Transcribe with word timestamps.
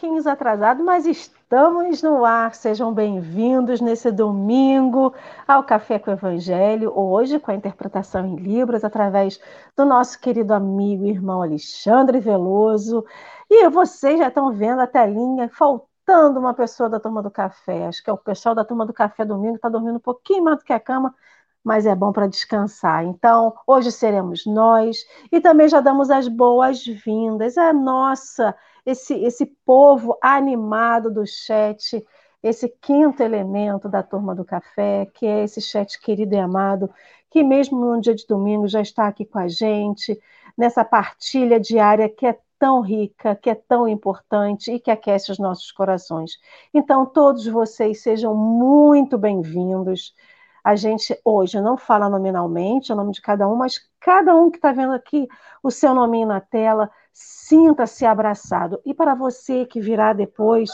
Um 0.00 0.08
pouquinho 0.08 0.32
atrasado, 0.32 0.82
mas 0.82 1.04
estamos 1.04 2.02
no 2.02 2.24
ar. 2.24 2.54
Sejam 2.54 2.90
bem-vindos 2.90 3.82
nesse 3.82 4.10
domingo 4.10 5.12
ao 5.46 5.62
Café 5.62 5.98
com 5.98 6.10
o 6.10 6.14
Evangelho, 6.14 6.90
hoje 6.98 7.38
com 7.38 7.50
a 7.50 7.54
interpretação 7.54 8.24
em 8.24 8.36
Libras, 8.36 8.82
através 8.82 9.38
do 9.76 9.84
nosso 9.84 10.18
querido 10.18 10.54
amigo 10.54 11.04
e 11.04 11.10
irmão 11.10 11.42
Alexandre 11.42 12.18
Veloso. 12.18 13.04
E 13.50 13.68
vocês 13.68 14.18
já 14.18 14.28
estão 14.28 14.50
vendo 14.54 14.80
a 14.80 14.86
telinha, 14.86 15.50
faltando 15.50 16.40
uma 16.40 16.54
pessoa 16.54 16.88
da 16.88 16.98
turma 16.98 17.22
do 17.22 17.30
café. 17.30 17.86
Acho 17.86 18.02
que 18.02 18.08
é 18.08 18.12
o 18.12 18.16
pessoal 18.16 18.54
da 18.54 18.64
turma 18.64 18.86
do 18.86 18.94
café 18.94 19.22
domingo, 19.22 19.56
está 19.56 19.68
dormindo 19.68 19.96
um 19.96 20.00
pouquinho 20.00 20.44
mais 20.44 20.56
do 20.56 20.64
que 20.64 20.72
a 20.72 20.80
cama 20.80 21.14
mas 21.62 21.86
é 21.86 21.94
bom 21.94 22.12
para 22.12 22.26
descansar. 22.26 23.04
Então, 23.04 23.54
hoje 23.66 23.92
seremos 23.92 24.46
nós 24.46 25.04
e 25.30 25.40
também 25.40 25.68
já 25.68 25.80
damos 25.80 26.10
as 26.10 26.26
boas-vindas 26.26 27.58
à 27.58 27.72
nossa, 27.72 28.56
esse, 28.84 29.14
esse 29.14 29.46
povo 29.64 30.16
animado 30.22 31.12
do 31.12 31.26
chat, 31.26 32.04
esse 32.42 32.68
quinto 32.80 33.22
elemento 33.22 33.88
da 33.88 34.02
turma 34.02 34.34
do 34.34 34.44
café, 34.44 35.06
que 35.14 35.26
é 35.26 35.44
esse 35.44 35.60
chat 35.60 36.00
querido 36.00 36.34
e 36.34 36.38
amado, 36.38 36.90
que 37.30 37.42
mesmo 37.44 37.78
no 37.78 38.00
dia 38.00 38.14
de 38.14 38.26
domingo 38.26 38.66
já 38.66 38.80
está 38.80 39.06
aqui 39.06 39.24
com 39.24 39.38
a 39.38 39.48
gente, 39.48 40.18
nessa 40.56 40.84
partilha 40.84 41.60
diária 41.60 42.08
que 42.08 42.26
é 42.26 42.38
tão 42.58 42.80
rica, 42.82 43.34
que 43.34 43.48
é 43.48 43.54
tão 43.54 43.88
importante 43.88 44.70
e 44.70 44.78
que 44.78 44.90
aquece 44.90 45.32
os 45.32 45.38
nossos 45.38 45.72
corações. 45.72 46.32
Então, 46.74 47.06
todos 47.06 47.46
vocês 47.46 48.02
sejam 48.02 48.34
muito 48.34 49.16
bem-vindos. 49.16 50.14
A 50.62 50.76
gente 50.76 51.18
hoje 51.24 51.58
não 51.58 51.78
fala 51.78 52.10
nominalmente 52.10 52.92
o 52.92 52.96
nome 52.96 53.12
de 53.12 53.22
cada 53.22 53.48
um, 53.48 53.56
mas 53.56 53.80
cada 53.98 54.36
um 54.36 54.50
que 54.50 54.58
está 54.58 54.72
vendo 54.72 54.92
aqui 54.92 55.26
o 55.62 55.70
seu 55.70 55.94
nominho 55.94 56.26
na 56.26 56.40
tela, 56.40 56.90
sinta-se 57.12 58.06
abraçado. 58.06 58.80
E 58.84 58.94
para 58.94 59.14
você 59.14 59.64
que 59.66 59.80
virá 59.80 60.12
depois, 60.12 60.70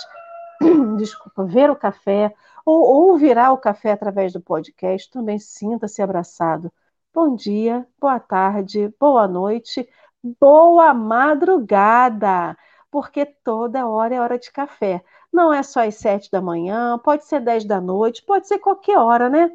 desculpa, 0.99 1.45
ver 1.45 1.71
o 1.71 1.77
café 1.77 2.35
ou 2.65 2.83
ouvirá 2.83 3.53
o 3.53 3.59
café 3.59 3.93
através 3.93 4.33
do 4.33 4.41
podcast, 4.41 5.11
também 5.11 5.39
sinta-se 5.39 6.03
abraçado. 6.03 6.73
Bom 7.15 7.35
dia, 7.35 7.87
boa 7.99 8.21
tarde, 8.21 8.93
boa 9.01 9.27
noite, 9.27 9.89
boa 10.41 10.93
madrugada, 10.93 12.57
porque 12.91 13.25
toda 13.25 13.87
hora 13.87 14.15
é 14.15 14.21
hora 14.21 14.39
de 14.39 14.51
café. 14.53 15.03
Não 15.33 15.53
é 15.53 15.63
só 15.63 15.81
às 15.87 15.95
sete 15.97 16.31
da 16.31 16.41
manhã, 16.43 16.99
pode 16.99 17.25
ser 17.25 17.41
dez 17.41 17.65
da 17.65 17.81
noite, 17.81 18.23
pode 18.25 18.47
ser 18.49 18.59
qualquer 18.59 18.99
hora, 18.99 19.29
né? 19.29 19.51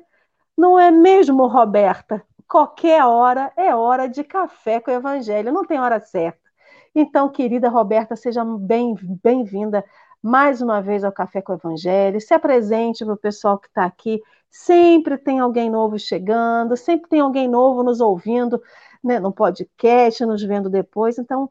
Não 0.57 0.79
é 0.79 0.91
mesmo, 0.91 1.47
Roberta? 1.47 2.25
Qualquer 2.47 3.03
hora 3.05 3.51
é 3.55 3.75
hora 3.75 4.07
de 4.09 4.23
café 4.23 4.79
com 4.79 4.91
o 4.91 4.93
Evangelho, 4.93 5.51
não 5.51 5.65
tem 5.65 5.79
hora 5.79 5.99
certa. 5.99 6.40
Então, 6.93 7.29
querida 7.29 7.69
Roberta, 7.69 8.15
seja 8.15 8.43
bem-vinda 8.43 9.83
mais 10.21 10.61
uma 10.61 10.81
vez 10.81 11.03
ao 11.03 11.11
Café 11.11 11.41
com 11.41 11.53
o 11.53 11.55
Evangelho. 11.55 12.19
Se 12.19 12.33
apresente 12.33 13.05
para 13.05 13.13
o 13.13 13.17
pessoal 13.17 13.57
que 13.57 13.67
está 13.67 13.85
aqui. 13.85 14.21
Sempre 14.49 15.17
tem 15.17 15.39
alguém 15.39 15.69
novo 15.69 15.97
chegando, 15.97 16.75
sempre 16.75 17.09
tem 17.09 17.21
alguém 17.21 17.47
novo 17.47 17.83
nos 17.83 18.01
ouvindo 18.01 18.61
né, 19.01 19.19
no 19.19 19.31
podcast, 19.31 20.25
nos 20.25 20.43
vendo 20.43 20.69
depois. 20.69 21.17
Então, 21.17 21.49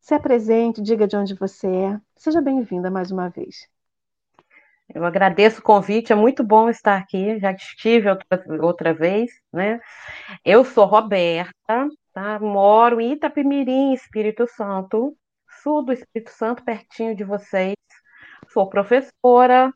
se 0.00 0.14
apresente, 0.14 0.80
diga 0.80 1.06
de 1.06 1.16
onde 1.16 1.34
você 1.34 1.68
é. 1.68 2.00
Seja 2.16 2.40
bem-vinda 2.40 2.90
mais 2.90 3.10
uma 3.10 3.28
vez. 3.28 3.68
Eu 4.92 5.04
agradeço 5.04 5.60
o 5.60 5.62
convite, 5.62 6.12
é 6.12 6.16
muito 6.16 6.42
bom 6.42 6.68
estar 6.68 6.96
aqui, 6.96 7.38
já 7.38 7.52
estive 7.52 8.08
outra, 8.08 8.26
outra 8.60 8.94
vez, 8.94 9.30
né? 9.52 9.78
Eu 10.44 10.64
sou 10.64 10.84
Roberta, 10.84 11.86
tá? 12.12 12.38
Moro 12.38 13.00
em 13.00 13.12
Itapemirim, 13.12 13.92
Espírito 13.92 14.46
Santo, 14.46 15.16
sul 15.62 15.84
do 15.84 15.92
Espírito 15.92 16.30
Santo, 16.30 16.64
pertinho 16.64 17.14
de 17.14 17.24
vocês. 17.24 17.74
Sou 18.52 18.68
professora, 18.68 19.72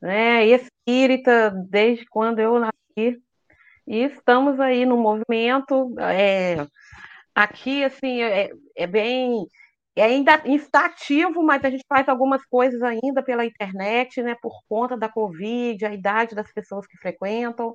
né? 0.00 0.46
Espírita 0.46 1.50
desde 1.68 2.06
quando 2.06 2.38
eu 2.40 2.58
nasci. 2.58 3.22
E 3.86 4.04
estamos 4.04 4.60
aí 4.60 4.84
no 4.86 4.96
movimento. 4.96 5.94
É, 5.98 6.66
aqui, 7.34 7.84
assim, 7.84 8.22
é, 8.22 8.50
é 8.76 8.86
bem 8.86 9.46
é 9.96 10.04
ainda 10.04 10.40
está 10.46 10.86
ativo, 10.86 11.42
mas 11.42 11.64
a 11.64 11.70
gente 11.70 11.84
faz 11.88 12.08
algumas 12.08 12.44
coisas 12.46 12.80
ainda 12.82 13.22
pela 13.22 13.44
internet, 13.44 14.22
né, 14.22 14.36
por 14.40 14.62
conta 14.68 14.96
da 14.96 15.08
Covid, 15.08 15.84
a 15.84 15.92
idade 15.92 16.34
das 16.34 16.50
pessoas 16.52 16.86
que 16.86 16.96
frequentam. 16.96 17.74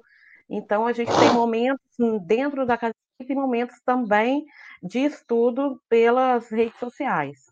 Então, 0.49 0.87
a 0.87 0.93
gente 0.93 1.11
tem 1.19 1.33
momentos 1.33 1.79
dentro 2.25 2.65
da 2.65 2.77
casa 2.77 2.93
e 3.19 3.35
momentos 3.35 3.79
também 3.85 4.45
de 4.83 4.99
estudo 4.99 5.81
pelas 5.89 6.49
redes 6.49 6.77
sociais. 6.79 7.45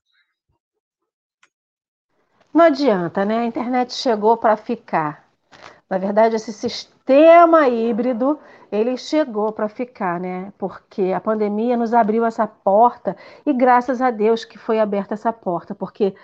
Não 2.54 2.66
adianta, 2.66 3.26
né? 3.26 3.40
A 3.40 3.46
internet 3.46 3.94
chegou 3.94 4.38
para 4.38 4.56
ficar. 4.56 5.28
Na 5.90 5.98
verdade, 5.98 6.36
esse 6.36 6.54
sistema 6.54 7.68
híbrido 7.68 8.40
ele 8.72 8.98
chegou 8.98 9.52
para 9.52 9.70
ficar, 9.70 10.20
né? 10.20 10.52
Porque 10.58 11.14
a 11.14 11.22
pandemia 11.22 11.78
nos 11.78 11.94
abriu 11.94 12.26
essa 12.26 12.46
porta 12.46 13.16
e 13.46 13.54
graças 13.54 14.02
a 14.02 14.12
Deus 14.12 14.46
que 14.46 14.58
foi 14.58 14.80
aberta 14.80 15.14
essa 15.14 15.32
porta, 15.32 15.74
porque 15.74 16.16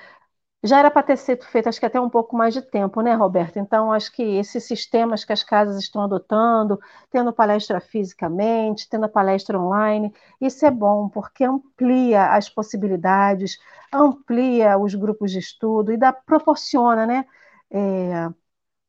já 0.63 0.79
era 0.79 0.91
para 0.91 1.03
ter 1.03 1.17
sido 1.17 1.45
feito, 1.45 1.69
acho 1.69 1.79
que 1.79 1.85
até 1.85 1.99
um 2.01 2.09
pouco 2.09 2.35
mais 2.35 2.53
de 2.53 2.61
tempo, 2.61 3.01
né, 3.01 3.13
Roberto? 3.13 3.57
Então, 3.57 3.91
acho 3.93 4.11
que 4.11 4.21
esses 4.23 4.63
sistemas 4.65 5.23
que 5.23 5.31
as 5.33 5.43
casas 5.43 5.77
estão 5.81 6.01
adotando, 6.03 6.79
tendo 7.09 7.31
palestra 7.33 7.79
fisicamente, 7.79 8.89
tendo 8.89 9.05
a 9.05 9.09
palestra 9.09 9.57
online, 9.59 10.13
isso 10.41 10.65
é 10.65 10.71
bom, 10.71 11.07
porque 11.09 11.43
amplia 11.45 12.33
as 12.33 12.49
possibilidades, 12.49 13.57
amplia 13.93 14.77
os 14.77 14.93
grupos 14.95 15.31
de 15.31 15.39
estudo 15.39 15.93
e 15.93 15.97
dá, 15.97 16.11
proporciona, 16.11 17.05
né, 17.05 17.25
é, 17.71 18.29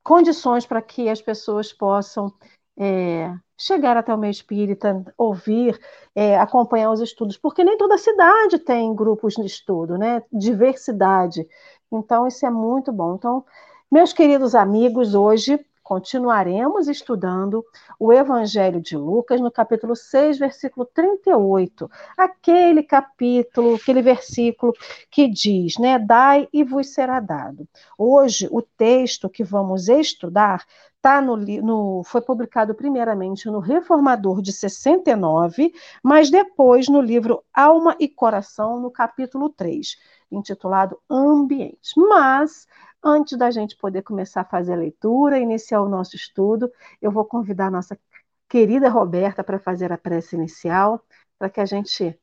condições 0.03 0.67
para 0.67 0.83
que 0.83 1.09
as 1.09 1.23
pessoas 1.23 1.73
possam 1.73 2.33
é, 2.81 3.35
chegar 3.59 3.95
até 3.99 4.15
o 4.15 4.17
meio 4.17 4.31
espírita, 4.31 5.05
ouvir, 5.19 5.79
é, 6.15 6.39
acompanhar 6.39 6.91
os 6.91 7.01
estudos, 7.01 7.37
porque 7.37 7.63
nem 7.63 7.77
toda 7.77 7.99
cidade 7.99 8.59
tem 8.59 8.95
grupos 8.95 9.35
de 9.35 9.45
estudo, 9.45 9.99
né? 9.99 10.23
Diversidade. 10.33 11.47
Então, 11.93 12.27
isso 12.27 12.47
é 12.47 12.51
muito 12.51 12.91
bom. 12.91 13.17
Então, 13.17 13.45
meus 13.93 14.15
queridos 14.15 14.55
amigos, 14.55 15.15
hoje 15.15 15.63
continuaremos 15.91 16.87
estudando 16.87 17.65
o 17.99 18.13
Evangelho 18.13 18.81
de 18.81 18.97
Lucas 18.97 19.41
no 19.41 19.51
capítulo 19.51 19.97
6, 19.97 20.39
versículo 20.39 20.87
38. 20.87 21.91
Aquele 22.17 22.85
capítulo, 22.85 23.75
aquele 23.75 24.01
versículo 24.01 24.73
que 25.11 25.29
diz, 25.29 25.77
né, 25.79 25.99
dai 25.99 26.49
e 26.53 26.63
vos 26.63 26.95
será 26.95 27.19
dado. 27.19 27.69
Hoje 27.99 28.49
o 28.53 28.63
texto 28.63 29.29
que 29.29 29.43
vamos 29.43 29.89
estudar 29.89 30.65
tá 31.01 31.21
no, 31.21 31.37
no, 31.37 32.03
foi 32.05 32.21
publicado 32.21 32.75
primeiramente 32.75 33.47
no 33.49 33.59
Reformador 33.59 34.43
de 34.43 34.53
69, 34.53 35.73
mas 36.03 36.31
depois 36.31 36.89
no 36.89 37.01
livro 37.01 37.43
Alma 37.53 37.97
e 37.99 38.09
Coração, 38.09 38.81
no 38.81 38.91
capítulo 38.91 39.49
3, 39.49 39.97
intitulado 40.31 41.01
Ambiente. 41.09 41.93
Mas 41.97 42.67
Antes 43.03 43.39
da 43.39 43.51
gente 43.51 43.77
poder 43.77 44.03
começar 44.03 44.43
a 44.43 44.45
fazer 44.45 44.75
a 44.75 44.77
leitura, 44.77 45.39
iniciar 45.39 45.81
o 45.81 45.89
nosso 45.89 46.17
estudo, 46.17 46.71
eu 47.01 47.11
vou 47.11 47.25
convidar 47.25 47.69
a 47.69 47.71
nossa 47.71 47.99
querida 48.47 48.91
Roberta 48.91 49.43
para 49.43 49.59
fazer 49.59 49.91
a 49.91 49.97
prece 49.97 50.37
inicial, 50.37 51.03
para 51.39 51.49
que 51.49 51.61
a 51.61 51.65
gente 51.65 52.19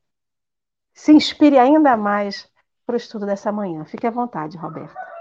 se 0.94 1.12
inspire 1.12 1.58
ainda 1.58 1.96
mais 1.96 2.48
para 2.86 2.94
o 2.94 2.96
estudo 2.96 3.26
dessa 3.26 3.50
manhã. 3.50 3.84
Fique 3.84 4.06
à 4.06 4.10
vontade, 4.10 4.56
Roberta. 4.56 5.17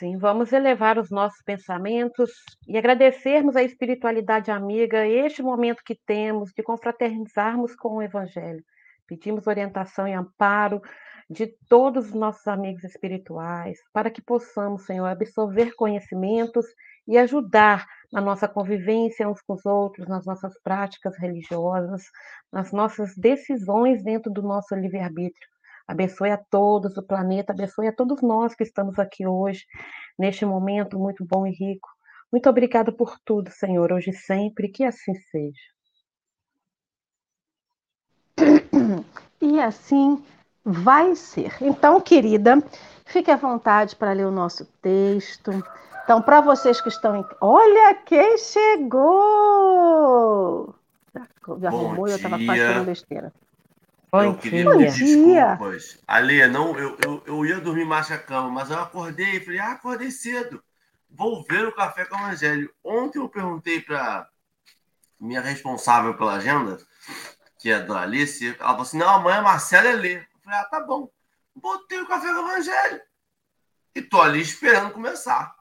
Sim, 0.00 0.16
vamos 0.16 0.50
elevar 0.50 0.98
os 0.98 1.10
nossos 1.10 1.42
pensamentos 1.42 2.30
e 2.66 2.78
agradecermos 2.78 3.54
à 3.54 3.62
espiritualidade 3.62 4.50
amiga 4.50 5.06
este 5.06 5.42
momento 5.42 5.84
que 5.84 5.94
temos 5.94 6.52
de 6.56 6.62
confraternizarmos 6.62 7.76
com 7.76 7.96
o 7.96 8.02
Evangelho. 8.02 8.64
Pedimos 9.06 9.46
orientação 9.46 10.08
e 10.08 10.14
amparo 10.14 10.80
de 11.28 11.48
todos 11.68 12.06
os 12.06 12.14
nossos 12.14 12.48
amigos 12.48 12.82
espirituais, 12.82 13.78
para 13.92 14.10
que 14.10 14.22
possamos, 14.22 14.86
Senhor, 14.86 15.04
absorver 15.04 15.74
conhecimentos 15.74 16.64
e 17.06 17.18
ajudar 17.18 17.86
na 18.10 18.22
nossa 18.22 18.48
convivência 18.48 19.28
uns 19.28 19.42
com 19.42 19.52
os 19.52 19.66
outros, 19.66 20.08
nas 20.08 20.24
nossas 20.24 20.58
práticas 20.62 21.14
religiosas, 21.18 22.04
nas 22.50 22.72
nossas 22.72 23.14
decisões 23.18 24.02
dentro 24.02 24.32
do 24.32 24.40
nosso 24.40 24.74
livre-arbítrio. 24.74 25.59
Abençoe 25.90 26.30
a 26.30 26.38
todos 26.38 26.96
o 26.96 27.02
planeta, 27.02 27.52
abençoe 27.52 27.88
a 27.88 27.92
todos 27.92 28.22
nós 28.22 28.54
que 28.54 28.62
estamos 28.62 28.96
aqui 28.96 29.26
hoje, 29.26 29.66
neste 30.16 30.46
momento 30.46 30.96
muito 30.96 31.24
bom 31.24 31.44
e 31.44 31.50
rico. 31.50 31.88
Muito 32.30 32.48
obrigada 32.48 32.92
por 32.92 33.18
tudo, 33.24 33.50
Senhor, 33.50 33.92
hoje 33.92 34.10
e 34.10 34.14
sempre, 34.14 34.68
que 34.68 34.84
assim 34.84 35.14
seja. 35.14 35.58
E 39.40 39.60
assim 39.60 40.22
vai 40.64 41.16
ser. 41.16 41.56
Então, 41.60 42.00
querida, 42.00 42.62
fique 43.04 43.28
à 43.32 43.36
vontade 43.36 43.96
para 43.96 44.12
ler 44.12 44.26
o 44.26 44.30
nosso 44.30 44.64
texto. 44.80 45.50
Então, 46.04 46.22
para 46.22 46.40
vocês 46.40 46.80
que 46.80 46.88
estão 46.88 47.16
em. 47.16 47.24
Olha 47.40 47.96
quem 48.04 48.38
chegou! 48.38 49.12
Já 51.58 51.68
arrumou 51.68 52.06
e 52.06 52.12
eu 52.12 52.16
estava 52.16 52.38
fazendo 52.38 52.84
besteira. 52.84 53.32
Bom 54.12 54.22
eu 54.22 54.36
queria 54.36 54.68
pedir 54.70 54.92
dia. 54.92 55.46
desculpas. 55.46 55.98
Alê, 56.06 56.46
não, 56.48 56.76
eu, 56.76 56.98
eu, 57.04 57.22
eu 57.26 57.46
ia 57.46 57.60
dormir 57.60 57.84
mais 57.84 58.08
na 58.08 58.18
cama, 58.18 58.50
mas 58.50 58.70
eu 58.70 58.78
acordei 58.78 59.36
e 59.36 59.40
falei, 59.40 59.60
ah, 59.60 59.72
acordei 59.72 60.10
cedo. 60.10 60.62
Vou 61.08 61.44
ver 61.44 61.66
o 61.66 61.74
café 61.74 62.04
com 62.04 62.16
o 62.16 62.18
Evangelho. 62.18 62.72
Ontem 62.82 63.18
eu 63.18 63.28
perguntei 63.28 63.80
para 63.80 64.28
minha 65.18 65.40
responsável 65.40 66.16
pela 66.16 66.34
agenda, 66.34 66.78
que 67.58 67.70
é 67.70 67.74
a 67.74 67.80
Dona 67.80 68.02
Alice, 68.02 68.46
ela 68.46 68.56
falou 68.56 68.82
assim: 68.82 68.98
não, 68.98 69.08
amanhã 69.08 69.38
a 69.38 69.42
Marcela 69.42 69.88
é. 69.88 69.92
Eu 69.94 70.40
falei, 70.42 70.58
ah, 70.58 70.64
tá 70.64 70.80
bom. 70.80 71.10
Botei 71.54 72.00
o 72.00 72.06
café 72.06 72.32
com 72.32 72.40
o 72.40 72.48
Evangelho. 72.50 73.02
E 73.94 74.02
tô 74.02 74.20
ali 74.22 74.40
esperando 74.40 74.92
começar. 74.92 75.54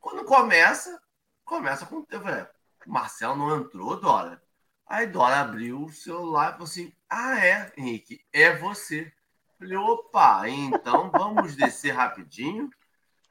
Quando 0.00 0.24
começa, 0.24 1.00
começa 1.44 1.86
com. 1.86 2.04
Eu 2.10 2.20
falei, 2.20 2.46
Marcelo 2.86 3.36
não 3.36 3.56
entrou, 3.56 3.98
Dora. 3.98 4.42
Aí 4.86 5.06
Dora 5.06 5.40
abriu 5.40 5.84
o 5.84 5.92
celular 5.92 6.48
e 6.48 6.52
falou 6.52 6.64
assim: 6.64 6.92
Ah, 7.10 7.38
é, 7.44 7.72
Henrique, 7.76 8.20
é 8.32 8.54
você. 8.56 9.10
Falei, 9.58 9.76
opa, 9.76 10.48
então 10.48 11.10
vamos 11.10 11.56
descer 11.56 11.92
rapidinho. 11.92 12.70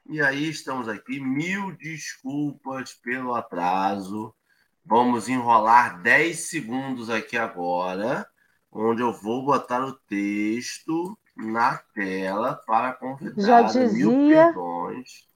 E 0.06 0.20
aí 0.20 0.48
estamos 0.48 0.88
aqui. 0.88 1.20
Mil 1.20 1.72
desculpas 1.76 2.92
pelo 2.94 3.34
atraso. 3.34 4.34
Vamos 4.84 5.28
enrolar 5.28 6.00
10 6.00 6.48
segundos 6.48 7.10
aqui 7.10 7.36
agora, 7.36 8.26
onde 8.72 9.02
eu 9.02 9.12
vou 9.12 9.44
botar 9.44 9.84
o 9.84 9.92
texto 9.92 11.16
na 11.36 11.76
tela 11.94 12.54
para 12.66 12.94
convidar. 12.94 13.40
Já 13.40 13.62
Mil 13.62 14.10
dizia- 14.10 14.44
perdões. 14.46 15.28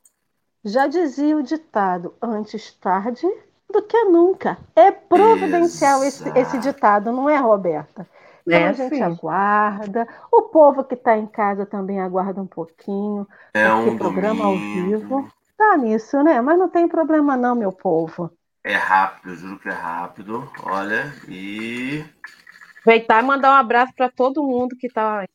Já 0.65 0.87
dizia 0.87 1.37
o 1.37 1.43
ditado: 1.43 2.15
antes 2.21 2.73
tarde 2.75 3.27
do 3.71 3.83
que 3.83 4.05
nunca. 4.05 4.57
É 4.75 4.91
providencial 4.91 6.03
esse, 6.05 6.29
esse 6.39 6.59
ditado, 6.59 7.13
não 7.13 7.29
é, 7.29 7.37
Roberta? 7.37 8.09
Então 8.47 8.59
É, 8.59 8.69
a 8.69 8.73
gente 8.73 8.97
sim. 8.97 9.03
aguarda. 9.03 10.07
O 10.31 10.43
povo 10.43 10.85
que 10.85 10.95
está 10.95 11.17
em 11.17 11.27
casa 11.27 11.65
também 11.65 12.01
aguarda 12.01 12.41
um 12.41 12.47
pouquinho. 12.47 13.27
É 13.55 13.73
um 13.73 13.97
programa 13.97 14.45
ao 14.47 14.57
vivo. 14.57 15.29
Tá 15.57 15.77
nisso, 15.77 16.23
né? 16.23 16.41
Mas 16.41 16.59
não 16.59 16.69
tem 16.69 16.89
problema, 16.89 17.37
não, 17.37 17.55
meu 17.55 17.73
povo. 17.73 18.31
É 18.65 18.75
rápido, 18.75 19.31
eu 19.31 19.37
juro 19.37 19.59
que 19.59 19.69
é 19.69 19.73
rápido. 19.73 20.51
Olha, 20.65 21.13
e. 21.29 22.05
Aproveitar 22.81 23.23
e 23.23 23.27
mandar 23.27 23.51
um 23.53 23.57
abraço 23.57 23.93
para 23.95 24.11
todo 24.11 24.43
mundo 24.43 24.77
que 24.77 24.89
está 24.89 25.27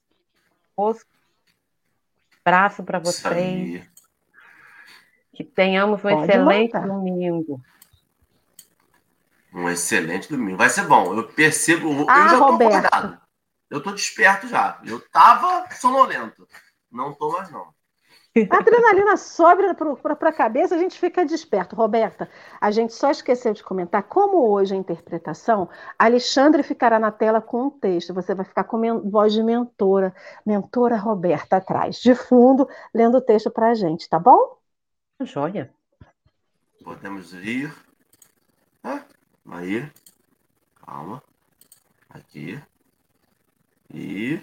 conosco. 0.75 1.09
Abraço 2.43 2.83
para 2.83 2.99
vocês. 2.99 3.87
Que 5.33 5.43
tenhamos 5.43 5.99
um 5.99 6.09
Pode 6.09 6.23
excelente 6.23 6.73
mandar. 6.73 6.87
domingo. 6.87 7.61
Um 9.53 9.69
excelente 9.69 10.29
domingo. 10.29 10.57
Vai 10.57 10.69
ser 10.69 10.85
bom. 10.85 11.15
Eu 11.15 11.27
percebo. 11.27 11.89
Eu 11.91 12.05
Ah, 12.09 12.27
já 12.27 12.37
tô 12.37 12.45
acordado. 12.45 13.21
Eu 13.69 13.81
tô 13.81 13.91
desperto 13.91 14.47
já. 14.47 14.79
Eu 14.85 14.99
tava 15.09 15.69
sonolento. 15.71 16.47
Não 16.91 17.13
tô 17.13 17.31
mais, 17.31 17.49
não. 17.51 17.75
A 18.51 18.57
adrenalina 18.57 19.17
sobe 19.17 19.63
para 19.73 20.29
a 20.29 20.33
cabeça, 20.33 20.75
a 20.75 20.77
gente 20.77 20.99
fica 20.99 21.25
desperto. 21.25 21.75
Roberta, 21.75 22.29
a 22.61 22.69
gente 22.69 22.93
só 22.93 23.09
esqueceu 23.09 23.51
de 23.51 23.63
comentar 23.63 24.03
como 24.03 24.49
hoje 24.51 24.75
a 24.75 24.77
interpretação, 24.77 25.67
Alexandre 25.97 26.61
ficará 26.61 26.99
na 26.99 27.11
tela 27.11 27.41
com 27.41 27.63
um 27.63 27.69
texto. 27.71 28.13
Você 28.13 28.35
vai 28.35 28.45
ficar 28.45 28.65
com 28.65 29.09
voz 29.09 29.33
de 29.33 29.41
mentora, 29.41 30.13
mentora 30.45 30.97
Roberta 30.97 31.57
atrás, 31.57 31.99
de 31.99 32.13
fundo, 32.13 32.69
lendo 32.93 33.17
o 33.17 33.21
texto 33.21 33.49
para 33.49 33.69
a 33.69 33.73
gente, 33.73 34.07
tá 34.07 34.19
bom? 34.19 34.57
Joia. 35.21 35.73
Podemos 36.83 37.33
ir. 37.33 37.73
Ah, 38.83 39.01
aí. 39.55 39.91
Calma. 40.85 41.23
Aqui. 42.09 42.61
E. 43.93 44.41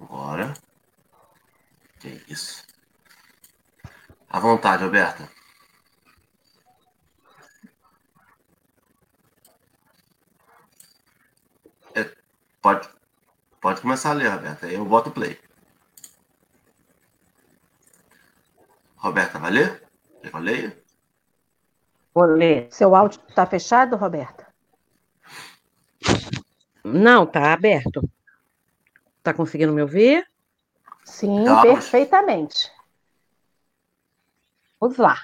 Agora. 0.00 0.54
Que 2.00 2.22
isso. 2.28 2.64
À 4.28 4.40
vontade, 4.40 4.84
Roberta. 4.84 5.28
É, 11.94 12.04
pode, 12.60 12.88
pode 13.60 13.80
começar 13.80 14.10
a 14.10 14.14
ler, 14.14 14.28
Roberta. 14.30 14.66
Eu 14.66 14.84
boto 14.84 15.10
o 15.10 15.12
play. 15.12 15.38
Roberta, 18.96 19.38
vai 19.38 19.50
ler? 19.50 19.82
Eu 20.22 20.38
leia? 20.38 20.81
Vou 22.14 22.24
ler. 22.24 22.68
Seu 22.70 22.94
áudio 22.94 23.20
está 23.28 23.46
fechado, 23.46 23.96
Roberta? 23.96 24.46
Não, 26.84 27.24
tá 27.26 27.52
aberto. 27.52 28.02
Tá 29.22 29.32
conseguindo 29.32 29.72
me 29.72 29.82
ouvir? 29.82 30.26
Sim, 31.04 31.44
Tá. 31.44 31.62
perfeitamente. 31.62 32.70
Vamos 34.80 34.98
lá. 34.98 35.16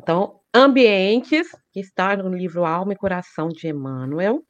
Então, 0.00 0.40
ambientes, 0.54 1.48
que 1.72 1.80
está 1.80 2.16
no 2.16 2.28
livro 2.28 2.64
Alma 2.64 2.92
e 2.92 2.96
Coração 2.96 3.48
de 3.48 3.68
Emmanuel. 3.68 4.44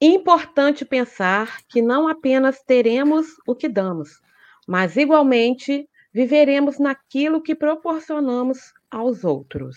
Importante 0.00 0.84
pensar 0.84 1.62
que 1.68 1.80
não 1.80 2.08
apenas 2.08 2.62
teremos 2.62 3.26
o 3.46 3.54
que 3.54 3.68
damos, 3.68 4.20
mas 4.66 4.96
igualmente 4.96 5.88
viveremos 6.12 6.78
naquilo 6.78 7.42
que 7.42 7.54
proporcionamos 7.54 8.72
aos 8.90 9.24
outros. 9.24 9.76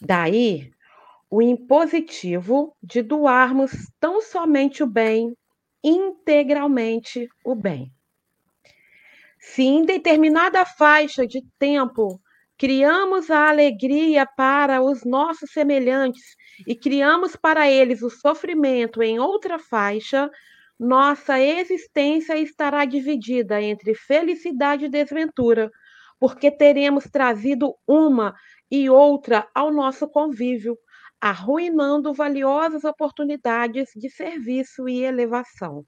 Daí 0.00 0.70
o 1.30 1.42
impositivo 1.42 2.76
de 2.82 3.02
doarmos 3.02 3.72
tão 3.98 4.22
somente 4.22 4.82
o 4.82 4.86
bem, 4.86 5.36
integralmente 5.82 7.28
o 7.44 7.54
bem. 7.54 7.92
Se 9.38 9.62
em 9.62 9.84
determinada 9.84 10.64
faixa 10.64 11.26
de 11.26 11.42
tempo 11.58 12.20
criamos 12.58 13.30
a 13.30 13.48
alegria 13.50 14.26
para 14.26 14.82
os 14.82 15.04
nossos 15.04 15.50
semelhantes 15.50 16.36
e 16.66 16.74
criamos 16.74 17.36
para 17.36 17.70
eles 17.70 18.02
o 18.02 18.10
sofrimento 18.10 19.02
em 19.02 19.18
outra 19.18 19.58
faixa, 19.58 20.30
nossa 20.78 21.40
existência 21.40 22.36
estará 22.38 22.84
dividida 22.84 23.60
entre 23.60 23.94
felicidade 23.94 24.86
e 24.86 24.88
desventura, 24.88 25.70
porque 26.18 26.50
teremos 26.50 27.04
trazido 27.04 27.74
uma 27.86 28.34
e 28.70 28.88
outra 28.90 29.48
ao 29.54 29.72
nosso 29.72 30.08
convívio, 30.08 30.78
arruinando 31.20 32.12
valiosas 32.12 32.84
oportunidades 32.84 33.90
de 33.94 34.10
serviço 34.10 34.88
e 34.88 35.02
elevação. 35.02 35.84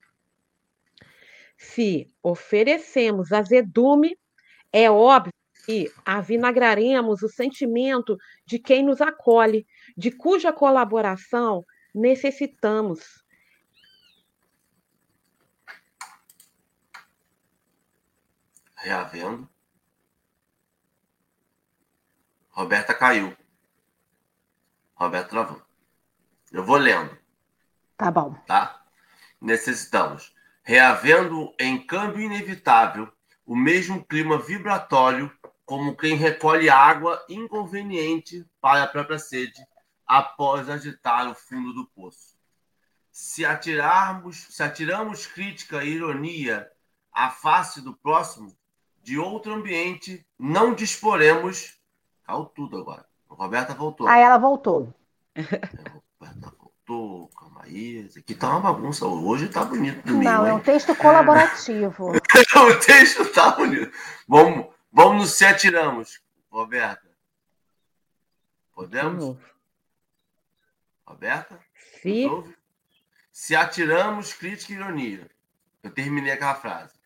Se 1.57 2.07
oferecemos 2.23 3.33
azedume, 3.33 4.17
é 4.73 4.91
óbvio 4.91 5.33
que 5.67 5.93
avinagraremos 6.05 7.23
o 7.23 7.29
sentimento 7.29 8.17
de 8.47 8.59
quem 8.59 8.85
nos 8.85 9.01
acolhe, 9.01 9.67
de 9.97 10.11
cuja 10.11 10.53
colaboração 10.53 11.65
necessitamos. 11.95 13.23
Reavendo. 18.77 19.58
Roberta 22.59 22.93
caiu. 22.93 23.37
Roberta 24.97 25.29
travou. 25.29 25.62
Eu 26.50 26.65
vou 26.65 26.77
lendo, 26.77 27.17
Tá 27.97 28.11
bom. 28.11 28.35
tá? 28.49 28.83
Necessitamos. 29.41 30.35
Reavendo 30.65 31.55
em 31.57 31.87
câmbio 31.87 32.21
inevitável 32.21 33.12
o 33.47 33.55
mesmo 33.55 34.05
clima 34.05 34.41
vibratório 34.41 35.31
como 35.65 35.97
quem 35.97 36.17
recolhe 36.17 36.69
água 36.69 37.25
inconveniente 37.29 38.45
para 38.61 38.83
a 38.83 38.88
própria 38.88 39.21
sede 39.21 39.65
após 40.05 40.69
agitar 40.69 41.31
o 41.31 41.37
fundo 41.37 41.73
do 41.73 41.87
poço. 41.87 42.37
Se 43.12 43.47
atirarmos, 43.47 44.49
se 44.50 44.65
atiramos 44.65 45.29
crítica 45.29 45.85
e 45.85 45.91
ironia 45.91 46.69
à 47.12 47.31
face 47.31 47.81
do 47.81 47.95
próximo, 47.97 48.53
de 49.00 49.17
outro 49.17 49.55
ambiente, 49.55 50.27
não 50.37 50.75
disporemos. 50.75 51.78
Caiu 52.29 52.45
tudo 52.45 52.77
agora. 52.79 53.07
A 53.31 53.35
Roberta 53.35 53.75
voltou. 53.75 54.07
Aí 54.07 54.21
ela 54.21 54.37
voltou. 54.37 54.95
A 55.35 55.41
Roberta 56.21 56.53
voltou. 56.59 57.29
Calma 57.29 57.63
aí. 57.65 58.05
Isso 58.05 58.19
aqui 58.19 58.35
tá 58.35 58.51
uma 58.51 58.61
bagunça. 58.61 59.07
Hoje 59.07 59.49
tá 59.49 59.65
bonito 59.65 60.05
domingo, 60.07 60.25
Não, 60.25 60.47
é 60.47 60.53
um 60.53 60.59
hein? 60.59 60.63
texto 60.63 60.95
colaborativo. 60.95 62.11
o 62.13 62.21
texto 62.85 63.33
tá 63.33 63.53
bonito. 63.53 63.91
Vamos, 64.29 64.67
vamos 64.93 65.23
no 65.23 65.27
Se 65.27 65.47
Atiramos, 65.47 66.21
Roberta. 66.51 67.09
Podemos? 68.75 69.39
Roberta? 71.07 71.59
Se 72.03 72.27
Nos? 72.27 72.47
Se 73.33 73.57
atiramos, 73.57 74.35
crítica 74.35 74.73
e 74.75 74.77
ironia. 74.77 75.31
Eu 75.83 75.91
terminei 75.91 76.33
aquela 76.33 76.55
frase. 76.55 76.98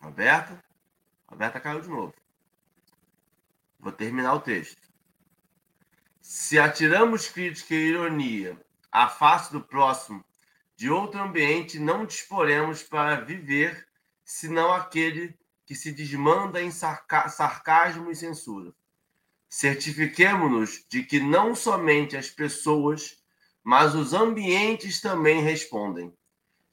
Roberta? 0.00 0.62
Roberta 1.26 1.60
caiu 1.60 1.80
de 1.80 1.88
novo. 1.88 2.14
Vou 3.78 3.92
terminar 3.92 4.34
o 4.34 4.40
texto. 4.40 4.80
Se 6.20 6.58
atiramos 6.58 7.28
crítica 7.28 7.74
e 7.74 7.88
ironia 7.88 8.60
à 8.90 9.08
face 9.08 9.52
do 9.52 9.60
próximo, 9.60 10.24
de 10.76 10.90
outro 10.90 11.20
ambiente 11.20 11.78
não 11.78 12.06
disporemos 12.06 12.82
para 12.82 13.20
viver, 13.20 13.86
senão 14.24 14.72
aquele 14.72 15.38
que 15.66 15.74
se 15.74 15.92
desmanda 15.92 16.62
em 16.62 16.70
sarcasmo 16.70 18.10
e 18.10 18.16
censura. 18.16 18.72
Certifiquemo-nos 19.48 20.84
de 20.88 21.02
que 21.02 21.20
não 21.20 21.54
somente 21.54 22.16
as 22.16 22.30
pessoas, 22.30 23.22
mas 23.62 23.94
os 23.94 24.12
ambientes 24.12 25.00
também 25.00 25.42
respondem. 25.42 26.12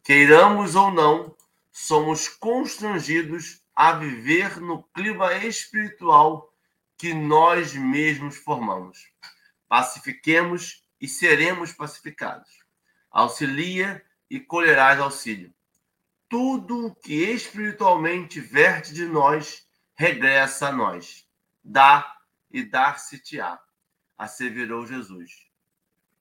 Queiramos 0.04 0.76
ou 0.76 0.92
não, 0.92 1.36
somos 1.78 2.30
constrangidos 2.30 3.62
a 3.76 3.92
viver 3.92 4.62
no 4.62 4.84
clima 4.94 5.34
espiritual 5.34 6.54
que 6.98 7.14
nós 7.14 7.74
mesmos 7.74 8.38
formamos. 8.38 9.12
Pacifiquemos 9.68 10.88
e 11.02 11.08
seremos 11.10 11.74
pacificados. 11.74 12.50
Auxilia 13.12 14.02
e 14.30 14.40
colherás 14.40 15.02
auxílio. 15.02 15.54
Tudo 16.30 16.88
o 16.88 16.96
que 16.96 17.14
espiritualmente 17.14 18.40
verte 18.40 18.94
de 18.94 19.06
nós 19.06 19.68
regressa 19.96 20.70
a 20.70 20.72
nós. 20.72 21.28
Dá 21.62 22.10
e 22.50 22.64
dar-se-te-á, 22.64 23.60
asseverou 24.18 24.88
Jesus. 24.88 25.50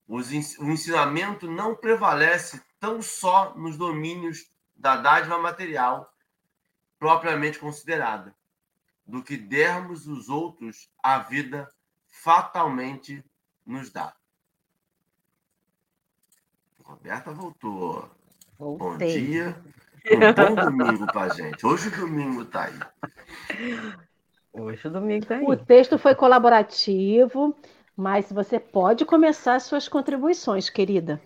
O 0.09 0.19
ensinamento 0.21 1.49
não 1.49 1.77
prevalece 1.77 2.61
tão 2.81 3.01
só 3.01 3.55
nos 3.55 3.77
domínios 3.77 4.53
da 4.77 4.97
dádiva 4.97 5.39
material 5.39 6.13
propriamente 6.99 7.59
considerada, 7.59 8.35
do 9.07 9.23
que 9.23 9.37
dermos 9.37 10.07
os 10.07 10.29
outros 10.29 10.89
a 11.03 11.19
vida 11.19 11.69
fatalmente 12.07 13.25
nos 13.67 13.91
dá. 13.91 14.15
Roberta 16.83 17.33
voltou. 17.33 18.11
Voltei. 18.59 18.89
Bom 18.89 18.97
dia. 18.97 19.63
Um 20.11 20.33
bom 20.33 20.55
domingo 20.55 21.07
pra 21.07 21.29
gente. 21.31 21.67
Hoje 21.67 21.89
o 21.89 21.97
domingo 21.97 22.45
tá 22.45 22.65
aí. 22.65 23.91
Hoje 24.53 24.87
o 24.87 24.91
domingo 24.91 25.27
tá 25.27 25.37
aí. 25.37 25.45
O 25.45 25.57
texto 25.57 25.99
foi 25.99 26.15
colaborativo, 26.15 27.57
mas 27.97 28.31
você 28.31 28.61
pode 28.61 29.05
começar 29.05 29.61
suas 29.61 29.89
contribuições, 29.89 30.69
querida. 30.69 31.21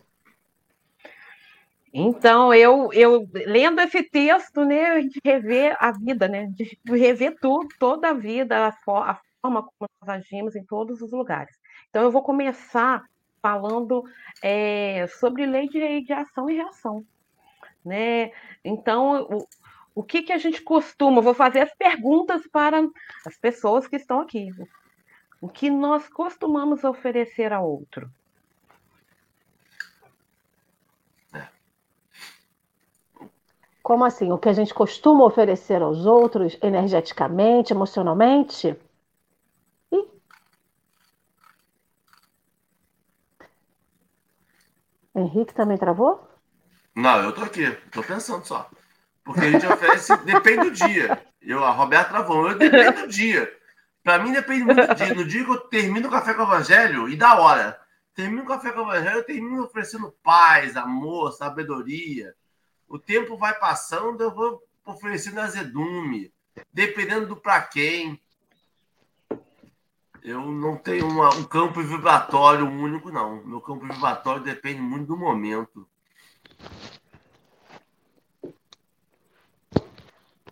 Então, 1.92 2.52
eu, 2.52 2.92
eu 2.92 3.28
lendo 3.32 3.80
esse 3.80 4.02
texto, 4.02 4.64
né, 4.64 4.86
a 4.86 5.00
gente 5.00 5.20
rever 5.24 5.76
a 5.80 5.90
vida, 5.90 6.28
né, 6.28 6.52
rever 6.86 7.36
tudo, 7.40 7.68
toda 7.78 8.10
a 8.10 8.14
vida, 8.14 8.66
a, 8.66 8.68
a 8.68 9.20
forma 9.40 9.62
como 9.62 9.90
nós 10.00 10.08
agimos 10.08 10.54
em 10.54 10.64
todos 10.64 11.00
os 11.00 11.12
lugares. 11.12 11.56
Então, 11.88 12.02
eu 12.02 12.10
vou 12.10 12.22
começar 12.22 13.04
falando 13.40 14.04
é, 14.42 15.06
sobre 15.06 15.46
lei 15.46 15.68
de, 15.68 16.02
de 16.02 16.12
ação 16.12 16.50
e 16.50 16.56
reação. 16.56 17.04
Né? 17.84 18.32
Então, 18.64 19.22
o, 19.22 19.48
o 19.94 20.02
que, 20.02 20.22
que 20.22 20.32
a 20.32 20.38
gente 20.38 20.62
costuma? 20.62 21.22
vou 21.22 21.34
fazer 21.34 21.60
as 21.60 21.74
perguntas 21.74 22.46
para 22.46 22.86
as 23.26 23.36
pessoas 23.38 23.88
que 23.88 23.96
estão 23.96 24.20
aqui. 24.20 24.50
O 25.40 25.48
que 25.48 25.70
nós 25.70 26.08
costumamos 26.08 26.84
oferecer 26.84 27.52
a 27.52 27.60
outro? 27.60 28.10
Como 33.88 34.04
assim? 34.04 34.30
O 34.30 34.36
que 34.36 34.50
a 34.50 34.52
gente 34.52 34.74
costuma 34.74 35.24
oferecer 35.24 35.80
aos 35.80 36.04
outros 36.04 36.58
energeticamente, 36.60 37.72
emocionalmente? 37.72 38.76
Henrique 45.16 45.54
também 45.54 45.78
travou? 45.78 46.28
Não, 46.94 47.22
eu 47.22 47.32
tô 47.32 47.40
aqui, 47.40 47.70
tô 47.90 48.02
pensando 48.02 48.44
só. 48.44 48.68
Porque 49.24 49.40
a 49.40 49.50
gente 49.52 49.66
oferece, 49.66 50.14
depende 50.22 50.68
do 50.68 50.70
dia. 50.70 51.26
Eu, 51.40 51.64
a 51.64 51.70
Roberta 51.70 52.10
travou, 52.10 52.46
eu 52.46 52.58
depende 52.58 53.00
do 53.00 53.08
dia. 53.08 53.50
Para 54.04 54.18
mim 54.18 54.32
depende 54.32 54.64
muito 54.64 54.86
do 54.86 54.94
dia. 54.94 55.14
No 55.14 55.24
dia 55.24 55.44
que 55.46 55.50
eu 55.50 55.60
termino 55.60 56.08
o 56.08 56.10
café 56.10 56.34
com 56.34 56.42
o 56.42 56.44
evangelho, 56.44 57.08
e 57.08 57.16
da 57.16 57.40
hora. 57.40 57.80
Termino 58.14 58.42
o 58.42 58.46
café 58.46 58.70
com 58.70 58.80
o 58.80 58.92
evangelho, 58.92 59.16
eu 59.16 59.24
termino 59.24 59.64
oferecendo 59.64 60.14
paz, 60.22 60.76
amor, 60.76 61.32
sabedoria. 61.32 62.34
O 62.88 62.98
tempo 62.98 63.36
vai 63.36 63.54
passando, 63.58 64.22
eu 64.22 64.34
vou 64.34 64.62
oferecendo 64.84 65.40
azedume, 65.40 66.32
dependendo 66.72 67.26
do 67.26 67.36
para 67.36 67.60
quem. 67.62 68.20
Eu 70.22 70.40
não 70.40 70.76
tenho 70.76 71.06
uma, 71.06 71.28
um 71.34 71.44
campo 71.44 71.82
vibratório 71.82 72.66
único, 72.66 73.10
não. 73.10 73.44
Meu 73.44 73.60
campo 73.60 73.86
vibratório 73.86 74.42
depende 74.42 74.80
muito 74.80 75.06
do 75.06 75.16
momento. 75.16 75.86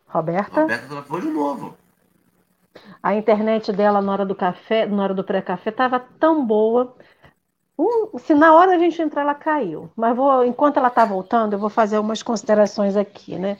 Roberta? 0.06 0.62
Roberta 0.62 1.02
foi 1.02 1.20
de 1.22 1.28
novo. 1.28 1.76
A 3.02 3.14
internet 3.14 3.72
dela 3.72 4.00
na 4.00 4.12
hora 4.12 4.26
do 4.26 4.34
café, 4.34 4.86
na 4.86 5.02
hora 5.02 5.14
do 5.14 5.24
pré-café, 5.24 5.70
estava 5.70 5.98
tão 5.98 6.46
boa. 6.46 6.96
Um, 7.78 8.18
se 8.18 8.34
na 8.34 8.54
hora 8.54 8.74
a 8.74 8.78
gente 8.78 9.00
entrar, 9.02 9.22
ela 9.22 9.34
caiu. 9.34 9.90
Mas 9.94 10.16
vou, 10.16 10.44
enquanto 10.44 10.78
ela 10.78 10.88
está 10.88 11.04
voltando, 11.04 11.52
eu 11.52 11.58
vou 11.58 11.68
fazer 11.68 11.98
umas 11.98 12.22
considerações 12.22 12.96
aqui, 12.96 13.38
né? 13.38 13.58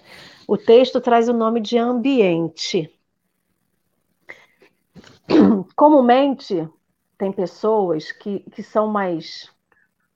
O 0.49 0.57
texto 0.57 1.01
traz 1.01 1.29
o 1.29 1.33
nome 1.33 1.61
de 1.61 1.77
ambiente. 1.77 2.91
comumente 5.77 6.69
tem 7.19 7.33
pessoas 7.33 8.13
que, 8.13 8.41
que 8.51 8.63
são 8.63 8.87
mais 8.89 9.51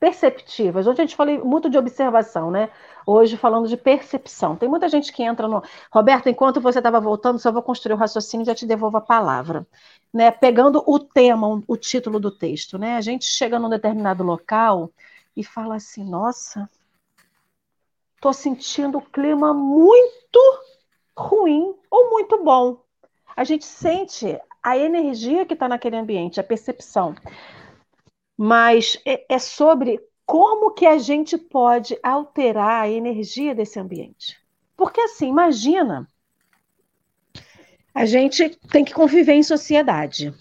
perceptivas. 0.01 0.87
Hoje 0.87 1.03
a 1.03 1.05
gente 1.05 1.15
falou 1.15 1.45
muito 1.45 1.69
de 1.69 1.77
observação, 1.77 2.51
né? 2.51 2.71
Hoje 3.07 3.37
falando 3.37 3.69
de 3.69 3.77
percepção. 3.77 4.57
Tem 4.57 4.69
muita 4.69 4.89
gente 4.89 5.13
que 5.13 5.23
entra 5.23 5.47
no. 5.47 5.63
Roberto, 5.93 6.29
enquanto 6.29 6.61
você 6.61 6.79
estava 6.79 6.99
voltando, 6.99 7.39
só 7.39 7.53
vou 7.53 7.63
construir 7.63 7.93
o 7.93 7.99
raciocínio 7.99 8.43
e 8.43 8.47
já 8.47 8.55
te 8.55 8.67
devolvo 8.67 8.97
a 8.97 9.03
palavra. 9.03 9.67
Né? 10.13 10.31
Pegando 10.31 10.83
o 10.87 10.99
tema, 10.99 11.63
o 11.69 11.77
título 11.77 12.19
do 12.19 12.31
texto, 12.31 12.79
né? 12.79 12.97
A 12.97 13.01
gente 13.03 13.27
chega 13.27 13.59
num 13.59 13.69
determinado 13.69 14.25
local 14.25 14.91
e 15.37 15.45
fala 15.45 15.77
assim: 15.77 16.03
nossa, 16.03 16.69
estou 18.17 18.33
sentindo 18.33 18.99
o 18.99 19.03
clima 19.03 19.53
muito 19.53 20.41
ruim 21.15 21.75
ou 21.91 22.09
muito 22.09 22.43
bom. 22.43 22.79
A 23.37 23.45
gente 23.45 23.67
sente 23.67 24.41
a 24.63 24.77
energia 24.79 25.45
que 25.45 25.55
está 25.55 25.69
naquele 25.69 25.97
ambiente, 25.97 26.41
a 26.41 26.45
percepção. 26.45 27.15
Mas 28.43 28.99
é, 29.05 29.35
é 29.35 29.39
sobre 29.39 30.01
como 30.25 30.73
que 30.73 30.87
a 30.87 30.97
gente 30.97 31.37
pode 31.37 31.99
alterar 32.03 32.85
a 32.85 32.89
energia 32.89 33.55
desse 33.55 33.79
ambiente. 33.79 34.39
Porque 34.77 35.01
assim, 35.01 35.29
imagina, 35.29 36.09
a 37.95 38.07
gente 38.07 38.49
tem 38.71 38.85
que 38.85 38.95
conviver 38.95 39.35
em 39.35 39.43
sociedade, 39.43 40.33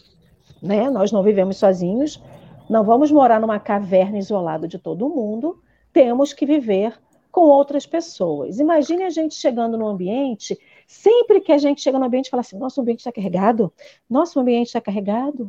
né? 0.62 0.89
Nós 0.89 1.12
não 1.12 1.24
vivemos 1.24 1.58
sozinhos, 1.58 2.24
não 2.70 2.86
vamos 2.86 3.12
morar 3.12 3.41
numa 3.41 3.60
caverna 3.60 4.18
isolada 4.18 4.68
de 4.68 4.77
todo 4.77 5.10
mundo, 5.10 5.62
temos 5.91 6.32
que 6.32 6.46
viver 6.46 6.98
com 7.32 7.41
outras 7.41 7.86
pessoas. 7.86 8.60
Imagine 8.60 9.03
a 9.03 9.10
gente 9.10 9.36
chegando 9.36 9.77
no 9.77 9.88
ambiente 9.88 10.58
Sempre 10.89 11.39
que 11.39 11.51
a 11.51 11.58
gente 11.60 11.82
chega 11.82 12.00
no 12.00 12.06
ambiente 12.06 12.32
fala 12.32 12.41
assim, 12.41 12.58
nosso 12.58 12.82
ambiente 12.82 13.01
está 13.01 13.12
carregado, 13.12 13.72
nosso 14.10 14.39
ambiente 14.39 14.68
está 14.68 14.82
carregado, 14.82 15.48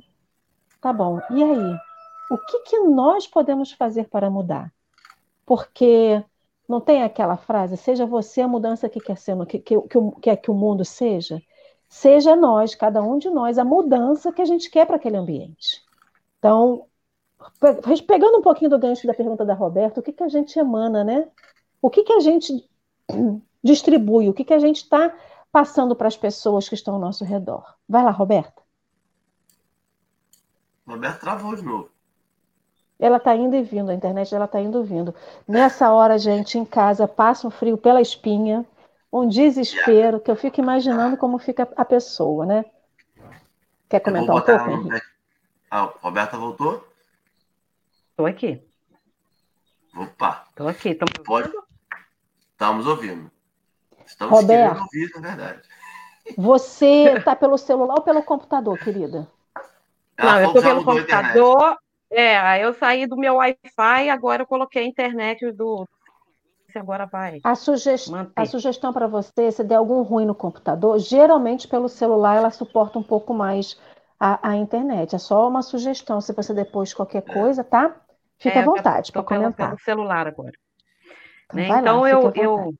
tá 0.82 0.92
bom. 0.92 1.18
E 1.30 1.42
aí? 1.42 1.89
O 2.30 2.38
que, 2.38 2.60
que 2.60 2.78
nós 2.78 3.26
podemos 3.26 3.72
fazer 3.72 4.08
para 4.08 4.30
mudar? 4.30 4.72
Porque 5.44 6.24
não 6.68 6.80
tem 6.80 7.02
aquela 7.02 7.36
frase, 7.36 7.76
seja 7.76 8.06
você 8.06 8.40
a 8.40 8.46
mudança 8.46 8.88
que 8.88 9.00
quer 9.00 9.18
ser, 9.18 9.36
que, 9.46 9.58
que, 9.58 9.80
que, 9.80 9.98
quer 10.22 10.36
que 10.36 10.50
o 10.50 10.54
mundo 10.54 10.84
seja? 10.84 11.42
Seja 11.88 12.36
nós, 12.36 12.76
cada 12.76 13.02
um 13.02 13.18
de 13.18 13.28
nós, 13.28 13.58
a 13.58 13.64
mudança 13.64 14.32
que 14.32 14.40
a 14.40 14.44
gente 14.44 14.70
quer 14.70 14.86
para 14.86 14.94
aquele 14.94 15.16
ambiente. 15.16 15.82
Então, 16.38 16.86
pegando 18.06 18.38
um 18.38 18.42
pouquinho 18.42 18.70
do 18.70 18.78
gancho 18.78 19.08
da 19.08 19.14
pergunta 19.14 19.44
da 19.44 19.54
Roberta, 19.54 19.98
o 19.98 20.02
que, 20.02 20.12
que 20.12 20.22
a 20.22 20.28
gente 20.28 20.56
emana, 20.56 21.02
né? 21.02 21.28
O 21.82 21.90
que, 21.90 22.04
que 22.04 22.12
a 22.12 22.20
gente 22.20 22.64
distribui, 23.60 24.28
o 24.28 24.32
que, 24.32 24.44
que 24.44 24.54
a 24.54 24.60
gente 24.60 24.76
está 24.76 25.12
passando 25.50 25.96
para 25.96 26.06
as 26.06 26.16
pessoas 26.16 26.68
que 26.68 26.76
estão 26.76 26.94
ao 26.94 27.00
nosso 27.00 27.24
redor. 27.24 27.74
Vai 27.88 28.04
lá, 28.04 28.12
Roberta. 28.12 28.62
Roberta 30.86 31.18
travou 31.18 31.56
de 31.56 31.62
novo. 31.62 31.90
Ela 33.00 33.16
está 33.16 33.34
indo 33.34 33.56
e 33.56 33.62
vindo, 33.62 33.90
a 33.90 33.94
internet 33.94 34.34
ela 34.34 34.44
está 34.44 34.60
indo 34.60 34.82
e 34.82 34.86
vindo. 34.86 35.14
Nessa 35.48 35.90
hora, 35.90 36.18
gente, 36.18 36.58
em 36.58 36.64
casa, 36.66 37.08
passa 37.08 37.48
um 37.48 37.50
frio 37.50 37.78
pela 37.78 38.00
espinha, 38.00 38.64
um 39.10 39.26
desespero, 39.26 40.20
que 40.20 40.30
eu 40.30 40.36
fico 40.36 40.60
imaginando 40.60 41.16
como 41.16 41.38
fica 41.38 41.66
a 41.76 41.84
pessoa, 41.84 42.44
né? 42.44 42.64
Quer 43.88 44.00
comentar 44.00 44.36
um 44.36 44.40
pouco, 44.40 44.70
Henrique? 44.70 45.06
Ah, 45.70 45.90
Roberta 46.02 46.36
voltou? 46.36 46.86
Estou 48.10 48.26
aqui. 48.26 48.62
Opa. 49.96 50.44
Estou 50.50 50.68
aqui. 50.68 50.94
Pode... 51.24 51.50
Estamos 52.52 52.86
ouvindo. 52.86 53.30
Estamos 54.04 54.40
Roberto, 54.40 54.82
ouvir, 54.82 55.10
na 55.14 55.20
verdade. 55.20 55.62
Você 56.36 57.14
está 57.16 57.34
pelo 57.34 57.56
celular 57.56 57.94
ou 57.94 58.02
pelo 58.02 58.22
computador, 58.22 58.78
querida? 58.78 59.26
Ela 60.16 60.32
não, 60.32 60.40
eu 60.40 60.46
estou 60.48 60.62
pelo 60.62 60.84
computador. 60.84 61.78
É, 62.10 62.64
eu 62.64 62.74
saí 62.74 63.06
do 63.06 63.16
meu 63.16 63.36
Wi-Fi, 63.36 64.10
agora 64.10 64.42
eu 64.42 64.46
coloquei 64.46 64.82
a 64.82 64.86
internet 64.86 65.50
do. 65.52 65.86
Agora 66.74 67.06
vai. 67.06 67.40
A, 67.42 67.54
sugest... 67.54 68.10
a 68.34 68.46
sugestão 68.46 68.92
para 68.92 69.06
você, 69.06 69.50
se 69.50 69.64
der 69.64 69.76
algum 69.76 70.02
ruim 70.02 70.24
no 70.24 70.34
computador, 70.34 70.98
geralmente 70.98 71.66
pelo 71.66 71.88
celular 71.88 72.36
ela 72.36 72.50
suporta 72.50 72.98
um 72.98 73.02
pouco 73.02 73.34
mais 73.34 73.80
a, 74.18 74.50
a 74.50 74.56
internet. 74.56 75.14
É 75.14 75.18
só 75.18 75.48
uma 75.48 75.62
sugestão. 75.62 76.20
Se 76.20 76.32
você 76.32 76.54
depois 76.54 76.94
qualquer 76.94 77.22
coisa, 77.22 77.64
tá? 77.64 77.96
Fique 78.38 78.56
é, 78.56 78.60
à 78.60 78.64
vontade 78.64 79.10
para 79.10 79.22
comentar. 79.22 79.68
Pelo 79.68 79.80
celular 79.80 80.26
agora. 80.26 80.52
Então, 81.46 81.56
né? 81.56 81.80
então 81.80 82.00
lá, 82.00 82.10
eu, 82.10 82.32
eu 82.36 82.74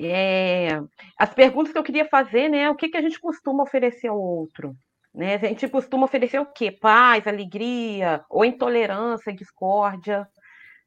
é, 0.00 0.80
as 1.18 1.32
perguntas 1.34 1.72
que 1.72 1.78
eu 1.78 1.82
queria 1.82 2.08
fazer, 2.08 2.48
né? 2.48 2.70
O 2.70 2.74
que, 2.74 2.88
que 2.88 2.96
a 2.96 3.02
gente 3.02 3.20
costuma 3.20 3.62
oferecer 3.62 4.08
ao 4.08 4.20
outro? 4.20 4.74
Né? 5.14 5.34
A 5.34 5.38
gente 5.38 5.68
costuma 5.68 6.04
oferecer 6.04 6.38
o 6.38 6.46
quê? 6.46 6.70
Paz, 6.70 7.26
alegria, 7.26 8.24
ou 8.30 8.44
intolerância, 8.44 9.32
discórdia. 9.32 10.26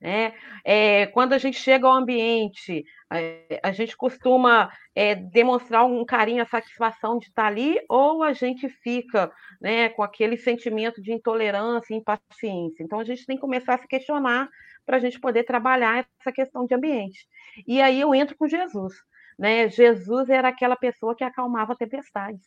Né? 0.02 0.34
É, 0.64 1.08
quando 1.08 1.34
a 1.34 1.38
gente 1.38 1.58
chega 1.58 1.88
ao 1.88 1.94
ambiente, 1.94 2.84
a, 3.10 3.70
a 3.70 3.72
gente 3.72 3.96
costuma 3.96 4.70
é, 4.94 5.16
demonstrar 5.16 5.86
um 5.86 6.04
carinho, 6.04 6.42
a 6.44 6.48
satisfação 6.48 7.18
de 7.18 7.28
estar 7.28 7.46
ali, 7.46 7.80
ou 7.90 8.24
a 8.24 8.34
gente 8.34 8.68
fica 8.68 9.32
né, 9.62 9.90
com 9.90 10.04
aquele 10.04 10.38
sentimento 10.38 11.02
de 11.02 11.14
intolerância 11.14 11.94
e 11.94 11.98
impaciência. 11.98 12.84
Então, 12.84 13.00
a 13.00 13.04
gente 13.04 13.26
tem 13.26 13.38
que 13.38 13.42
começar 13.42 13.76
a 13.76 13.78
se 13.80 13.88
questionar 13.88 14.50
para 14.86 14.98
a 14.98 15.00
gente 15.00 15.20
poder 15.20 15.44
trabalhar 15.44 16.06
essa 16.20 16.32
questão 16.32 16.66
de 16.66 16.76
ambiente. 16.76 17.28
E 17.68 17.82
aí 17.82 18.00
eu 18.00 18.14
entro 18.14 18.36
com 18.38 18.48
Jesus. 18.48 18.94
Né? 19.38 19.70
Jesus 19.70 20.30
era 20.30 20.50
aquela 20.50 20.76
pessoa 20.76 21.16
que 21.16 21.24
acalmava 21.24 21.76
tempestades. 21.76 22.46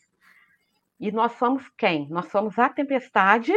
E 1.00 1.12
nós 1.12 1.32
somos 1.32 1.62
quem? 1.76 2.08
Nós 2.08 2.26
somos 2.26 2.58
a 2.58 2.68
tempestade 2.68 3.52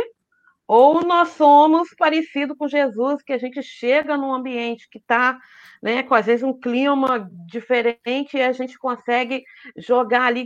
ou 0.68 1.02
nós 1.06 1.30
somos 1.30 1.94
parecido 1.96 2.56
com 2.56 2.68
Jesus, 2.68 3.22
que 3.24 3.34
a 3.34 3.38
gente 3.38 3.62
chega 3.62 4.16
num 4.16 4.34
ambiente 4.34 4.88
que 4.90 5.00
está, 5.00 5.38
né, 5.84 6.02
com 6.04 6.16
às 6.16 6.26
vezes 6.28 6.44
um 6.44 6.58
clima 6.58 7.30
diferente 7.46 8.38
e 8.38 8.42
a 8.42 8.54
gente 8.54 8.78
consegue 8.80 9.44
jogar 9.76 10.24
ali 10.28 10.46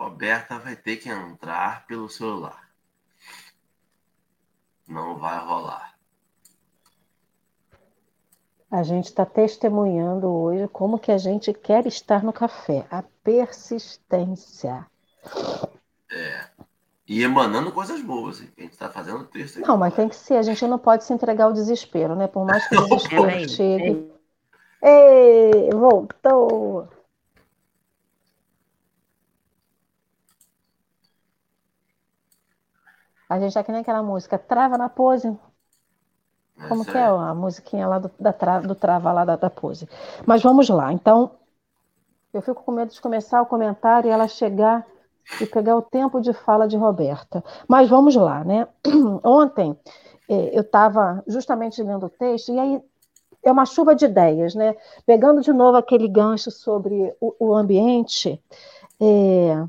Roberta 0.00 0.58
vai 0.58 0.74
ter 0.74 0.96
que 0.96 1.10
entrar 1.10 1.84
pelo 1.86 2.08
celular. 2.08 2.70
Não 4.88 5.18
vai 5.18 5.38
rolar. 5.38 5.94
A 8.70 8.82
gente 8.82 9.06
está 9.06 9.26
testemunhando 9.26 10.26
hoje 10.26 10.66
como 10.68 10.98
que 10.98 11.12
a 11.12 11.18
gente 11.18 11.52
quer 11.52 11.86
estar 11.86 12.24
no 12.24 12.32
café. 12.32 12.86
A 12.90 13.02
persistência. 13.22 14.86
É. 16.10 16.46
E 17.06 17.22
emanando 17.22 17.70
coisas 17.70 18.00
boas. 18.00 18.40
Hein? 18.40 18.50
A 18.56 18.60
gente 18.62 18.72
está 18.72 18.88
fazendo 18.88 19.26
texto. 19.26 19.60
Não, 19.60 19.76
mas 19.76 19.94
tem 19.94 20.08
que 20.08 20.16
ser. 20.16 20.36
A 20.36 20.42
gente 20.42 20.66
não 20.66 20.78
pode 20.78 21.04
se 21.04 21.12
entregar 21.12 21.44
ao 21.44 21.52
desespero, 21.52 22.16
né? 22.16 22.26
Por 22.26 22.46
mais 22.46 22.66
que 22.66 22.74
o 22.74 22.88
desespero 22.88 23.48
chegue. 23.50 24.10
Ei, 24.82 25.68
voltou! 25.72 26.88
A 33.30 33.38
gente 33.38 33.54
tá 33.54 33.62
que 33.62 33.70
nem 33.70 33.82
aquela 33.82 34.02
música, 34.02 34.36
trava 34.36 34.76
na 34.76 34.88
pose. 34.88 35.38
Como 36.68 36.84
que 36.84 36.96
é 36.96 37.06
a 37.06 37.32
musiquinha 37.32 37.86
lá 37.86 38.00
do, 38.00 38.10
da 38.18 38.32
tra, 38.32 38.58
do 38.58 38.74
trava 38.74 39.12
lá 39.12 39.24
da, 39.24 39.36
da 39.36 39.48
pose. 39.48 39.88
Mas 40.26 40.42
vamos 40.42 40.68
lá. 40.68 40.92
Então, 40.92 41.30
eu 42.34 42.42
fico 42.42 42.62
com 42.64 42.72
medo 42.72 42.92
de 42.92 43.00
começar 43.00 43.40
o 43.40 43.46
comentário 43.46 44.08
e 44.08 44.10
ela 44.10 44.26
chegar 44.26 44.84
e 45.40 45.46
pegar 45.46 45.76
o 45.76 45.82
tempo 45.82 46.20
de 46.20 46.32
fala 46.32 46.66
de 46.66 46.76
Roberta. 46.76 47.42
Mas 47.68 47.88
vamos 47.88 48.16
lá, 48.16 48.42
né? 48.42 48.66
Ontem 49.24 49.78
é, 50.28 50.56
eu 50.56 50.62
estava 50.62 51.22
justamente 51.26 51.80
lendo 51.82 52.06
o 52.06 52.10
texto 52.10 52.52
e 52.52 52.58
aí 52.58 52.82
é 53.44 53.52
uma 53.52 53.64
chuva 53.64 53.94
de 53.94 54.06
ideias, 54.06 54.56
né? 54.56 54.74
Pegando 55.06 55.40
de 55.40 55.52
novo 55.52 55.76
aquele 55.76 56.08
gancho 56.08 56.50
sobre 56.50 57.14
o, 57.20 57.34
o 57.38 57.54
ambiente, 57.54 58.42
é, 59.00 59.64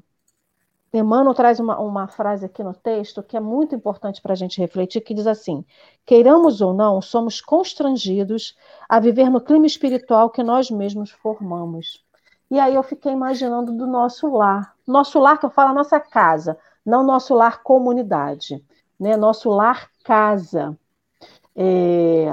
Emmanuel 0.93 1.33
traz 1.33 1.59
uma, 1.59 1.79
uma 1.79 2.07
frase 2.07 2.45
aqui 2.45 2.61
no 2.63 2.73
texto 2.73 3.23
que 3.23 3.37
é 3.37 3.39
muito 3.39 3.73
importante 3.73 4.21
para 4.21 4.33
a 4.33 4.35
gente 4.35 4.59
refletir, 4.59 5.01
que 5.01 5.13
diz 5.13 5.25
assim: 5.25 5.63
queiramos 6.05 6.59
ou 6.61 6.73
não, 6.73 7.01
somos 7.01 7.39
constrangidos 7.39 8.55
a 8.89 8.99
viver 8.99 9.29
no 9.29 9.39
clima 9.39 9.65
espiritual 9.65 10.29
que 10.29 10.43
nós 10.43 10.69
mesmos 10.69 11.11
formamos. 11.11 12.03
E 12.49 12.59
aí 12.59 12.75
eu 12.75 12.83
fiquei 12.83 13.13
imaginando 13.13 13.71
do 13.71 13.87
nosso 13.87 14.27
lar. 14.27 14.75
Nosso 14.85 15.17
lar, 15.19 15.39
que 15.39 15.45
eu 15.45 15.49
falo, 15.49 15.73
nossa 15.73 15.99
casa, 16.01 16.57
não 16.85 17.01
nosso 17.01 17.33
lar 17.33 17.63
comunidade, 17.63 18.61
né? 18.99 19.15
Nosso 19.15 19.49
lar 19.49 19.89
casa. 20.03 20.77
É, 21.55 22.25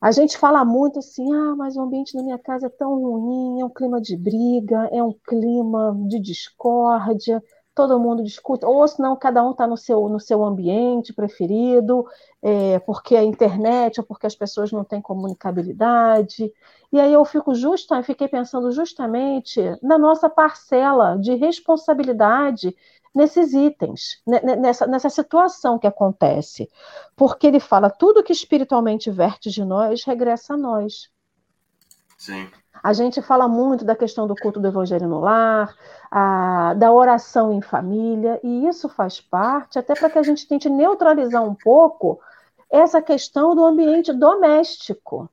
a 0.00 0.10
gente 0.12 0.38
fala 0.38 0.64
muito 0.64 0.98
assim, 0.98 1.32
ah, 1.32 1.54
mas 1.56 1.76
o 1.76 1.80
ambiente 1.82 2.14
da 2.14 2.22
minha 2.22 2.38
casa 2.38 2.66
é 2.66 2.70
tão 2.70 2.94
ruim, 3.00 3.60
é 3.60 3.64
um 3.64 3.70
clima 3.70 4.00
de 4.00 4.16
briga, 4.16 4.88
é 4.92 5.02
um 5.02 5.12
clima 5.26 5.94
de 6.08 6.18
discórdia, 6.18 7.42
todo 7.74 7.98
mundo 8.00 8.22
discute, 8.22 8.64
ou 8.64 8.86
senão 8.88 9.16
cada 9.16 9.44
um 9.44 9.52
está 9.52 9.66
no 9.66 9.76
seu, 9.76 10.08
no 10.08 10.18
seu 10.18 10.44
ambiente 10.44 11.12
preferido, 11.12 12.04
é, 12.42 12.78
porque 12.80 13.16
a 13.16 13.24
internet, 13.24 14.00
ou 14.00 14.06
porque 14.06 14.26
as 14.26 14.34
pessoas 14.34 14.72
não 14.72 14.84
têm 14.84 15.00
comunicabilidade. 15.00 16.52
E 16.92 16.98
aí 17.00 17.12
eu 17.12 17.24
fico 17.24 17.54
justa, 17.54 18.02
fiquei 18.02 18.28
pensando 18.28 18.72
justamente 18.72 19.60
na 19.82 19.98
nossa 19.98 20.28
parcela 20.28 21.16
de 21.16 21.34
responsabilidade 21.34 22.74
nesses 23.14 23.52
itens, 23.52 24.22
nessa, 24.26 24.86
nessa 24.86 25.10
situação 25.10 25.78
que 25.78 25.86
acontece. 25.86 26.68
Porque 27.16 27.46
ele 27.46 27.60
fala: 27.60 27.90
tudo 27.90 28.22
que 28.22 28.32
espiritualmente 28.32 29.10
verte 29.10 29.50
de 29.50 29.64
nós 29.64 30.04
regressa 30.04 30.54
a 30.54 30.56
nós. 30.56 31.10
Sim. 32.16 32.48
A 32.82 32.92
gente 32.92 33.20
fala 33.20 33.46
muito 33.46 33.84
da 33.84 33.94
questão 33.94 34.26
do 34.26 34.34
culto 34.34 34.58
do 34.60 34.68
evangelho 34.68 35.06
no 35.06 35.20
lar, 35.20 35.74
a, 36.10 36.72
da 36.74 36.92
oração 36.92 37.52
em 37.52 37.60
família, 37.60 38.40
e 38.42 38.66
isso 38.66 38.88
faz 38.88 39.20
parte, 39.20 39.78
até 39.78 39.94
para 39.94 40.08
que 40.08 40.18
a 40.18 40.22
gente 40.22 40.46
tente 40.48 40.68
neutralizar 40.70 41.42
um 41.42 41.54
pouco 41.54 42.20
essa 42.70 43.02
questão 43.02 43.54
do 43.54 43.64
ambiente 43.64 44.12
doméstico. 44.12 45.28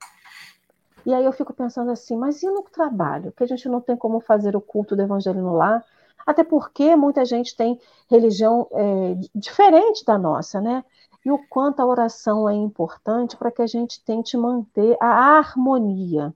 E 1.05 1.13
aí 1.13 1.23
eu 1.23 1.31
fico 1.31 1.53
pensando 1.53 1.89
assim, 1.91 2.17
mas 2.17 2.43
e 2.43 2.47
no 2.47 2.63
trabalho? 2.63 3.31
Que 3.31 3.43
a 3.43 3.47
gente 3.47 3.69
não 3.69 3.79
tem 3.79 3.95
como 3.95 4.19
fazer 4.19 4.55
o 4.57 4.61
culto 4.61 4.93
do 4.93 5.01
evangelho 5.01 5.41
no 5.41 5.55
lar, 5.55 5.85
até 6.27 6.43
porque 6.43 6.93
muita 6.93 7.23
gente 7.23 7.55
tem 7.55 7.79
religião 8.11 8.67
é, 8.73 9.15
diferente 9.33 10.03
da 10.03 10.17
nossa, 10.17 10.59
né? 10.59 10.83
E 11.23 11.31
o 11.31 11.39
quanto 11.49 11.79
a 11.79 11.85
oração 11.85 12.49
é 12.49 12.53
importante 12.53 13.37
para 13.37 13.49
que 13.49 13.61
a 13.61 13.67
gente 13.67 14.03
tente 14.03 14.35
manter 14.35 14.97
a 14.99 15.37
harmonia, 15.37 16.33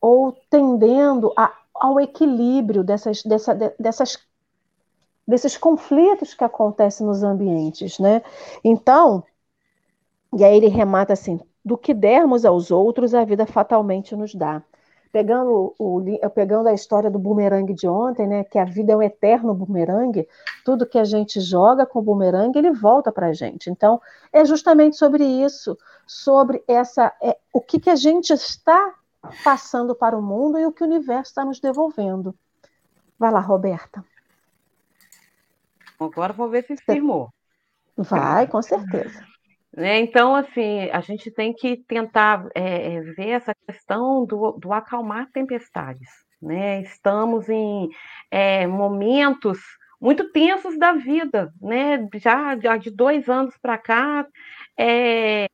ou 0.00 0.32
tendendo 0.48 1.32
a, 1.36 1.52
ao 1.74 2.00
equilíbrio 2.00 2.84
dessas, 2.84 3.22
dessa, 3.24 3.54
dessas, 3.78 4.16
desses 5.26 5.56
conflitos 5.56 6.32
que 6.32 6.44
acontecem 6.44 7.04
nos 7.04 7.24
ambientes, 7.24 7.98
né? 7.98 8.22
Então, 8.62 9.24
e 10.36 10.44
aí 10.44 10.56
ele 10.56 10.68
remata 10.68 11.12
assim: 11.12 11.40
do 11.64 11.76
que 11.76 11.92
dermos 11.92 12.44
aos 12.44 12.70
outros, 12.70 13.12
a 13.12 13.24
vida 13.24 13.44
fatalmente 13.44 14.14
nos 14.14 14.34
dá 14.36 14.62
pegando, 15.14 15.72
o, 15.78 16.02
pegando 16.34 16.68
a 16.68 16.74
história 16.74 17.08
do 17.08 17.20
bumerangue 17.20 17.72
de 17.72 17.86
ontem, 17.86 18.26
né, 18.26 18.42
que 18.42 18.58
a 18.58 18.64
vida 18.64 18.94
é 18.94 18.96
um 18.96 19.02
eterno 19.02 19.54
bumerangue, 19.54 20.28
tudo 20.64 20.88
que 20.88 20.98
a 20.98 21.04
gente 21.04 21.40
joga 21.40 21.86
com 21.86 22.00
o 22.00 22.02
bumerangue, 22.02 22.58
ele 22.58 22.72
volta 22.72 23.12
para 23.12 23.28
a 23.28 23.32
gente. 23.32 23.70
Então, 23.70 24.02
é 24.32 24.44
justamente 24.44 24.96
sobre 24.96 25.24
isso, 25.24 25.78
sobre 26.04 26.64
essa, 26.66 27.14
é, 27.22 27.38
o 27.52 27.60
que, 27.60 27.78
que 27.78 27.90
a 27.90 27.94
gente 27.94 28.32
está 28.32 28.92
passando 29.44 29.94
para 29.94 30.18
o 30.18 30.22
mundo 30.22 30.58
e 30.58 30.66
o 30.66 30.72
que 30.72 30.82
o 30.82 30.86
universo 30.86 31.30
está 31.30 31.44
nos 31.44 31.60
devolvendo. 31.60 32.34
Vai 33.16 33.30
lá, 33.30 33.38
Roberta. 33.38 34.04
Agora 36.00 36.32
vou 36.32 36.48
ver 36.48 36.64
se 36.64 36.76
firmou. 36.76 37.32
Vai, 37.96 38.48
com 38.48 38.60
certeza. 38.60 39.24
Né? 39.76 40.00
Então, 40.00 40.34
assim, 40.36 40.88
a 40.90 41.00
gente 41.00 41.30
tem 41.30 41.52
que 41.52 41.76
tentar 41.88 42.46
é, 42.54 43.00
ver 43.00 43.30
essa 43.30 43.54
questão 43.66 44.24
do, 44.24 44.52
do 44.52 44.72
acalmar 44.72 45.30
tempestades. 45.32 46.08
Né? 46.40 46.82
Estamos 46.82 47.48
em 47.48 47.88
é, 48.30 48.66
momentos 48.66 49.58
muito 50.00 50.30
tensos 50.30 50.78
da 50.78 50.92
vida, 50.92 51.52
né? 51.62 52.06
Já, 52.16 52.58
já 52.58 52.76
de 52.76 52.90
dois 52.90 53.28
anos 53.28 53.56
para 53.56 53.78
cá, 53.78 54.26
é, 54.78 55.46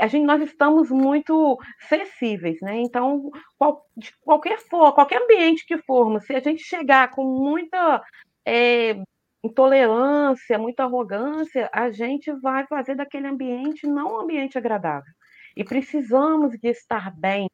a 0.00 0.06
gente, 0.06 0.24
nós 0.24 0.40
estamos 0.42 0.90
muito 0.90 1.58
sensíveis, 1.88 2.58
né? 2.62 2.80
Então, 2.80 3.30
qual, 3.58 3.84
de 3.96 4.10
qualquer 4.20 4.58
for, 4.60 4.92
qualquer 4.94 5.22
ambiente 5.22 5.66
que 5.66 5.76
formos, 5.78 6.24
se 6.24 6.34
a 6.34 6.40
gente 6.40 6.62
chegar 6.62 7.10
com 7.10 7.24
muita 7.24 8.02
é, 8.46 9.02
intolerância, 9.42 10.58
muita 10.58 10.84
arrogância, 10.84 11.70
a 11.72 11.90
gente 11.90 12.32
vai 12.40 12.66
fazer 12.66 12.94
daquele 12.94 13.26
ambiente 13.26 13.86
não 13.86 14.14
um 14.14 14.20
ambiente 14.20 14.58
agradável. 14.58 15.12
E 15.56 15.64
precisamos 15.64 16.58
de 16.58 16.68
estar 16.68 17.10
bem, 17.16 17.48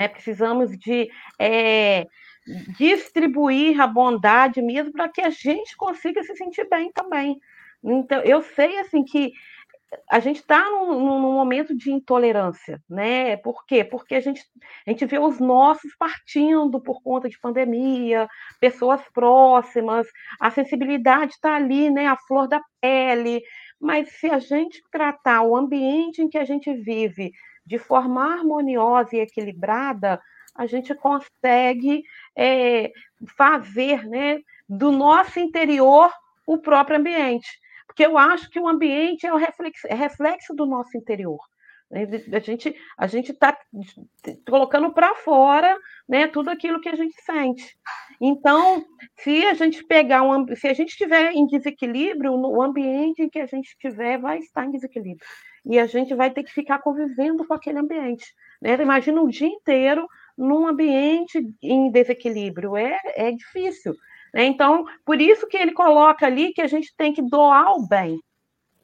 né? 0.00 0.08
precisamos 0.08 0.76
de 0.76 1.08
é, 1.38 2.06
distribuir 2.76 3.80
a 3.80 3.86
bondade 3.86 4.62
mesmo 4.62 4.92
para 4.92 5.08
que 5.08 5.20
a 5.20 5.30
gente 5.30 5.76
consiga 5.76 6.22
se 6.22 6.34
sentir 6.36 6.68
bem 6.68 6.90
também. 6.92 7.38
Então, 7.82 8.20
eu 8.22 8.42
sei 8.42 8.78
assim 8.78 9.04
que 9.04 9.32
a 10.10 10.20
gente 10.20 10.40
está 10.40 10.68
num, 10.70 11.00
num, 11.00 11.32
momento 11.32 11.74
de 11.74 11.90
intolerância, 11.90 12.82
né? 12.88 13.36
Por 13.38 13.64
quê? 13.64 13.82
Porque 13.82 14.14
a 14.14 14.20
gente, 14.20 14.42
a 14.86 14.90
gente 14.90 15.06
vê 15.06 15.18
os 15.18 15.38
nossos 15.40 15.94
partindo 15.96 16.80
por 16.80 17.02
conta 17.02 17.28
de 17.28 17.38
pandemia, 17.38 18.28
pessoas 18.60 19.00
próximas, 19.12 20.06
a 20.40 20.50
sensibilidade 20.50 21.32
está 21.32 21.54
ali, 21.56 21.90
né? 21.90 22.06
A 22.06 22.16
flor 22.16 22.46
da 22.46 22.60
pele. 22.80 23.42
Mas 23.80 24.12
se 24.18 24.28
a 24.28 24.38
gente 24.38 24.82
tratar 24.90 25.42
o 25.42 25.56
ambiente 25.56 26.20
em 26.20 26.28
que 26.28 26.38
a 26.38 26.44
gente 26.44 26.72
vive 26.74 27.32
de 27.64 27.78
forma 27.78 28.34
harmoniosa 28.34 29.16
e 29.16 29.20
equilibrada, 29.20 30.20
a 30.54 30.66
gente 30.66 30.94
consegue 30.94 32.02
é, 32.36 32.90
fazer 33.36 34.06
né, 34.06 34.40
do 34.68 34.90
nosso 34.90 35.38
interior 35.38 36.10
o 36.46 36.58
próprio 36.58 36.98
ambiente 36.98 37.48
porque 37.88 38.04
eu 38.06 38.16
acho 38.16 38.48
que 38.50 38.60
o 38.60 38.68
ambiente 38.68 39.26
é 39.26 39.32
o 39.32 39.36
reflexo, 39.36 39.88
é 39.88 39.94
reflexo 39.94 40.54
do 40.54 40.66
nosso 40.66 40.96
interior. 40.96 41.40
Né? 41.90 42.06
A 42.32 42.38
gente 42.38 42.74
a 42.96 43.06
gente 43.06 43.32
está 43.32 43.58
colocando 44.46 44.92
para 44.92 45.14
fora, 45.16 45.76
né, 46.08 46.26
tudo 46.26 46.50
aquilo 46.50 46.80
que 46.80 46.88
a 46.88 46.94
gente 46.94 47.20
sente. 47.22 47.76
Então, 48.20 48.84
se 49.16 49.44
a 49.46 49.54
gente 49.54 49.82
pegar 49.84 50.22
um, 50.22 50.46
se 50.54 50.68
a 50.68 50.74
gente 50.74 50.90
estiver 50.90 51.32
em 51.32 51.46
desequilíbrio, 51.46 52.34
o 52.34 52.62
ambiente 52.62 53.22
em 53.22 53.28
que 53.28 53.40
a 53.40 53.46
gente 53.46 53.68
estiver 53.68 54.18
vai 54.18 54.38
estar 54.38 54.66
em 54.66 54.70
desequilíbrio 54.70 55.26
e 55.64 55.78
a 55.78 55.86
gente 55.86 56.14
vai 56.14 56.30
ter 56.30 56.44
que 56.44 56.52
ficar 56.52 56.78
convivendo 56.80 57.46
com 57.46 57.54
aquele 57.54 57.78
ambiente. 57.78 58.34
Né? 58.60 58.80
Imagina 58.80 59.20
um 59.20 59.28
dia 59.28 59.48
inteiro 59.48 60.06
num 60.36 60.66
ambiente 60.66 61.42
em 61.62 61.90
desequilíbrio, 61.90 62.76
é, 62.76 62.98
é 63.16 63.32
difícil. 63.32 63.94
Né? 64.32 64.44
Então, 64.44 64.86
por 65.04 65.20
isso 65.20 65.46
que 65.46 65.56
ele 65.56 65.72
coloca 65.72 66.26
ali 66.26 66.52
que 66.52 66.60
a 66.60 66.66
gente 66.66 66.94
tem 66.96 67.12
que 67.12 67.22
doar 67.22 67.72
o 67.74 67.86
bem. 67.86 68.20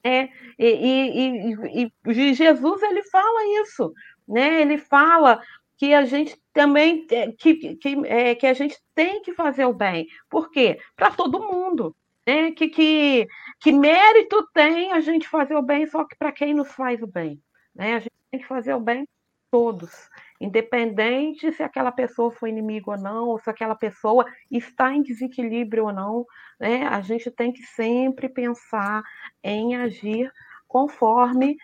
Né? 0.04 0.28
E, 0.58 0.66
e, 0.66 1.84
e, 1.84 1.92
e, 2.06 2.34
Jesus 2.34 2.82
ele 2.82 3.02
fala 3.04 3.62
isso, 3.62 3.92
né? 4.28 4.60
Ele 4.60 4.76
fala 4.76 5.40
que 5.76 5.94
a 5.94 6.04
gente 6.04 6.36
também 6.52 7.06
que, 7.38 7.76
que, 7.76 8.06
é, 8.06 8.34
que 8.34 8.46
a 8.46 8.52
gente 8.52 8.78
tem 8.94 9.22
que 9.22 9.32
fazer 9.32 9.64
o 9.64 9.72
bem. 9.72 10.06
Por 10.28 10.50
quê? 10.50 10.78
Para 10.94 11.10
todo 11.10 11.40
mundo. 11.40 11.96
Né? 12.26 12.52
Que, 12.52 12.68
que, 12.68 13.26
que 13.60 13.72
mérito 13.72 14.46
tem 14.52 14.92
a 14.92 15.00
gente 15.00 15.28
fazer 15.28 15.56
o 15.56 15.62
bem 15.62 15.86
só 15.86 16.04
que 16.04 16.16
para 16.16 16.32
quem 16.32 16.54
nos 16.54 16.70
faz 16.72 17.02
o 17.02 17.06
bem. 17.06 17.40
Né? 17.74 17.94
A 17.94 17.98
gente 17.98 18.12
tem 18.30 18.40
que 18.40 18.46
fazer 18.46 18.74
o 18.74 18.80
bem 18.80 19.06
todos 19.50 20.08
independente 20.44 21.52
se 21.52 21.62
aquela 21.62 21.90
pessoa 21.90 22.30
foi 22.30 22.50
inimigo 22.50 22.90
ou 22.90 22.98
não, 22.98 23.28
ou 23.28 23.38
se 23.38 23.48
aquela 23.48 23.74
pessoa 23.74 24.26
está 24.50 24.94
em 24.94 25.02
desequilíbrio 25.02 25.86
ou 25.86 25.92
não, 25.92 26.26
né? 26.60 26.86
A 26.86 27.00
gente 27.00 27.30
tem 27.30 27.52
que 27.52 27.62
sempre 27.62 28.28
pensar 28.28 29.02
em 29.42 29.76
agir 29.76 30.30
conforme 30.68 31.56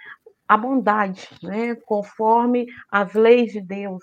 a 0.48 0.56
bondade, 0.56 1.28
né? 1.42 1.74
Conforme 1.86 2.66
as 2.90 3.12
leis 3.14 3.52
de 3.52 3.60
Deus. 3.60 4.02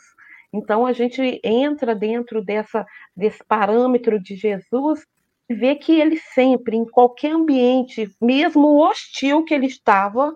Então 0.54 0.86
a 0.86 0.94
gente 0.94 1.42
entra 1.44 1.94
dentro 1.94 2.44
dessa 2.44 2.86
desse 3.16 3.44
parâmetro 3.44 4.20
de 4.20 4.36
Jesus 4.36 5.06
e 5.50 5.54
vê 5.54 5.76
que 5.76 6.00
ele 6.00 6.18
sempre, 6.18 6.78
em 6.78 6.86
qualquer 6.86 7.32
ambiente, 7.32 8.10
mesmo 8.22 8.80
hostil 8.80 9.44
que 9.44 9.54
ele 9.54 9.68
estava, 9.68 10.34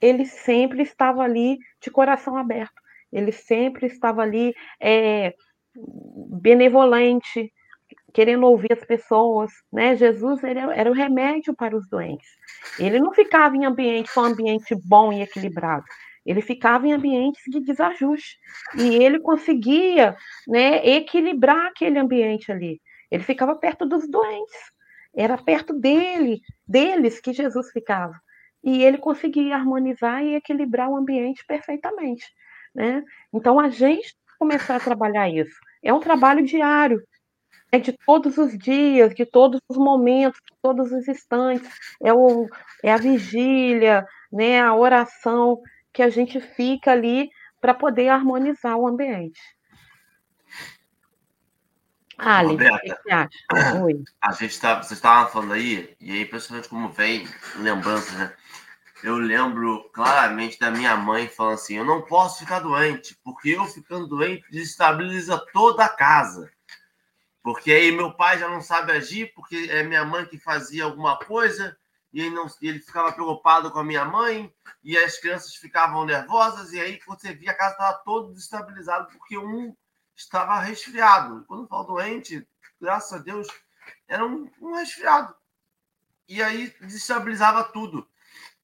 ele 0.00 0.24
sempre 0.24 0.82
estava 0.82 1.22
ali 1.22 1.58
de 1.80 1.90
coração 1.90 2.36
aberto 2.36 2.81
ele 3.12 3.32
sempre 3.32 3.86
estava 3.86 4.22
ali 4.22 4.54
é, 4.80 5.34
benevolente, 6.40 7.52
querendo 8.12 8.46
ouvir 8.46 8.72
as 8.72 8.84
pessoas, 8.84 9.50
né? 9.72 9.96
Jesus 9.96 10.42
era, 10.44 10.74
era 10.74 10.90
o 10.90 10.94
remédio 10.94 11.54
para 11.54 11.76
os 11.76 11.88
doentes. 11.88 12.28
Ele 12.78 12.98
não 12.98 13.12
ficava 13.12 13.56
em 13.56 13.64
ambiente 13.64 14.10
só 14.10 14.24
ambiente 14.24 14.74
bom 14.84 15.12
e 15.12 15.22
equilibrado. 15.22 15.84
Ele 16.24 16.40
ficava 16.40 16.86
em 16.86 16.92
ambientes 16.92 17.42
de 17.48 17.60
desajuste 17.60 18.38
e 18.76 18.94
ele 18.96 19.18
conseguia, 19.18 20.16
né, 20.46 20.86
equilibrar 20.86 21.66
aquele 21.66 21.98
ambiente 21.98 22.52
ali. 22.52 22.80
Ele 23.10 23.22
ficava 23.24 23.56
perto 23.56 23.84
dos 23.84 24.08
doentes. 24.08 24.72
Era 25.14 25.36
perto 25.36 25.74
dele, 25.74 26.40
deles 26.66 27.20
que 27.20 27.32
Jesus 27.32 27.70
ficava. 27.72 28.14
E 28.62 28.82
ele 28.84 28.98
conseguia 28.98 29.56
harmonizar 29.56 30.22
e 30.24 30.36
equilibrar 30.36 30.88
o 30.88 30.96
ambiente 30.96 31.44
perfeitamente. 31.46 32.24
Né? 32.74 33.02
Então, 33.32 33.60
a 33.60 33.68
gente 33.68 34.16
começar 34.38 34.76
a 34.76 34.80
trabalhar 34.80 35.28
isso. 35.28 35.54
É 35.82 35.92
um 35.92 36.00
trabalho 36.00 36.44
diário, 36.44 37.02
é 37.70 37.78
de 37.78 37.92
todos 38.04 38.36
os 38.36 38.56
dias, 38.58 39.14
de 39.14 39.24
todos 39.24 39.60
os 39.68 39.76
momentos, 39.76 40.40
de 40.40 40.54
todos 40.60 40.92
os 40.92 41.08
instantes. 41.08 41.68
É, 42.02 42.12
o, 42.12 42.46
é 42.82 42.92
a 42.92 42.98
vigília, 42.98 44.06
né, 44.30 44.60
a 44.60 44.74
oração 44.74 45.60
que 45.92 46.02
a 46.02 46.10
gente 46.10 46.40
fica 46.40 46.92
ali 46.92 47.30
para 47.60 47.72
poder 47.72 48.08
harmonizar 48.08 48.76
o 48.76 48.86
ambiente. 48.86 49.40
Ali, 52.18 52.50
Roberta, 52.50 52.76
o 52.76 52.80
que 52.80 53.02
você 53.02 53.10
acha? 53.10 53.82
Oi. 53.82 54.04
A 54.20 54.32
gente 54.32 54.60
tá, 54.60 54.82
você 54.82 54.94
estava 54.94 55.28
falando 55.28 55.54
aí, 55.54 55.96
e 56.00 56.12
aí, 56.12 56.24
principalmente 56.24 56.68
como 56.68 56.88
vem 56.90 57.26
lembranças, 57.56 58.12
né? 58.16 58.32
Eu 59.02 59.16
lembro 59.16 59.88
claramente 59.92 60.58
da 60.58 60.70
minha 60.70 60.96
mãe 60.96 61.28
falando 61.28 61.54
assim: 61.54 61.74
eu 61.74 61.84
não 61.84 62.02
posso 62.02 62.40
ficar 62.40 62.60
doente, 62.60 63.18
porque 63.24 63.50
eu 63.50 63.64
ficando 63.66 64.06
doente 64.06 64.44
desestabiliza 64.50 65.38
toda 65.52 65.84
a 65.84 65.88
casa. 65.88 66.50
Porque 67.42 67.72
aí 67.72 67.90
meu 67.90 68.12
pai 68.14 68.38
já 68.38 68.48
não 68.48 68.60
sabe 68.60 68.92
agir, 68.92 69.32
porque 69.34 69.68
é 69.70 69.82
minha 69.82 70.04
mãe 70.04 70.24
que 70.24 70.38
fazia 70.38 70.84
alguma 70.84 71.18
coisa, 71.18 71.76
e 72.12 72.20
ele, 72.20 72.30
não, 72.30 72.46
ele 72.60 72.78
ficava 72.78 73.12
preocupado 73.12 73.70
com 73.72 73.80
a 73.80 73.84
minha 73.84 74.04
mãe, 74.04 74.52
e 74.84 74.96
as 74.96 75.18
crianças 75.18 75.56
ficavam 75.56 76.04
nervosas, 76.04 76.72
e 76.72 76.80
aí 76.80 77.00
você 77.04 77.34
via 77.34 77.50
a 77.50 77.56
casa 77.56 77.72
estava 77.72 77.98
toda 78.04 78.32
desestabilizada, 78.32 79.06
porque 79.06 79.36
um 79.36 79.74
estava 80.14 80.60
resfriado. 80.60 81.44
Quando 81.48 81.66
falo 81.66 81.84
doente, 81.84 82.46
graças 82.80 83.12
a 83.12 83.22
Deus, 83.22 83.48
era 84.06 84.24
um, 84.24 84.48
um 84.60 84.74
resfriado. 84.74 85.34
E 86.28 86.40
aí 86.40 86.72
desestabilizava 86.80 87.64
tudo. 87.64 88.08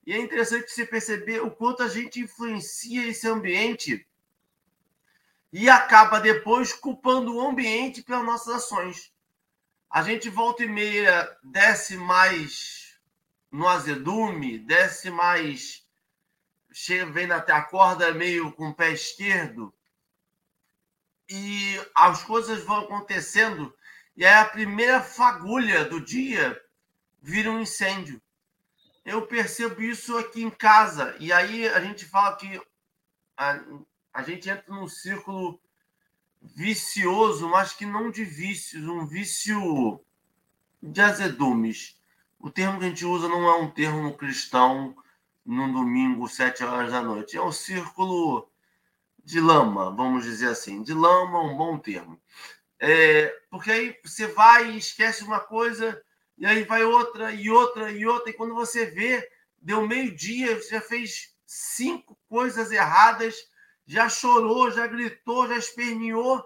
E 0.08 0.12
é 0.14 0.16
interessante 0.16 0.70
você 0.70 0.86
perceber 0.86 1.42
o 1.42 1.50
quanto 1.50 1.82
a 1.82 1.88
gente 1.88 2.18
influencia 2.18 3.06
esse 3.08 3.28
ambiente 3.28 4.08
e 5.52 5.68
acaba 5.68 6.18
depois 6.18 6.72
culpando 6.72 7.36
o 7.36 7.46
ambiente 7.46 8.00
pelas 8.02 8.24
nossas 8.24 8.54
ações. 8.54 9.12
A 9.90 10.02
gente 10.02 10.30
volta 10.30 10.64
e 10.64 10.66
meia 10.66 11.36
desce 11.44 11.98
mais 11.98 12.98
no 13.52 13.68
azedume, 13.68 14.58
desce 14.58 15.10
mais. 15.10 15.86
Chega, 16.72 17.12
vem 17.12 17.30
até 17.30 17.52
a 17.52 17.64
corda 17.64 18.10
meio 18.14 18.50
com 18.52 18.70
o 18.70 18.74
pé 18.74 18.92
esquerdo. 18.92 19.74
E 21.28 21.78
as 21.94 22.24
coisas 22.24 22.64
vão 22.64 22.78
acontecendo. 22.78 23.76
E 24.16 24.24
aí 24.24 24.36
a 24.36 24.46
primeira 24.46 25.02
fagulha 25.02 25.84
do 25.84 26.00
dia 26.00 26.58
vira 27.20 27.50
um 27.50 27.60
incêndio 27.60 28.22
eu 29.08 29.26
percebo 29.26 29.80
isso 29.82 30.16
aqui 30.18 30.42
em 30.42 30.50
casa. 30.50 31.16
E 31.18 31.32
aí 31.32 31.66
a 31.68 31.80
gente 31.80 32.04
fala 32.04 32.36
que 32.36 32.60
a, 33.36 33.60
a 34.12 34.22
gente 34.22 34.48
entra 34.48 34.74
num 34.74 34.86
círculo 34.86 35.60
vicioso, 36.40 37.48
mas 37.48 37.72
que 37.72 37.86
não 37.86 38.10
de 38.10 38.24
vícios, 38.24 38.84
um 38.84 39.06
vício 39.06 40.00
de 40.82 41.00
azedumes. 41.00 41.98
O 42.38 42.50
termo 42.50 42.78
que 42.78 42.84
a 42.84 42.88
gente 42.88 43.04
usa 43.04 43.28
não 43.28 43.48
é 43.48 43.56
um 43.56 43.70
termo 43.70 44.16
cristão 44.16 44.94
num 45.44 45.72
domingo, 45.72 46.28
sete 46.28 46.62
horas 46.62 46.92
da 46.92 47.02
noite. 47.02 47.36
É 47.36 47.42
um 47.42 47.50
círculo 47.50 48.48
de 49.24 49.40
lama, 49.40 49.90
vamos 49.90 50.24
dizer 50.24 50.48
assim. 50.48 50.82
De 50.82 50.92
lama, 50.92 51.40
um 51.42 51.56
bom 51.56 51.78
termo. 51.78 52.20
É, 52.78 53.28
porque 53.50 53.70
aí 53.70 53.98
você 54.04 54.26
vai 54.28 54.70
e 54.70 54.78
esquece 54.78 55.24
uma 55.24 55.40
coisa, 55.40 56.00
e 56.38 56.46
aí 56.46 56.62
vai 56.64 56.84
outra, 56.84 57.32
e 57.32 57.50
outra, 57.50 57.90
e 57.90 58.06
outra, 58.06 58.30
e 58.30 58.32
quando 58.32 58.54
você 58.54 58.86
vê, 58.86 59.28
deu 59.60 59.86
meio-dia, 59.86 60.54
você 60.56 60.70
já 60.70 60.80
fez 60.80 61.34
cinco 61.44 62.16
coisas 62.28 62.70
erradas, 62.70 63.34
já 63.86 64.08
chorou, 64.08 64.70
já 64.70 64.86
gritou, 64.86 65.48
já 65.48 65.56
esperneou, 65.56 66.44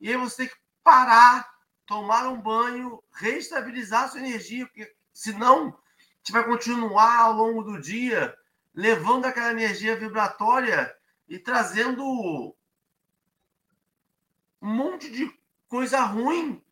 e 0.00 0.08
aí 0.08 0.16
você 0.16 0.36
tem 0.36 0.48
que 0.48 0.56
parar, 0.82 1.48
tomar 1.86 2.28
um 2.28 2.40
banho, 2.40 3.02
reestabilizar 3.12 4.04
a 4.04 4.08
sua 4.08 4.20
energia, 4.20 4.66
porque 4.66 4.94
senão 5.12 5.76
você 6.22 6.32
vai 6.32 6.44
continuar 6.44 7.18
ao 7.18 7.32
longo 7.34 7.62
do 7.62 7.78
dia 7.80 8.34
levando 8.74 9.26
aquela 9.26 9.52
energia 9.52 9.94
vibratória 9.94 10.94
e 11.28 11.38
trazendo 11.38 12.02
um 14.60 14.74
monte 14.74 15.10
de 15.10 15.30
coisa 15.68 16.00
ruim 16.00 16.62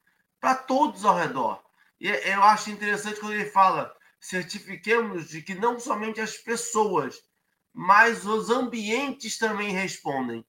para 0.41 0.55
todos 0.55 1.05
ao 1.05 1.17
redor. 1.17 1.63
E 2.03 2.09
eu 2.09 2.43
acho 2.43 2.69
interessante 2.69 3.21
quando 3.21 3.35
ele 3.35 3.49
fala: 3.49 3.95
certifiquemos 4.19 5.29
de 5.29 5.41
que 5.41 5.55
não 5.55 5.79
somente 5.79 6.21
as 6.21 6.37
pessoas, 6.37 7.23
mas 7.73 8.27
os 8.27 8.51
ambientes 8.51 9.39
também 9.39 9.71
respondem. 9.71 10.45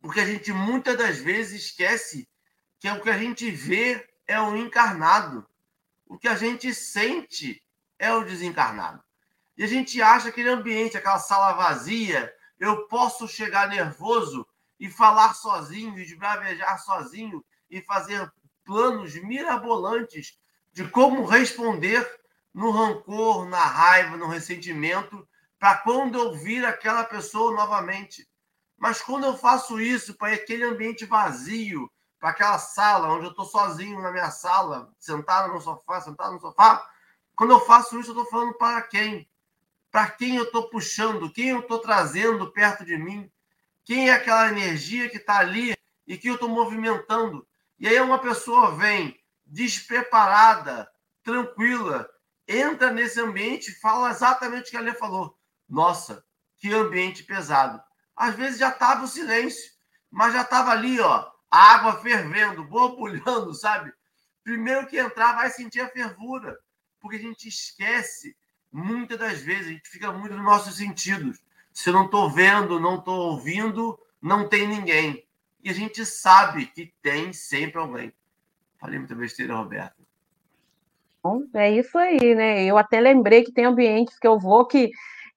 Porque 0.00 0.20
a 0.20 0.24
gente 0.24 0.50
muitas 0.50 0.96
das 0.96 1.18
vezes 1.18 1.66
esquece 1.66 2.26
que 2.80 2.88
é 2.88 2.94
o 2.94 3.02
que 3.02 3.10
a 3.10 3.18
gente 3.18 3.50
vê 3.50 4.08
é 4.26 4.40
o 4.40 4.56
encarnado. 4.56 5.46
O 6.06 6.16
que 6.18 6.28
a 6.28 6.34
gente 6.34 6.74
sente 6.74 7.62
é 7.98 8.10
o 8.10 8.24
desencarnado. 8.24 9.04
E 9.54 9.62
a 9.62 9.66
gente 9.66 10.00
acha 10.00 10.30
aquele 10.30 10.48
ambiente, 10.48 10.96
aquela 10.96 11.18
sala 11.18 11.52
vazia, 11.52 12.34
eu 12.58 12.88
posso 12.88 13.28
chegar 13.28 13.68
nervoso 13.68 14.46
e 14.80 14.88
falar 14.88 15.34
sozinho, 15.34 15.98
esbravejar 15.98 16.82
sozinho 16.82 17.44
e 17.70 17.82
fazer 17.82 18.32
planos 18.64 19.14
mirabolantes 19.14 20.38
de 20.72 20.88
como 20.88 21.24
responder 21.24 22.08
no 22.52 22.70
rancor, 22.70 23.46
na 23.46 23.64
raiva, 23.64 24.16
no 24.16 24.26
ressentimento, 24.26 25.26
para 25.58 25.78
quando 25.78 26.18
eu 26.18 26.34
vir 26.34 26.64
aquela 26.64 27.04
pessoa 27.04 27.54
novamente. 27.54 28.28
Mas 28.76 29.00
quando 29.00 29.24
eu 29.24 29.36
faço 29.36 29.80
isso 29.80 30.14
para 30.14 30.34
aquele 30.34 30.64
ambiente 30.64 31.04
vazio, 31.06 31.90
para 32.18 32.30
aquela 32.30 32.58
sala 32.58 33.12
onde 33.12 33.26
eu 33.26 33.30
estou 33.30 33.44
sozinho 33.44 34.00
na 34.00 34.10
minha 34.10 34.30
sala, 34.30 34.92
sentado 34.98 35.52
no 35.52 35.60
sofá, 35.60 36.00
sentado 36.00 36.34
no 36.34 36.40
sofá, 36.40 36.88
quando 37.36 37.50
eu 37.50 37.60
faço 37.60 37.98
isso, 37.98 38.10
eu 38.10 38.14
estou 38.14 38.26
falando 38.30 38.54
para 38.54 38.82
quem? 38.82 39.28
Para 39.90 40.10
quem 40.10 40.36
eu 40.36 40.44
estou 40.44 40.68
puxando, 40.68 41.32
quem 41.32 41.48
eu 41.48 41.60
estou 41.60 41.78
trazendo 41.78 42.52
perto 42.52 42.84
de 42.84 42.96
mim, 42.96 43.30
quem 43.84 44.08
é 44.08 44.14
aquela 44.14 44.48
energia 44.48 45.08
que 45.08 45.16
está 45.16 45.38
ali 45.38 45.74
e 46.06 46.16
que 46.16 46.28
eu 46.28 46.34
estou 46.34 46.48
movimentando. 46.48 47.46
E 47.82 47.88
aí 47.88 48.00
uma 48.00 48.20
pessoa 48.20 48.76
vem 48.76 49.20
despreparada, 49.44 50.88
tranquila, 51.24 52.08
entra 52.46 52.92
nesse 52.92 53.20
ambiente 53.20 53.72
fala 53.80 54.08
exatamente 54.08 54.68
o 54.68 54.70
que 54.70 54.76
a 54.76 54.80
Lê 54.80 54.94
falou. 54.94 55.36
Nossa, 55.68 56.24
que 56.58 56.72
ambiente 56.72 57.24
pesado. 57.24 57.82
Às 58.14 58.36
vezes 58.36 58.60
já 58.60 58.68
estava 58.68 59.02
o 59.02 59.08
silêncio, 59.08 59.72
mas 60.08 60.32
já 60.32 60.42
estava 60.42 60.70
ali, 60.70 61.00
ó, 61.00 61.28
a 61.50 61.72
água 61.74 62.00
fervendo, 62.00 62.62
borbulhando, 62.70 63.52
sabe? 63.52 63.92
Primeiro 64.44 64.86
que 64.86 64.96
entrar 64.96 65.32
vai 65.32 65.50
sentir 65.50 65.80
a 65.80 65.88
fervura, 65.88 66.56
porque 67.00 67.16
a 67.16 67.20
gente 67.20 67.48
esquece 67.48 68.36
muitas 68.70 69.18
das 69.18 69.40
vezes, 69.40 69.66
a 69.66 69.70
gente 69.70 69.88
fica 69.88 70.12
muito 70.12 70.36
nos 70.36 70.44
nossos 70.44 70.76
sentidos. 70.76 71.42
Se 71.72 71.88
eu 71.88 71.94
não 71.94 72.04
estou 72.04 72.30
vendo, 72.30 72.78
não 72.78 73.00
estou 73.00 73.32
ouvindo, 73.32 73.98
não 74.20 74.48
tem 74.48 74.68
ninguém. 74.68 75.26
E 75.62 75.70
a 75.70 75.72
gente 75.72 76.04
sabe 76.04 76.66
que 76.66 76.92
tem 77.00 77.32
sempre 77.32 77.78
alguém. 77.78 78.12
Falei 78.80 78.98
muita 78.98 79.14
besteira, 79.14 79.54
Roberto. 79.54 80.02
Bom, 81.22 81.44
é 81.54 81.70
isso 81.70 81.96
aí, 81.96 82.34
né? 82.34 82.64
Eu 82.64 82.76
até 82.76 83.00
lembrei 83.00 83.44
que 83.44 83.52
tem 83.52 83.64
ambientes 83.64 84.18
que 84.18 84.26
eu 84.26 84.40
vou 84.40 84.66
que, 84.66 84.90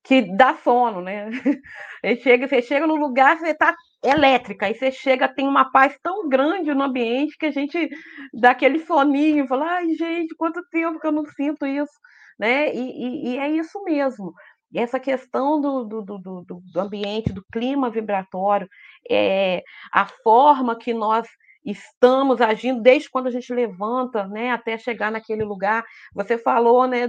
que 0.04 0.36
dá 0.36 0.56
sono, 0.64 1.02
né? 1.02 1.30
Você 2.02 2.18
chega, 2.18 2.48
você 2.48 2.62
chega 2.62 2.86
no 2.86 2.96
lugar, 2.96 3.40
você 3.40 3.48
está 3.48 3.76
elétrica. 4.04 4.68
Aí 4.68 4.76
você 4.76 4.92
chega, 4.92 5.28
tem 5.28 5.48
uma 5.48 5.72
paz 5.72 5.98
tão 6.04 6.30
grande 6.30 6.72
no 6.74 6.84
ambiente 6.84 7.36
que 7.36 7.48
a 7.48 7.52
gente 7.52 7.90
dá 8.32 8.52
aquele 8.52 8.80
soninho, 8.86 9.48
fala, 9.48 9.66
ai, 9.78 9.90
gente, 9.96 10.36
quanto 10.36 10.64
tempo 10.70 11.00
que 11.00 11.08
eu 11.08 11.12
não 11.12 11.26
sinto 11.26 11.66
isso, 11.66 11.94
né? 12.38 12.72
E, 12.76 12.80
e, 12.80 13.30
e 13.30 13.38
é 13.40 13.50
isso 13.50 13.82
mesmo. 13.84 14.34
Essa 14.78 15.00
questão 15.00 15.60
do, 15.62 15.84
do, 15.84 16.02
do, 16.02 16.44
do, 16.44 16.80
ambiente, 16.80 17.32
do 17.34 17.44
clima 17.52 17.90
vibratório, 17.90 18.68
é, 19.10 19.64
a 19.92 20.06
forma 20.06 20.78
que 20.78 20.94
nós 20.94 21.28
estamos 21.66 22.40
agindo 22.42 22.82
desde 22.82 23.10
quando 23.10 23.28
a 23.28 23.32
gente 23.32 23.52
levanta, 23.52 24.28
né, 24.28 24.52
até 24.52 24.78
chegar 24.78 25.12
naquele 25.12 25.44
lugar. 25.44 25.84
Você 26.14 26.38
falou, 26.38 26.88
né, 26.88 27.08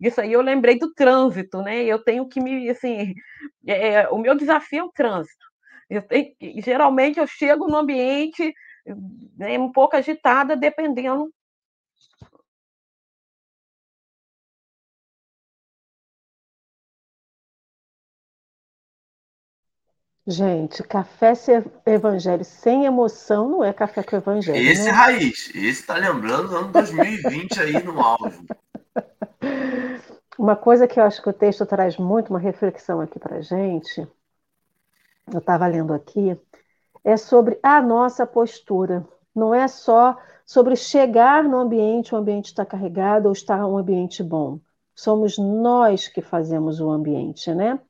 disso 0.00 0.20
aí, 0.20 0.32
eu 0.32 0.40
lembrei 0.40 0.78
do 0.78 0.92
trânsito, 0.94 1.60
né? 1.60 1.84
Eu 1.84 2.02
tenho 2.02 2.26
que 2.26 2.40
me, 2.40 2.70
assim, 2.70 3.12
é, 3.66 4.08
o 4.08 4.18
meu 4.18 4.34
desafio 4.34 4.80
é 4.80 4.84
o 4.84 4.92
trânsito. 4.92 5.44
Eu 5.90 6.02
tenho, 6.02 6.32
geralmente 6.64 7.18
eu 7.18 7.26
chego 7.26 7.68
no 7.68 7.76
ambiente 7.76 8.54
né, 9.36 9.58
um 9.58 9.70
pouco 9.70 9.96
agitada, 9.96 10.56
dependendo 10.56 11.30
Gente, 20.24 20.84
café 20.84 21.32
evangelho 21.84 22.44
sem 22.44 22.84
emoção 22.84 23.48
não 23.48 23.64
é 23.64 23.72
café 23.72 24.04
com 24.04 24.14
evangelho. 24.14 24.56
Esse 24.56 24.84
né? 24.84 24.90
é 24.90 24.92
raiz. 24.92 25.48
Esse 25.48 25.80
está 25.80 25.96
lembrando 25.96 26.48
do 26.48 26.56
ano 26.56 26.68
2020 26.72 27.60
aí 27.60 27.82
no 27.82 28.00
auge. 28.00 28.46
Uma 30.38 30.54
coisa 30.54 30.86
que 30.86 31.00
eu 31.00 31.04
acho 31.04 31.20
que 31.20 31.28
o 31.28 31.32
texto 31.32 31.66
traz 31.66 31.96
muito, 31.96 32.30
uma 32.30 32.38
reflexão 32.38 33.00
aqui 33.00 33.18
para 33.18 33.42
gente, 33.42 34.06
eu 35.32 35.38
estava 35.38 35.66
lendo 35.66 35.92
aqui, 35.92 36.38
é 37.04 37.16
sobre 37.16 37.58
a 37.62 37.82
nossa 37.82 38.24
postura. 38.24 39.06
Não 39.34 39.54
é 39.54 39.66
só 39.66 40.16
sobre 40.46 40.76
chegar 40.76 41.44
no 41.44 41.58
ambiente, 41.58 42.14
o 42.14 42.18
ambiente 42.18 42.46
está 42.46 42.64
carregado 42.64 43.26
ou 43.26 43.32
está 43.32 43.66
um 43.66 43.76
ambiente 43.76 44.22
bom. 44.22 44.60
Somos 44.94 45.38
nós 45.38 46.06
que 46.06 46.20
fazemos 46.20 46.80
o 46.80 46.90
ambiente, 46.90 47.52
né? 47.54 47.80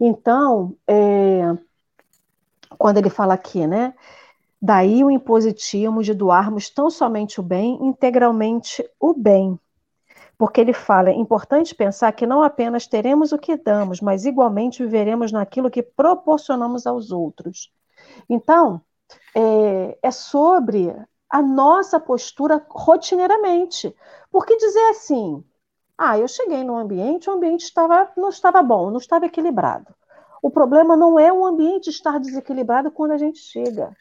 Então, 0.00 0.74
é, 0.86 1.56
quando 2.78 2.98
ele 2.98 3.10
fala 3.10 3.34
aqui, 3.34 3.66
né? 3.66 3.94
Daí 4.60 5.04
o 5.04 5.10
impositivo 5.10 6.02
de 6.02 6.14
doarmos 6.14 6.70
tão 6.70 6.90
somente 6.90 7.40
o 7.40 7.42
bem, 7.42 7.78
integralmente 7.82 8.88
o 8.98 9.14
bem. 9.14 9.58
Porque 10.38 10.60
ele 10.60 10.72
fala, 10.72 11.10
é 11.10 11.14
importante 11.14 11.74
pensar 11.74 12.12
que 12.12 12.26
não 12.26 12.42
apenas 12.42 12.86
teremos 12.86 13.32
o 13.32 13.38
que 13.38 13.56
damos, 13.56 14.00
mas 14.00 14.26
igualmente 14.26 14.82
viveremos 14.82 15.32
naquilo 15.32 15.70
que 15.70 15.82
proporcionamos 15.82 16.86
aos 16.86 17.10
outros. 17.10 17.72
Então, 18.28 18.80
é, 19.34 19.98
é 20.02 20.10
sobre 20.10 20.94
a 21.28 21.42
nossa 21.42 21.98
postura 21.98 22.64
rotineiramente. 22.68 23.94
Porque 24.30 24.56
dizer 24.56 24.90
assim, 24.90 25.44
ah, 25.96 26.18
eu 26.18 26.28
cheguei 26.28 26.62
no 26.62 26.76
ambiente, 26.76 27.30
o 27.30 27.32
ambiente 27.32 27.64
estava, 27.64 28.10
não 28.16 28.28
estava 28.28 28.62
bom, 28.62 28.90
não 28.90 28.98
estava 28.98 29.26
equilibrado. 29.26 29.94
O 30.42 30.50
problema 30.50 30.96
não 30.96 31.18
é 31.18 31.32
o 31.32 31.44
ambiente 31.44 31.90
estar 31.90 32.18
desequilibrado 32.18 32.90
quando 32.90 33.12
a 33.12 33.18
gente 33.18 33.38
chega. 33.38 33.96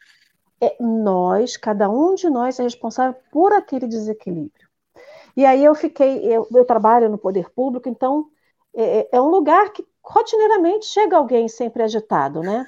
É 0.62 0.76
nós, 0.80 1.58
cada 1.58 1.90
um 1.90 2.16
de 2.16 2.30
nós 2.30 2.60
é 2.60 2.64
responsável 2.64 3.20
por 3.32 3.54
aquele 3.54 3.88
desequilíbrio. 3.88 4.68
E 5.36 5.46
aí 5.46 5.64
eu 5.64 5.76
fiquei, 5.76 6.26
eu, 6.26 6.48
eu 6.54 6.66
trabalho 6.66 7.10
no 7.10 7.18
poder 7.18 7.50
público, 7.52 7.90
então 7.90 8.30
é, 8.74 9.00
é, 9.00 9.10
é 9.14 9.22
um 9.22 9.28
lugar 9.28 9.72
que 9.74 9.86
rotineiramente 10.04 10.86
chega 10.86 11.18
alguém 11.18 11.48
sempre 11.48 11.84
agitado, 11.84 12.42
né? 12.42 12.66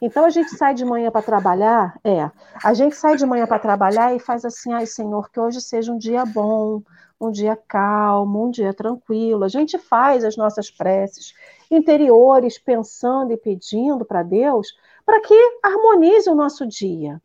Então 0.00 0.24
a 0.24 0.30
gente 0.30 0.50
sai 0.50 0.74
de 0.74 0.84
manhã 0.84 1.10
para 1.10 1.22
trabalhar, 1.22 1.98
é, 2.04 2.30
a 2.62 2.74
gente 2.74 2.94
sai 2.94 3.16
de 3.16 3.24
manhã 3.24 3.46
para 3.46 3.58
trabalhar 3.58 4.14
e 4.14 4.18
faz 4.18 4.44
assim, 4.44 4.72
ai 4.72 4.86
Senhor, 4.86 5.30
que 5.30 5.40
hoje 5.40 5.60
seja 5.60 5.90
um 5.90 5.96
dia 5.96 6.24
bom, 6.26 6.82
um 7.20 7.30
dia 7.30 7.56
calmo, 7.56 8.46
um 8.46 8.50
dia 8.50 8.74
tranquilo. 8.74 9.44
A 9.44 9.48
gente 9.48 9.78
faz 9.78 10.24
as 10.24 10.36
nossas 10.36 10.70
preces 10.70 11.34
interiores, 11.70 12.58
pensando 12.58 13.32
e 13.32 13.36
pedindo 13.36 14.04
para 14.04 14.22
Deus, 14.22 14.68
para 15.04 15.20
que 15.20 15.34
harmonize 15.62 16.28
o 16.28 16.34
nosso 16.34 16.66
dia. 16.66 17.20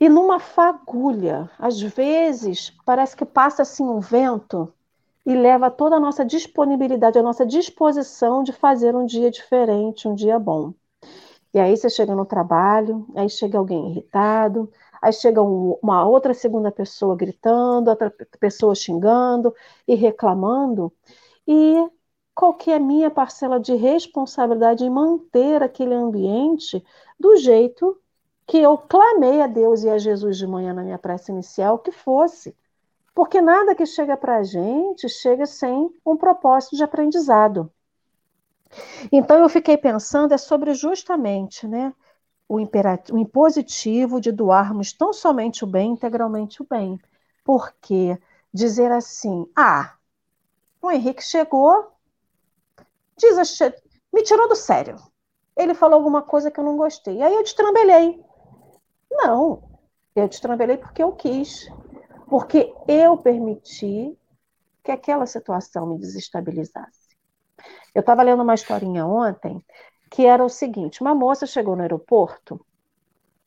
E 0.00 0.08
numa 0.08 0.38
fagulha, 0.38 1.50
às 1.58 1.80
vezes, 1.80 2.72
parece 2.84 3.16
que 3.16 3.24
passa 3.24 3.62
assim 3.62 3.82
um 3.82 3.98
vento 3.98 4.72
e 5.26 5.34
leva 5.34 5.70
toda 5.70 5.96
a 5.96 6.00
nossa 6.00 6.24
disponibilidade, 6.24 7.18
a 7.18 7.22
nossa 7.22 7.44
disposição 7.44 8.42
de 8.42 8.52
fazer 8.52 8.94
um 8.94 9.04
dia 9.04 9.30
diferente, 9.30 10.06
um 10.06 10.14
dia 10.14 10.38
bom. 10.38 10.72
E 11.52 11.58
aí 11.58 11.76
você 11.76 11.90
chega 11.90 12.14
no 12.14 12.24
trabalho, 12.24 13.06
aí 13.16 13.28
chega 13.28 13.58
alguém 13.58 13.90
irritado, 13.90 14.70
aí 15.00 15.12
chega 15.12 15.42
um, 15.42 15.78
uma 15.82 16.06
outra 16.06 16.34
segunda 16.34 16.70
pessoa 16.70 17.16
gritando, 17.16 17.90
outra 17.90 18.10
pessoa 18.40 18.74
xingando 18.74 19.54
e 19.86 19.94
reclamando, 19.94 20.92
e 21.46 21.74
qual 22.34 22.54
que 22.54 22.70
é 22.70 22.76
a 22.76 22.80
minha 22.80 23.10
parcela 23.10 23.58
de 23.58 23.74
responsabilidade 23.74 24.84
em 24.84 24.90
manter 24.90 25.62
aquele 25.62 25.94
ambiente 25.94 26.84
do 27.18 27.36
jeito 27.36 28.00
que 28.46 28.58
eu 28.58 28.78
clamei 28.78 29.42
a 29.42 29.46
Deus 29.46 29.82
e 29.82 29.90
a 29.90 29.98
Jesus 29.98 30.38
de 30.38 30.46
manhã 30.46 30.72
na 30.72 30.82
minha 30.82 30.98
prece 30.98 31.32
inicial 31.32 31.78
que 31.78 31.92
fosse. 31.92 32.56
Porque 33.14 33.40
nada 33.40 33.74
que 33.74 33.84
chega 33.84 34.16
para 34.16 34.36
a 34.36 34.42
gente 34.42 35.08
chega 35.08 35.44
sem 35.44 35.90
um 36.06 36.16
propósito 36.16 36.76
de 36.76 36.84
aprendizado. 36.84 37.70
Então 39.10 39.38
eu 39.38 39.48
fiquei 39.48 39.76
pensando 39.76 40.32
é 40.32 40.38
sobre 40.38 40.74
justamente, 40.74 41.66
né, 41.66 41.92
o, 42.48 42.58
imperativo, 42.58 43.16
o 43.16 43.20
impositivo 43.20 44.20
de 44.20 44.32
doarmos 44.32 44.92
tão 44.92 45.12
somente 45.12 45.64
o 45.64 45.66
bem, 45.66 45.92
integralmente 45.92 46.62
o 46.62 46.66
bem. 46.68 46.98
Porque 47.44 48.18
dizer 48.52 48.90
assim, 48.90 49.46
ah, 49.54 49.94
o 50.80 50.90
Henrique 50.90 51.22
chegou, 51.22 51.92
diz, 53.16 53.36
me 54.12 54.22
tirou 54.22 54.48
do 54.48 54.56
sério. 54.56 54.96
Ele 55.56 55.74
falou 55.74 55.96
alguma 55.96 56.22
coisa 56.22 56.50
que 56.50 56.58
eu 56.58 56.64
não 56.64 56.76
gostei. 56.76 57.20
Aí 57.20 57.34
eu 57.34 57.42
destrambelhei. 57.42 58.22
Não, 59.10 59.62
eu 60.14 60.28
destrambelhei 60.28 60.76
porque 60.76 61.02
eu 61.02 61.12
quis. 61.12 61.68
porque 62.28 62.72
eu 62.86 63.16
permiti 63.16 64.16
que 64.84 64.92
aquela 64.92 65.26
situação 65.26 65.86
me 65.86 65.98
desestabilizasse. 65.98 67.08
Eu 67.94 68.00
estava 68.00 68.22
lendo 68.22 68.42
uma 68.42 68.54
historinha 68.54 69.06
ontem 69.06 69.64
que 70.10 70.26
era 70.26 70.44
o 70.44 70.48
seguinte: 70.48 71.00
uma 71.00 71.14
moça 71.14 71.46
chegou 71.46 71.76
no 71.76 71.82
aeroporto 71.82 72.60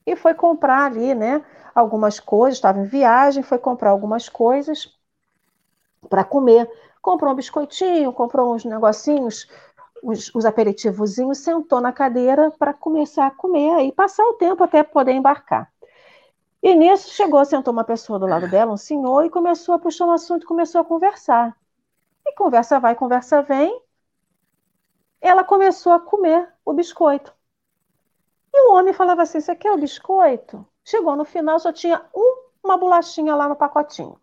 e 0.06 0.16
foi 0.16 0.34
comprar 0.34 0.86
ali, 0.86 1.14
né, 1.14 1.44
algumas 1.74 2.18
coisas, 2.18 2.58
estava 2.58 2.80
em 2.80 2.84
viagem, 2.84 3.42
foi 3.42 3.58
comprar 3.58 3.90
algumas 3.90 4.28
coisas 4.28 4.92
para 6.08 6.24
comer. 6.24 6.68
Comprou 7.00 7.32
um 7.32 7.36
biscoitinho, 7.36 8.12
comprou 8.12 8.54
uns 8.54 8.64
negocinhos, 8.64 9.48
uns, 10.02 10.34
uns 10.34 10.44
aperitivozinhos, 10.44 11.38
sentou 11.38 11.80
na 11.80 11.92
cadeira 11.92 12.50
para 12.52 12.72
começar 12.72 13.26
a 13.26 13.30
comer 13.30 13.84
e 13.84 13.92
passar 13.92 14.24
o 14.24 14.34
tempo 14.34 14.62
até 14.62 14.82
poder 14.82 15.12
embarcar. 15.12 15.72
E 16.62 16.74
nisso 16.76 17.10
chegou, 17.10 17.44
sentou 17.44 17.72
uma 17.72 17.84
pessoa 17.84 18.18
do 18.20 18.26
lado 18.26 18.46
dela, 18.48 18.72
um 18.72 18.76
senhor, 18.76 19.24
e 19.24 19.30
começou 19.30 19.74
a 19.74 19.78
puxar 19.80 20.06
um 20.06 20.12
assunto, 20.12 20.46
começou 20.46 20.80
a 20.80 20.84
conversar. 20.84 21.56
E 22.24 22.34
conversa 22.34 22.78
vai, 22.78 22.94
conversa 22.94 23.42
vem. 23.42 23.80
Ela 25.22 25.44
começou 25.44 25.92
a 25.92 26.00
comer 26.00 26.52
o 26.64 26.72
biscoito. 26.74 27.32
E 28.52 28.68
o 28.68 28.74
homem 28.74 28.92
falava 28.92 29.22
assim: 29.22 29.40
Você 29.40 29.54
quer 29.54 29.72
o 29.72 29.78
biscoito? 29.78 30.66
Chegou 30.84 31.14
no 31.16 31.24
final, 31.24 31.58
só 31.60 31.72
tinha 31.72 32.04
um, 32.14 32.42
uma 32.62 32.76
bolachinha 32.76 33.34
lá 33.36 33.48
no 33.48 33.56
pacotinho. 33.56 34.20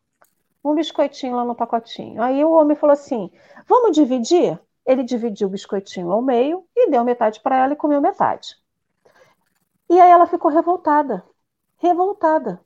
Um 0.63 0.75
biscoitinho 0.75 1.37
lá 1.37 1.45
no 1.45 1.55
pacotinho. 1.55 2.21
Aí 2.21 2.43
o 2.43 2.51
homem 2.51 2.75
falou 2.75 2.93
assim: 2.93 3.31
Vamos 3.65 3.95
dividir? 3.95 4.59
Ele 4.85 5.03
dividiu 5.03 5.47
o 5.47 5.51
biscoitinho 5.51 6.11
ao 6.11 6.21
meio 6.21 6.67
e 6.75 6.89
deu 6.89 7.03
metade 7.03 7.39
para 7.39 7.55
ela 7.57 7.73
e 7.73 7.77
comeu 7.77 8.01
metade. 8.01 8.57
E 9.89 9.99
aí 9.99 10.11
ela 10.11 10.27
ficou 10.27 10.51
revoltada. 10.51 11.23
Revoltada. 11.77 12.59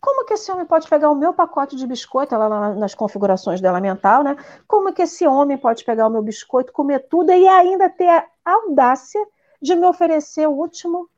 Como 0.00 0.24
que 0.24 0.34
esse 0.34 0.50
homem 0.50 0.66
pode 0.66 0.88
pegar 0.88 1.10
o 1.10 1.14
meu 1.14 1.32
pacote 1.34 1.76
de 1.76 1.86
biscoito, 1.86 2.34
ela 2.34 2.74
nas 2.74 2.94
configurações 2.94 3.60
dela 3.60 3.80
mental, 3.80 4.22
né? 4.22 4.36
Como 4.66 4.92
que 4.92 5.02
esse 5.02 5.26
homem 5.26 5.58
pode 5.58 5.84
pegar 5.84 6.06
o 6.06 6.10
meu 6.10 6.22
biscoito, 6.22 6.72
comer 6.72 7.08
tudo 7.08 7.32
e 7.32 7.48
ainda 7.48 7.88
ter 7.88 8.08
a 8.08 8.26
audácia 8.44 9.24
de 9.60 9.74
me 9.74 9.86
oferecer 9.86 10.46
o 10.46 10.52
último, 10.52 11.08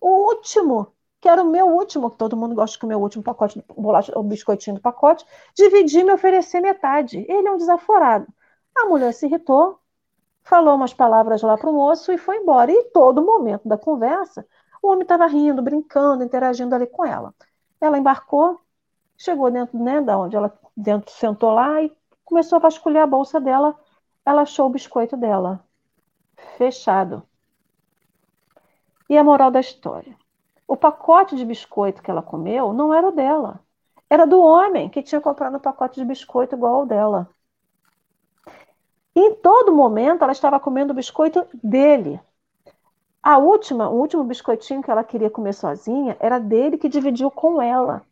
o 0.00 0.28
último, 0.28 0.92
que 1.20 1.28
era 1.28 1.42
o 1.42 1.46
meu 1.46 1.66
último, 1.66 2.10
que 2.10 2.18
todo 2.18 2.36
mundo 2.36 2.54
gosta 2.54 2.74
de 2.74 2.80
comer 2.80 2.96
o 2.96 3.00
último 3.00 3.24
pacote 3.24 3.58
de 3.58 3.64
bolacha, 3.74 4.12
o 4.18 4.22
biscoitinho 4.22 4.76
do 4.76 4.82
pacote, 4.82 5.24
dividir 5.54 6.00
e 6.00 6.04
me 6.04 6.12
oferecer 6.12 6.60
metade. 6.60 7.24
Ele 7.28 7.48
é 7.48 7.52
um 7.52 7.56
desaforado. 7.56 8.26
A 8.76 8.86
mulher 8.86 9.12
se 9.14 9.26
irritou, 9.26 9.78
falou 10.42 10.74
umas 10.74 10.92
palavras 10.92 11.40
lá 11.42 11.56
para 11.56 11.70
o 11.70 11.72
moço 11.72 12.12
e 12.12 12.18
foi 12.18 12.36
embora. 12.38 12.70
E 12.70 12.84
todo 12.90 13.24
momento 13.24 13.66
da 13.66 13.78
conversa, 13.78 14.46
o 14.82 14.88
homem 14.88 15.02
estava 15.02 15.26
rindo, 15.26 15.62
brincando, 15.62 16.22
interagindo 16.24 16.74
ali 16.74 16.86
com 16.86 17.04
ela. 17.04 17.34
Ela 17.84 17.98
embarcou, 17.98 18.60
chegou 19.16 19.50
dentro, 19.50 19.78
né, 19.78 20.00
da 20.00 20.18
onde 20.18 20.36
ela 20.36 20.56
dentro 20.76 21.12
sentou 21.12 21.50
lá 21.50 21.82
e 21.82 21.92
começou 22.24 22.56
a 22.56 22.60
vasculhar 22.60 23.02
a 23.02 23.06
bolsa 23.06 23.40
dela. 23.40 23.78
Ela 24.24 24.42
achou 24.42 24.66
o 24.66 24.70
biscoito 24.70 25.16
dela 25.16 25.62
fechado. 26.56 27.22
E 29.08 29.18
a 29.18 29.22
moral 29.24 29.50
da 29.50 29.60
história? 29.60 30.16
O 30.66 30.76
pacote 30.76 31.36
de 31.36 31.44
biscoito 31.44 32.02
que 32.02 32.10
ela 32.10 32.22
comeu 32.22 32.72
não 32.72 32.94
era 32.94 33.06
o 33.06 33.12
dela. 33.12 33.60
Era 34.08 34.26
do 34.26 34.40
homem 34.40 34.88
que 34.88 35.02
tinha 35.02 35.20
comprado 35.20 35.56
um 35.56 35.60
pacote 35.60 36.00
de 36.00 36.06
biscoito 36.06 36.54
igual 36.54 36.76
ao 36.76 36.86
dela. 36.86 37.28
E 39.14 39.20
em 39.20 39.34
todo 39.34 39.74
momento 39.74 40.22
ela 40.22 40.32
estava 40.32 40.58
comendo 40.58 40.92
o 40.92 40.96
biscoito 40.96 41.46
dele. 41.62 42.18
A 43.26 43.38
última, 43.38 43.88
o 43.88 43.98
último 43.98 44.22
biscoitinho 44.22 44.82
que 44.82 44.90
ela 44.90 45.02
queria 45.02 45.30
comer 45.30 45.54
sozinha 45.54 46.14
era 46.20 46.38
dele 46.38 46.76
que 46.76 46.90
dividiu 46.90 47.30
com 47.30 47.62
ela. 47.62 48.02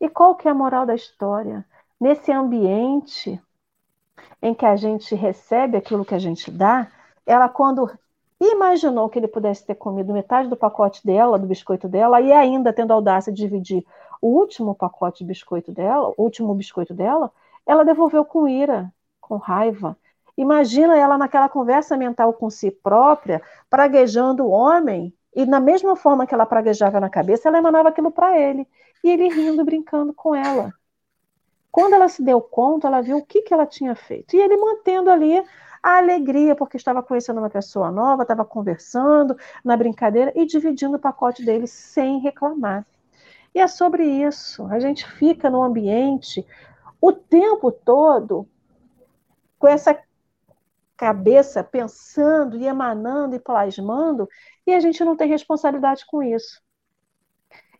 E 0.00 0.08
qual 0.08 0.34
que 0.34 0.48
é 0.48 0.50
a 0.50 0.54
moral 0.54 0.84
da 0.84 0.92
história? 0.92 1.64
Nesse 2.00 2.32
ambiente 2.32 3.40
em 4.42 4.52
que 4.52 4.66
a 4.66 4.74
gente 4.74 5.14
recebe 5.14 5.76
aquilo 5.76 6.04
que 6.04 6.16
a 6.16 6.18
gente 6.18 6.50
dá, 6.50 6.90
ela 7.24 7.48
quando 7.48 7.88
imaginou 8.40 9.08
que 9.08 9.20
ele 9.20 9.28
pudesse 9.28 9.64
ter 9.64 9.76
comido 9.76 10.12
metade 10.12 10.48
do 10.48 10.56
pacote 10.56 11.06
dela, 11.06 11.38
do 11.38 11.46
biscoito 11.46 11.88
dela, 11.88 12.20
e 12.20 12.32
ainda 12.32 12.72
tendo 12.72 12.90
a 12.90 12.94
audácia 12.94 13.32
de 13.32 13.40
dividir 13.40 13.86
o 14.20 14.26
último 14.26 14.74
pacote 14.74 15.18
de 15.18 15.28
biscoito 15.28 15.70
dela, 15.70 16.08
o 16.08 16.24
último 16.24 16.52
biscoito 16.56 16.92
dela, 16.92 17.30
ela 17.64 17.84
devolveu 17.84 18.24
com 18.24 18.48
ira, 18.48 18.92
com 19.20 19.36
raiva. 19.36 19.96
Imagina 20.36 20.96
ela 20.96 21.16
naquela 21.16 21.48
conversa 21.48 21.96
mental 21.96 22.32
com 22.32 22.50
si 22.50 22.70
própria, 22.70 23.40
praguejando 23.70 24.44
o 24.44 24.50
homem, 24.50 25.14
e 25.34 25.46
na 25.46 25.60
mesma 25.60 25.96
forma 25.96 26.26
que 26.26 26.34
ela 26.34 26.46
praguejava 26.46 27.00
na 27.00 27.08
cabeça, 27.08 27.48
ela 27.48 27.58
emanava 27.58 27.88
aquilo 27.88 28.10
para 28.10 28.38
ele, 28.38 28.66
e 29.02 29.10
ele 29.10 29.28
rindo, 29.28 29.64
brincando 29.64 30.12
com 30.12 30.34
ela. 30.34 30.72
Quando 31.70 31.94
ela 31.94 32.08
se 32.08 32.22
deu 32.22 32.40
conta, 32.40 32.86
ela 32.86 33.00
viu 33.00 33.18
o 33.18 33.26
que, 33.26 33.42
que 33.42 33.52
ela 33.52 33.66
tinha 33.66 33.96
feito. 33.96 34.36
E 34.36 34.40
ele 34.40 34.56
mantendo 34.56 35.10
ali 35.10 35.42
a 35.82 35.98
alegria, 35.98 36.54
porque 36.54 36.76
estava 36.76 37.02
conhecendo 37.02 37.38
uma 37.38 37.50
pessoa 37.50 37.90
nova, 37.90 38.22
estava 38.22 38.44
conversando 38.44 39.36
na 39.64 39.76
brincadeira 39.76 40.32
e 40.34 40.46
dividindo 40.46 40.96
o 40.96 41.00
pacote 41.00 41.44
dele 41.44 41.66
sem 41.66 42.20
reclamar. 42.20 42.86
E 43.54 43.60
é 43.60 43.66
sobre 43.66 44.04
isso. 44.04 44.64
A 44.66 44.78
gente 44.78 45.04
fica 45.04 45.50
no 45.50 45.62
ambiente 45.62 46.46
o 47.00 47.12
tempo 47.12 47.70
todo 47.70 48.48
com 49.58 49.68
essa 49.68 49.98
cabeça 50.96 51.62
pensando 51.64 52.56
e 52.56 52.66
emanando 52.66 53.36
e 53.36 53.40
plasmando, 53.40 54.28
e 54.66 54.72
a 54.72 54.80
gente 54.80 55.04
não 55.04 55.16
tem 55.16 55.28
responsabilidade 55.28 56.04
com 56.06 56.22
isso. 56.22 56.62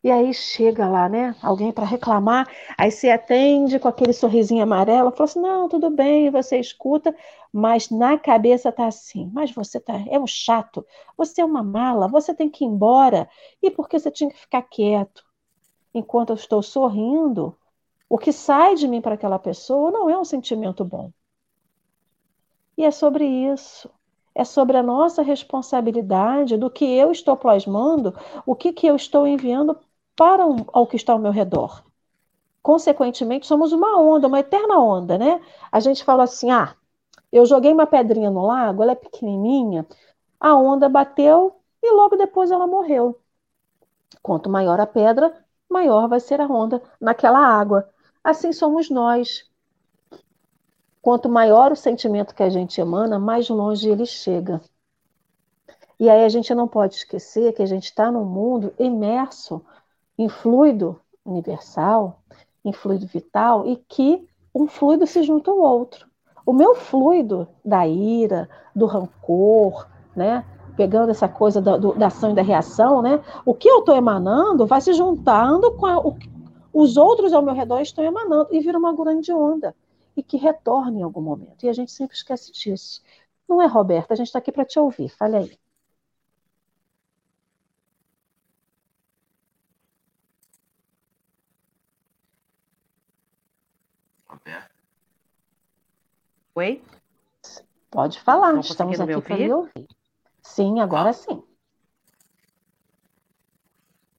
E 0.03 0.11
aí 0.11 0.35
chega 0.35 0.87
lá, 0.87 1.09
né? 1.09 1.35
Alguém 1.43 1.73
para 1.73 1.87
reclamar, 1.87 2.47
aí 2.77 2.91
você 2.91 3.09
atende 3.09 3.79
com 3.79 3.89
aquele 3.89 4.13
sorrisinho 4.13 4.63
amarelo, 4.63 5.11
fala 5.11 5.25
assim: 5.25 5.41
não, 5.41 5.67
tudo 5.69 5.89
bem, 5.91 6.31
você 6.31 6.59
escuta, 6.59 7.17
mas 7.51 7.89
na 7.89 8.19
cabeça 8.19 8.71
tá 8.71 8.87
assim, 8.87 9.31
mas 9.33 9.51
você 9.53 9.81
tá, 9.81 9.95
é 10.11 10.19
um 10.19 10.27
chato, 10.27 10.85
você 11.17 11.41
é 11.41 11.45
uma 11.45 11.63
mala, 11.63 12.07
você 12.07 12.35
tem 12.35 12.51
que 12.51 12.65
ir 12.65 12.69
embora, 12.69 13.27
e 13.63 13.71
porque 13.71 13.99
você 13.99 14.11
tinha 14.11 14.29
que 14.31 14.37
ficar 14.39 14.63
quieto? 14.63 15.25
Enquanto 15.95 16.31
eu 16.31 16.37
estou 16.37 16.63
sorrindo, 16.63 17.57
o 18.09 18.19
que 18.19 18.33
sai 18.33 18.75
de 18.75 18.87
mim 18.89 19.01
para 19.01 19.15
aquela 19.15 19.39
pessoa 19.39 19.91
não 19.91 20.11
é 20.11 20.19
um 20.19 20.25
sentimento 20.25 20.85
bom. 20.85 21.11
E 22.77 22.85
é 22.85 22.91
sobre 22.91 23.25
isso. 23.25 23.91
É 24.35 24.45
sobre 24.45 24.77
a 24.77 24.83
nossa 24.83 25.23
responsabilidade 25.23 26.57
do 26.57 26.69
que 26.69 26.85
eu 26.85 27.13
estou 27.13 27.37
plasmando, 27.37 28.15
o 28.45 28.55
que, 28.55 28.73
que 28.73 28.87
eu 28.87 28.97
estou 28.97 29.27
enviando 29.27 29.79
para 30.17 30.47
o, 30.47 30.57
ao 30.73 30.87
que 30.87 30.97
está 30.97 31.13
ao 31.13 31.19
meu 31.19 31.31
redor. 31.31 31.85
Consequentemente, 32.63 33.47
somos 33.47 33.73
uma 33.73 34.01
onda, 34.01 34.27
uma 34.27 34.41
eterna 34.41 34.79
onda, 34.79 35.19
né? 35.19 35.41
A 35.71 35.79
gente 35.81 36.03
fala 36.03 36.25
assim: 36.25 36.51
ah, 36.51 36.75
eu 37.31 37.47
joguei 37.47 37.73
uma 37.73 37.87
pedrinha 37.87 38.31
no 38.31 38.47
lago, 38.47 38.83
ela 38.83 38.93
é 38.93 38.97
pequenininha, 38.97 39.87
a 40.41 40.55
onda 40.57 40.89
bateu 40.89 41.57
e 41.83 41.93
logo 41.93 42.17
depois 42.17 42.51
ela 42.51 42.67
morreu. 42.67 43.21
Quanto 44.23 44.49
maior 44.49 44.81
a 44.81 44.87
pedra, 44.87 45.45
maior 45.69 46.09
vai 46.09 46.21
ser 46.21 46.41
a 46.41 46.47
onda 46.47 46.83
naquela 47.01 47.39
água. 47.39 47.89
Assim 48.23 48.53
somos 48.53 48.89
nós. 48.89 49.45
Quanto 51.05 51.29
maior 51.29 51.71
o 51.71 51.77
sentimento 51.77 52.35
que 52.35 52.43
a 52.43 52.49
gente 52.49 52.81
emana, 52.81 53.19
mais 53.19 53.51
longe 53.51 53.91
ele 53.91 54.07
chega. 54.07 54.63
E 56.01 56.09
aí 56.09 56.25
a 56.25 56.31
gente 56.31 56.55
não 56.55 56.67
pode 56.67 56.95
esquecer 56.95 57.53
que 57.53 57.61
a 57.61 57.67
gente 57.67 57.85
está 57.85 58.11
num 58.11 58.25
mundo 58.25 58.73
imerso 58.79 59.61
em 60.17 60.31
fluido 60.31 60.99
universal, 61.23 62.23
em 62.65 62.73
fluido 62.73 63.07
vital, 63.07 63.67
e 63.67 63.77
que 63.77 64.27
um 64.55 64.67
fluido 64.67 65.07
se 65.07 65.23
junta 65.23 65.51
ao 65.51 65.59
outro. 65.59 66.09
O 66.47 66.55
meu 66.55 66.75
fluido 66.75 67.47
da 67.63 67.87
ira, 67.87 68.49
do 68.75 68.87
rancor, 68.87 69.87
né? 70.17 70.43
pegando 70.75 71.11
essa 71.11 71.29
coisa 71.29 71.61
da, 71.61 71.77
do, 71.77 71.93
da 71.93 72.07
ação 72.07 72.31
e 72.31 72.35
da 72.35 72.41
reação, 72.41 73.03
né? 73.03 73.23
o 73.45 73.53
que 73.53 73.69
eu 73.69 73.81
estou 73.81 73.95
emanando 73.95 74.67
vai 74.67 74.81
se 74.81 74.95
juntando 74.95 75.71
com 75.73 75.85
a, 75.85 75.99
o, 75.99 76.17
os 76.73 76.97
outros 76.97 77.35
ao 77.35 77.43
meu 77.43 77.53
redor 77.53 77.83
estão 77.83 78.03
emanando 78.03 78.49
e 78.53 78.61
vira 78.61 78.79
uma 78.79 78.95
grande 78.95 79.31
onda 79.31 79.75
e 80.17 80.23
que 80.23 80.37
retorna 80.37 81.01
em 81.01 81.03
algum 81.03 81.21
momento. 81.21 81.65
E 81.65 81.69
a 81.69 81.73
gente 81.73 81.93
sempre 81.93 82.17
esquece 82.17 82.53
disso. 82.53 83.03
Não 83.49 83.61
é, 83.63 83.67
Roberta? 83.67 84.15
A 84.15 84.17
gente 84.17 84.27
está 84.27 84.39
aqui 84.39 84.53
para 84.53 84.65
te 84.65 84.79
ouvir. 84.79 85.09
Fale 85.11 85.37
aí. 85.37 85.59
Oi? 96.55 96.81
Pode 97.91 98.21
falar, 98.21 98.53
Não 98.53 98.61
estamos 98.61 99.01
aqui 99.01 99.21
para 99.21 99.37
me 99.37 99.53
ouvir. 99.53 99.89
Sim, 100.41 100.81
agora 100.81 101.13
sim. 101.13 101.43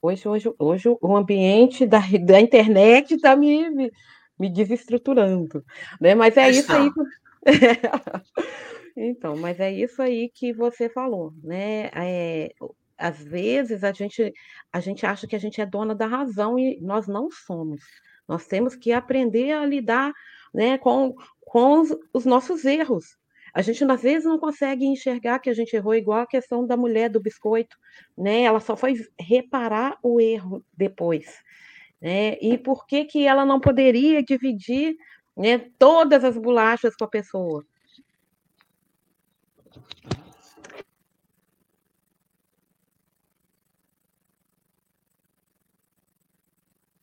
Hoje, 0.02 0.28
hoje, 0.28 0.54
hoje 0.60 0.98
o 1.02 1.16
ambiente 1.16 1.86
da, 1.86 2.00
da 2.26 2.40
internet 2.40 3.16
está 3.16 3.36
me, 3.36 3.70
me, 3.70 3.92
me, 4.40 4.50
desestruturando. 4.50 5.64
Né? 6.00 6.16
Mas 6.16 6.38
é 6.38 6.50
isso 6.50 6.72
aí. 6.72 6.90
então, 8.96 9.36
mas 9.36 9.60
é 9.60 9.72
isso 9.72 10.02
aí 10.02 10.30
que 10.34 10.54
você 10.54 10.90
falou, 10.90 11.34
né? 11.44 11.90
É, 11.94 12.54
às 12.98 13.22
vezes 13.22 13.84
a 13.84 13.92
gente, 13.92 14.34
a 14.72 14.80
gente 14.80 15.06
acha 15.06 15.28
que 15.28 15.36
a 15.36 15.40
gente 15.40 15.62
é 15.62 15.66
dona 15.66 15.94
da 15.94 16.08
razão 16.08 16.58
e 16.58 16.80
nós 16.82 17.08
não 17.08 17.30
somos. 17.30 17.82
Nós 18.28 18.48
temos 18.48 18.76
que 18.76 18.92
aprender 18.92 19.52
a 19.52 19.66
lidar 19.66 20.12
né, 20.54 20.78
com, 20.78 21.14
com 21.42 21.82
os, 21.82 21.96
os 22.14 22.26
nossos 22.26 22.66
erros. 22.66 23.18
A 23.54 23.62
gente 23.62 23.84
às 23.86 24.02
vezes 24.02 24.26
não 24.26 24.38
consegue 24.38 24.86
enxergar 24.86 25.40
que 25.40 25.50
a 25.50 25.54
gente 25.54 25.74
errou, 25.74 25.96
igual 25.96 26.20
a 26.20 26.28
questão 26.28 26.68
da 26.68 26.76
mulher 26.76 27.10
do 27.10 27.22
biscoito, 27.22 27.78
né? 28.18 28.42
Ela 28.42 28.60
só 28.60 28.76
foi 28.76 28.96
reparar 29.18 29.98
o 30.04 30.20
erro 30.20 30.62
depois. 30.74 31.42
Né? 32.02 32.38
E 32.42 32.58
por 32.58 32.86
que, 32.86 33.06
que 33.06 33.26
ela 33.26 33.46
não 33.46 33.60
poderia 33.60 34.24
dividir 34.24 34.96
né, 35.36 35.58
todas 35.80 36.24
as 36.24 36.38
bolachas 36.38 36.96
com 36.96 37.06
a 37.06 37.10
pessoa? 37.10 37.66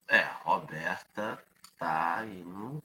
É, 0.08 0.26
Roberta 0.44 1.42
tá 1.78 2.24
indo 2.26 2.82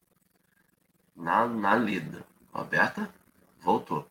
na, 1.16 1.46
na 1.46 1.76
lida. 1.76 2.26
Roberta 2.54 3.14
voltou. 3.60 4.08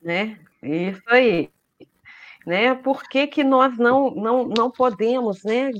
Né? 0.00 0.38
Isso 0.62 1.02
aí. 1.08 1.50
Né? 2.46 2.74
Por 2.74 3.02
que, 3.02 3.26
que 3.26 3.44
nós 3.44 3.76
não, 3.76 4.10
não, 4.10 4.46
não 4.46 4.70
podemos 4.70 5.44
né, 5.44 5.70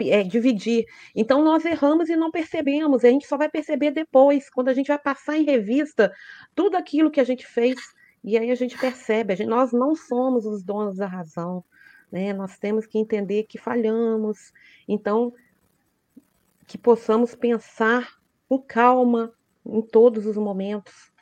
é, 0.00 0.22
dividir? 0.22 0.84
Então, 1.14 1.44
nós 1.44 1.64
erramos 1.64 2.08
e 2.08 2.16
não 2.16 2.30
percebemos. 2.30 3.04
A 3.04 3.08
gente 3.08 3.26
só 3.26 3.36
vai 3.36 3.48
perceber 3.48 3.90
depois, 3.90 4.50
quando 4.50 4.68
a 4.68 4.74
gente 4.74 4.88
vai 4.88 4.98
passar 4.98 5.36
em 5.36 5.44
revista 5.44 6.12
tudo 6.54 6.76
aquilo 6.76 7.10
que 7.10 7.20
a 7.20 7.24
gente 7.24 7.46
fez. 7.46 7.76
E 8.24 8.36
aí 8.36 8.50
a 8.50 8.54
gente 8.54 8.76
percebe, 8.76 9.32
a 9.32 9.36
gente, 9.36 9.48
nós 9.48 9.72
não 9.72 9.94
somos 9.94 10.44
os 10.44 10.62
donos 10.62 10.96
da 10.96 11.06
razão. 11.06 11.64
Né? 12.10 12.32
Nós 12.32 12.58
temos 12.58 12.86
que 12.86 12.98
entender 12.98 13.44
que 13.44 13.58
falhamos. 13.58 14.52
Então, 14.86 15.32
que 16.66 16.76
possamos 16.76 17.34
pensar 17.34 18.18
com 18.48 18.58
calma 18.58 19.32
em 19.64 19.82
todos 19.82 20.26
os 20.26 20.36
momentos, 20.36 21.12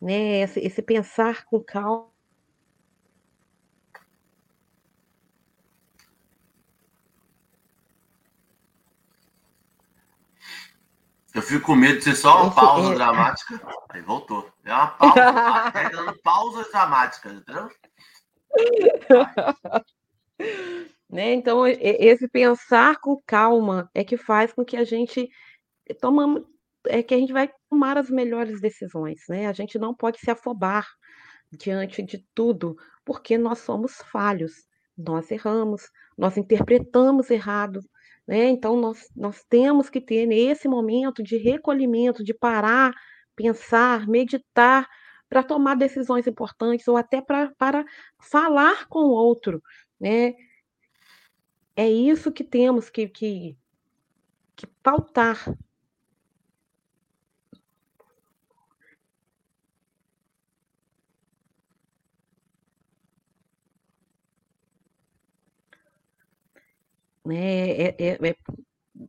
né? 0.00 0.40
Esse, 0.40 0.60
esse 0.60 0.82
pensar 0.82 1.44
com 1.44 1.60
calma. 1.60 2.15
Fico 11.46 11.66
com 11.66 11.74
medo 11.74 11.98
de 11.98 12.04
ser 12.04 12.14
só 12.16 12.42
uma 12.42 12.54
pausa 12.54 12.94
dramática. 12.94 13.60
Aí 13.88 14.02
voltou. 14.02 14.50
É 14.64 14.72
uma 14.72 14.88
pausa. 14.98 15.14
tá 15.72 15.88
dando 15.90 16.18
pausas 16.22 16.70
dramáticas, 16.70 17.32
entendeu? 17.32 17.70
Né? 21.08 21.34
Então, 21.34 21.66
esse 21.66 22.28
pensar 22.28 22.98
com 23.00 23.22
calma 23.24 23.88
é 23.94 24.04
que 24.04 24.16
faz 24.16 24.52
com 24.52 24.64
que 24.64 24.76
a 24.76 24.84
gente 24.84 25.30
toma, 26.00 26.44
é 26.86 27.02
que 27.02 27.14
a 27.14 27.18
gente 27.18 27.32
vai 27.32 27.48
tomar 27.70 27.96
as 27.96 28.10
melhores 28.10 28.60
decisões, 28.60 29.20
né? 29.28 29.46
A 29.46 29.52
gente 29.52 29.78
não 29.78 29.94
pode 29.94 30.18
se 30.18 30.30
afobar 30.30 30.86
diante 31.52 32.02
de 32.02 32.18
tudo, 32.34 32.76
porque 33.04 33.38
nós 33.38 33.60
somos 33.60 34.02
falhos, 34.10 34.66
nós 34.98 35.30
erramos, 35.30 35.88
nós 36.18 36.36
interpretamos 36.36 37.30
errado, 37.30 37.80
né? 38.26 38.48
Então 38.48 38.76
nós, 38.76 39.08
nós 39.14 39.44
temos 39.48 39.88
que 39.88 40.00
ter 40.00 40.26
nesse 40.26 40.68
momento 40.68 41.22
de 41.22 41.36
recolhimento, 41.36 42.24
de 42.24 42.34
parar, 42.34 42.92
pensar, 43.34 44.06
meditar 44.06 44.88
para 45.28 45.42
tomar 45.42 45.76
decisões 45.76 46.26
importantes 46.26 46.86
ou 46.88 46.96
até 46.96 47.20
para 47.20 47.84
falar 48.18 48.86
com 48.88 49.00
o 49.00 49.10
outro, 49.10 49.62
né? 50.00 50.34
É 51.74 51.88
isso 51.88 52.32
que 52.32 52.42
temos 52.42 52.88
que, 52.88 53.06
que, 53.08 53.56
que 54.56 54.66
pautar. 54.82 55.36
Né, 67.26 67.70
é, 67.70 67.96
é, 67.98 68.28
é, 68.28 68.36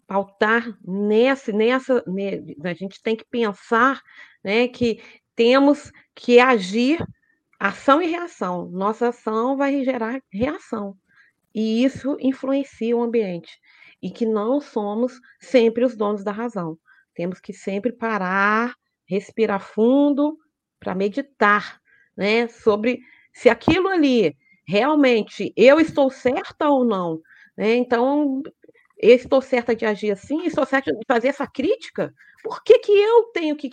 pautar 0.05 0.77
nessa, 0.85 1.51
nessa 1.51 2.03
né, 2.07 2.43
a 2.63 2.73
gente 2.73 3.01
tem 3.01 3.15
que 3.15 3.25
pensar 3.25 4.01
né, 4.43 4.67
que 4.67 5.01
temos 5.35 5.91
que 6.15 6.39
agir 6.39 7.05
ação 7.59 8.01
e 8.01 8.07
reação. 8.07 8.69
Nossa 8.69 9.09
ação 9.09 9.55
vai 9.55 9.83
gerar 9.83 10.21
reação 10.31 10.97
e 11.53 11.83
isso 11.83 12.17
influencia 12.19 12.95
o 12.95 13.01
ambiente. 13.01 13.59
E 13.99 14.11
que 14.11 14.27
não 14.27 14.61
somos 14.61 15.19
sempre 15.39 15.83
os 15.83 15.95
donos 15.95 16.23
da 16.23 16.31
razão. 16.31 16.77
Temos 17.15 17.39
que 17.39 17.51
sempre 17.51 17.91
parar, 17.91 18.75
respirar 19.07 19.59
fundo 19.59 20.37
para 20.79 20.93
meditar, 20.93 21.81
né, 22.15 22.47
sobre 22.47 22.99
se 23.33 23.49
aquilo 23.49 23.87
ali 23.87 24.37
realmente 24.67 25.51
eu 25.55 25.79
estou 25.79 26.11
certa 26.11 26.69
ou 26.69 26.85
não, 26.85 27.21
né? 27.57 27.75
Então, 27.75 28.41
estou 28.97 29.41
certa 29.41 29.75
de 29.75 29.85
agir 29.85 30.11
assim, 30.11 30.45
estou 30.45 30.65
certa 30.65 30.91
de 30.91 30.99
fazer 31.07 31.29
essa 31.29 31.47
crítica. 31.47 32.13
Por 32.43 32.63
que, 32.63 32.79
que 32.79 32.91
eu 32.91 33.23
tenho 33.33 33.55
que, 33.55 33.69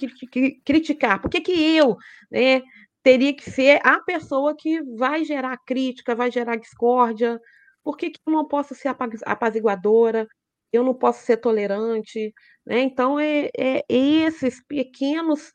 criticar? 0.65 1.21
Por 1.21 1.31
que, 1.31 1.41
que 1.41 1.77
eu 1.77 1.97
né, 2.31 2.63
teria 3.03 3.35
que 3.35 3.51
ser 3.51 3.81
a 3.85 4.01
pessoa 4.01 4.57
que 4.57 4.83
vai 4.97 5.25
gerar 5.25 5.59
crítica, 5.59 6.15
vai 6.15 6.31
gerar 6.31 6.57
discórdia, 6.57 7.41
por 7.85 7.99
que, 7.99 8.11
que 8.11 8.19
eu 8.27 8.33
não 8.33 8.49
posso 8.49 8.75
ser 8.75 8.89
apaziguadora? 9.27 10.27
Eu 10.73 10.83
não 10.83 10.95
posso 10.95 11.25
ser 11.25 11.37
tolerante? 11.37 12.35
Né? 12.67 12.81
Então, 12.81 13.21
é, 13.21 13.51
é 13.57 13.85
esses 13.89 14.65
pequenos 14.67 15.53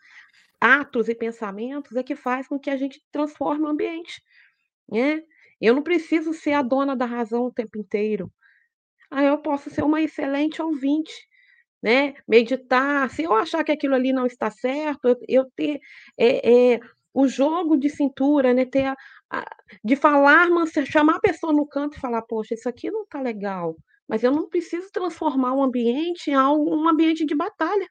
atos 0.61 1.09
e 1.09 1.15
pensamentos 1.15 1.95
é 1.95 2.03
que 2.03 2.15
faz 2.15 2.47
com 2.47 2.59
que 2.59 2.69
a 2.69 2.77
gente 2.77 3.01
transforme 3.11 3.65
o 3.65 3.69
ambiente. 3.69 4.21
Né? 4.87 5.21
Eu 5.61 5.75
não 5.75 5.83
preciso 5.83 6.33
ser 6.33 6.53
a 6.53 6.61
dona 6.61 6.95
da 6.95 7.05
razão 7.05 7.45
o 7.45 7.53
tempo 7.53 7.77
inteiro. 7.77 8.31
Ah, 9.11 9.23
eu 9.23 9.37
posso 9.39 9.69
ser 9.69 9.83
uma 9.83 10.01
excelente 10.01 10.61
ouvinte, 10.61 11.13
né? 11.81 12.13
Meditar. 12.27 13.09
Se 13.11 13.23
eu 13.23 13.33
achar 13.33 13.63
que 13.63 13.71
aquilo 13.71 13.95
ali 13.95 14.13
não 14.13 14.25
está 14.25 14.51
certo, 14.51 15.17
eu, 15.27 15.45
ter 15.55 15.79
é, 16.17 16.75
é, 16.75 16.79
o 17.13 17.27
jogo 17.27 17.77
de 17.77 17.89
cintura, 17.89 18.53
né? 18.53 18.65
Ter 18.65 18.85
a, 19.31 19.45
de 19.83 19.95
falar, 19.95 20.47
chamar 20.85 21.17
a 21.17 21.19
pessoa 21.19 21.53
no 21.53 21.67
canto 21.67 21.97
e 21.97 21.99
falar, 21.99 22.21
poxa, 22.23 22.53
isso 22.55 22.69
aqui 22.69 22.91
não 22.91 23.03
está 23.03 23.21
legal, 23.21 23.75
mas 24.07 24.23
eu 24.23 24.31
não 24.31 24.49
preciso 24.49 24.89
transformar 24.91 25.53
o 25.53 25.63
ambiente 25.63 26.31
em 26.31 26.33
algo, 26.33 26.75
um 26.75 26.87
ambiente 26.89 27.25
de 27.25 27.35
batalha, 27.35 27.87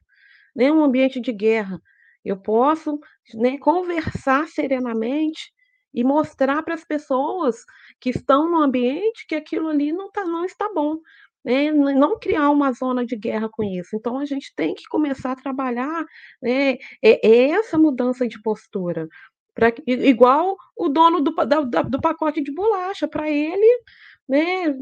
né? 0.55 0.71
um 0.71 0.83
ambiente 0.83 1.19
de 1.19 1.31
guerra. 1.31 1.81
Eu 2.23 2.37
posso 2.41 2.99
né, 3.35 3.57
conversar 3.59 4.47
serenamente 4.47 5.51
e 5.93 6.03
mostrar 6.03 6.63
para 6.63 6.75
as 6.75 6.83
pessoas 6.83 7.57
que 7.99 8.09
estão 8.09 8.49
no 8.49 8.61
ambiente 8.61 9.25
que 9.27 9.35
aquilo 9.35 9.69
ali 9.69 9.91
não, 9.91 10.11
tá, 10.11 10.23
não 10.25 10.45
está 10.45 10.71
bom. 10.73 10.97
Né? 11.43 11.71
Não 11.71 12.19
criar 12.19 12.49
uma 12.49 12.71
zona 12.71 13.05
de 13.05 13.15
guerra 13.15 13.49
com 13.49 13.63
isso. 13.63 13.95
Então, 13.95 14.19
a 14.19 14.25
gente 14.25 14.53
tem 14.55 14.75
que 14.75 14.83
começar 14.89 15.31
a 15.31 15.35
trabalhar 15.35 16.05
né, 16.41 16.77
essa 17.01 17.77
mudança 17.77 18.27
de 18.27 18.41
postura. 18.41 19.07
Pra, 19.53 19.73
igual 19.87 20.55
o 20.75 20.89
dono 20.89 21.21
do, 21.21 21.31
da, 21.45 21.61
do 21.81 21.99
pacote 21.99 22.41
de 22.41 22.53
bolacha, 22.53 23.07
para 23.07 23.29
ele, 23.29 23.83
né? 24.27 24.73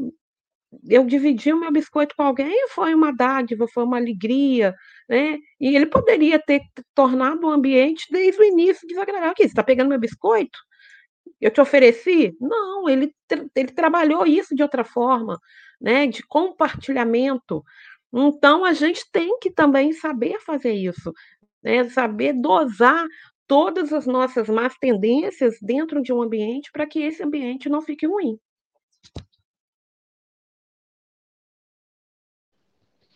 Eu 0.88 1.04
dividi 1.06 1.52
o 1.52 1.58
meu 1.58 1.72
biscoito 1.72 2.14
com 2.14 2.22
alguém, 2.22 2.68
foi 2.68 2.94
uma 2.94 3.10
dádiva, 3.10 3.66
foi 3.66 3.84
uma 3.84 3.96
alegria, 3.96 4.74
né? 5.08 5.38
E 5.58 5.74
ele 5.74 5.86
poderia 5.86 6.38
ter 6.38 6.60
tornado 6.94 7.46
o 7.46 7.50
ambiente 7.50 8.06
desde 8.10 8.40
o 8.40 8.44
início 8.44 8.86
desagradável. 8.86 9.32
Aqui, 9.32 9.44
você 9.44 9.48
está 9.48 9.62
pegando 9.64 9.88
meu 9.88 9.98
biscoito? 9.98 10.58
Eu 11.40 11.50
te 11.50 11.60
ofereci? 11.60 12.36
Não, 12.40 12.88
ele, 12.88 13.14
ele 13.54 13.72
trabalhou 13.72 14.26
isso 14.26 14.54
de 14.54 14.62
outra 14.62 14.84
forma, 14.84 15.40
né? 15.80 16.06
De 16.06 16.22
compartilhamento. 16.22 17.64
Então, 18.12 18.64
a 18.64 18.72
gente 18.72 19.04
tem 19.12 19.38
que 19.38 19.50
também 19.50 19.92
saber 19.92 20.40
fazer 20.40 20.72
isso, 20.72 21.12
né? 21.62 21.88
saber 21.90 22.32
dosar 22.32 23.06
todas 23.46 23.92
as 23.92 24.06
nossas 24.06 24.48
más 24.48 24.76
tendências 24.78 25.56
dentro 25.60 26.02
de 26.02 26.12
um 26.12 26.22
ambiente 26.22 26.70
para 26.72 26.86
que 26.86 27.00
esse 27.00 27.22
ambiente 27.22 27.68
não 27.68 27.82
fique 27.82 28.06
ruim. 28.06 28.38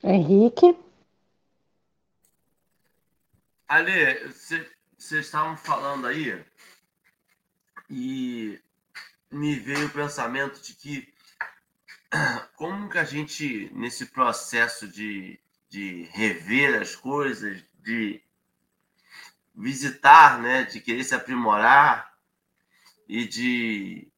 Henrique? 0.05 0.77
Ale, 3.69 4.29
vocês 4.29 5.27
estavam 5.27 5.57
falando 5.57 6.07
aí 6.07 6.45
e 7.95 8.59
me 9.31 9.55
veio 9.55 9.87
o 9.87 9.91
pensamento 9.91 10.63
de 10.63 10.75
que 10.75 11.13
como 12.57 12.89
que 12.89 12.97
a 12.97 13.05
gente, 13.05 13.71
nesse 13.75 14.07
processo 14.07 14.89
de, 14.89 15.39
de 15.69 16.09
rever 16.11 16.81
as 16.81 16.97
coisas, 16.97 17.63
de 17.81 18.23
visitar, 19.55 20.41
né, 20.41 20.65
de 20.65 20.81
querer 20.81 21.05
se 21.05 21.15
aprimorar 21.15 22.15
e 23.07 23.27
de, 23.27 24.11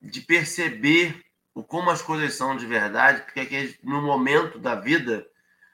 de 0.00 0.22
perceber 0.22 1.22
o 1.52 1.62
como 1.62 1.90
as 1.90 2.00
coisas 2.00 2.32
são 2.32 2.56
de 2.56 2.64
verdade, 2.64 3.20
porque 3.22 3.40
é 3.40 3.44
que 3.44 3.78
no 3.82 4.00
momento 4.00 4.58
da 4.58 4.74
vida 4.74 5.28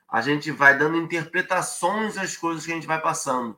a 0.08 0.20
gente 0.20 0.50
vai 0.50 0.76
dando 0.76 0.96
interpretações 0.96 2.18
às 2.18 2.36
coisas 2.36 2.66
que 2.66 2.72
a 2.72 2.74
gente 2.74 2.86
vai 2.86 3.00
passando. 3.00 3.56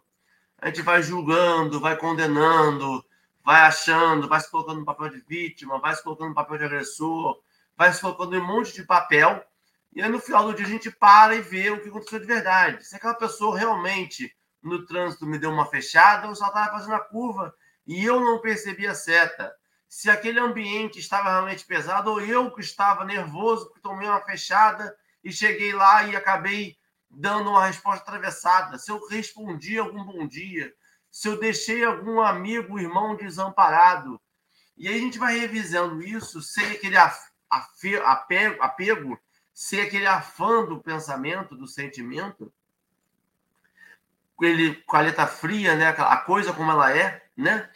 A 0.59 0.67
gente 0.67 0.83
vai 0.83 1.03
julgando, 1.03 1.81
vai 1.81 1.97
condenando, 1.97 3.03
vai 3.47 3.61
achando, 3.61 4.29
vai 4.29 4.41
se 4.41 4.51
colocando 4.51 4.81
no 4.81 4.85
papel 4.85 5.09
de 5.09 5.21
vítima, 5.21 5.79
vai 5.79 5.95
se 5.95 6.03
colocando 6.03 6.31
no 6.31 6.35
papel 6.35 6.59
de 6.59 6.65
agressor, 6.65 7.41
vai 7.77 7.93
se 7.93 8.01
colocando 8.01 8.35
em 8.35 8.41
um 8.41 8.45
monte 8.45 8.73
de 8.73 8.83
papel. 8.83 9.41
E 9.95 10.03
aí, 10.03 10.09
no 10.09 10.19
final 10.19 10.47
do 10.47 10.53
dia, 10.53 10.67
a 10.67 10.69
gente 10.69 10.91
para 10.91 11.37
e 11.37 11.41
vê 11.41 11.71
o 11.71 11.81
que 11.81 11.89
aconteceu 11.89 12.19
de 12.19 12.27
verdade. 12.27 12.85
Se 12.85 12.97
aquela 12.97 13.15
pessoa 13.15 13.57
realmente, 13.57 14.37
no 14.61 14.85
trânsito, 14.85 15.25
me 15.25 15.39
deu 15.39 15.53
uma 15.53 15.65
fechada, 15.65 16.27
eu 16.27 16.35
só 16.35 16.49
estava 16.49 16.73
fazendo 16.73 16.97
a 16.97 16.99
curva 16.99 17.55
e 17.87 18.05
eu 18.05 18.19
não 18.19 18.41
percebi 18.41 18.85
a 18.85 18.97
seta. 18.97 19.55
Se 19.89 20.11
aquele 20.11 20.41
ambiente 20.41 20.99
estava 20.99 21.31
realmente 21.31 21.65
pesado, 21.65 22.11
ou 22.11 22.21
eu 22.21 22.51
que 22.51 22.61
estava 22.61 23.05
nervoso, 23.05 23.67
porque 23.67 23.81
tomei 23.81 24.09
uma 24.09 24.23
fechada 24.23 24.93
e 25.23 25.31
cheguei 25.31 25.73
lá 25.73 26.03
e 26.03 26.17
acabei 26.17 26.77
dando 27.09 27.51
uma 27.51 27.67
resposta 27.67 28.03
atravessada. 28.03 28.77
Se 28.77 28.91
eu 28.91 29.07
respondi 29.07 29.79
algum 29.79 30.05
bom 30.05 30.27
dia, 30.27 30.75
se 31.17 31.29
eu 31.29 31.41
deixei 31.41 31.83
algum 31.83 32.21
amigo, 32.21 32.79
irmão 32.79 33.17
desamparado. 33.17 34.21
E 34.77 34.87
aí 34.87 34.97
a 34.97 34.99
gente 34.99 35.19
vai 35.19 35.39
revisando 35.39 36.03
isso 36.03 36.43
sem 36.43 36.73
aquele 36.73 36.95
apego, 38.61 39.19
sem 39.55 39.81
aquele 39.81 40.07
afã 40.07 40.63
do 40.67 40.79
pensamento, 40.79 41.57
do 41.57 41.67
sentimento, 41.67 42.53
ele, 44.43 44.75
com 44.83 44.95
a 44.95 45.01
letra 45.01 45.27
fria, 45.27 45.75
né? 45.75 45.89
a 45.89 46.19
coisa 46.19 46.53
como 46.53 46.71
ela 46.71 46.95
é, 46.95 47.27
né? 47.35 47.67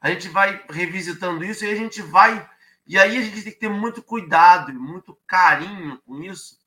A 0.00 0.10
gente 0.10 0.28
vai 0.28 0.64
revisitando 0.70 1.44
isso 1.44 1.64
e 1.64 1.72
a 1.72 1.74
gente 1.74 2.00
vai. 2.00 2.48
E 2.86 2.96
aí 2.96 3.18
a 3.18 3.22
gente 3.22 3.42
tem 3.42 3.52
que 3.52 3.58
ter 3.58 3.70
muito 3.70 4.04
cuidado 4.04 4.70
e 4.70 4.74
muito 4.74 5.18
carinho 5.26 6.00
com 6.06 6.22
isso, 6.22 6.60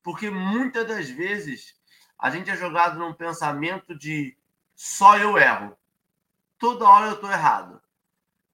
porque 0.00 0.30
muitas 0.30 0.86
das 0.86 1.10
vezes 1.10 1.74
a 2.16 2.30
gente 2.30 2.48
é 2.48 2.56
jogado 2.56 3.00
num 3.00 3.12
pensamento 3.12 3.98
de 3.98 4.36
só 4.82 5.16
eu 5.16 5.38
erro. 5.38 5.78
Toda 6.58 6.88
hora 6.88 7.06
eu 7.06 7.14
estou 7.14 7.30
errado. 7.30 7.80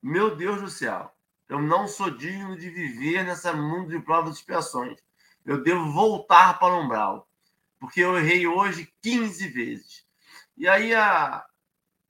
Meu 0.02 0.36
Deus 0.36 0.60
do 0.60 0.68
céu. 0.68 1.10
Eu 1.48 1.58
não 1.58 1.88
sou 1.88 2.10
digno 2.10 2.54
de 2.54 2.68
viver 2.68 3.24
nessa 3.24 3.54
mundo 3.54 3.88
de 3.88 3.98
provas 3.98 4.34
e 4.34 4.38
expiações. 4.38 5.02
Eu 5.42 5.62
devo 5.62 5.90
voltar 5.90 6.58
para 6.58 6.74
o 6.74 6.84
umbral. 6.84 7.26
Porque 7.80 8.00
eu 8.00 8.18
errei 8.18 8.46
hoje 8.46 8.92
15 9.00 9.48
vezes. 9.48 10.06
E 10.54 10.68
aí, 10.68 10.94
a, 10.94 11.46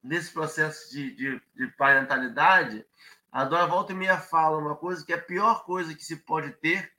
nesse 0.02 0.32
processo 0.32 0.90
de, 0.90 1.14
de, 1.14 1.42
de 1.54 1.68
parentalidade, 1.76 2.84
a 3.30 3.44
dona 3.44 3.68
Volta 3.68 3.92
e 3.92 3.94
Meia 3.94 4.18
fala 4.18 4.58
uma 4.58 4.74
coisa 4.74 5.06
que 5.06 5.12
é 5.12 5.16
a 5.16 5.22
pior 5.22 5.64
coisa 5.64 5.94
que 5.94 6.04
se 6.04 6.16
pode 6.16 6.50
ter 6.54 6.92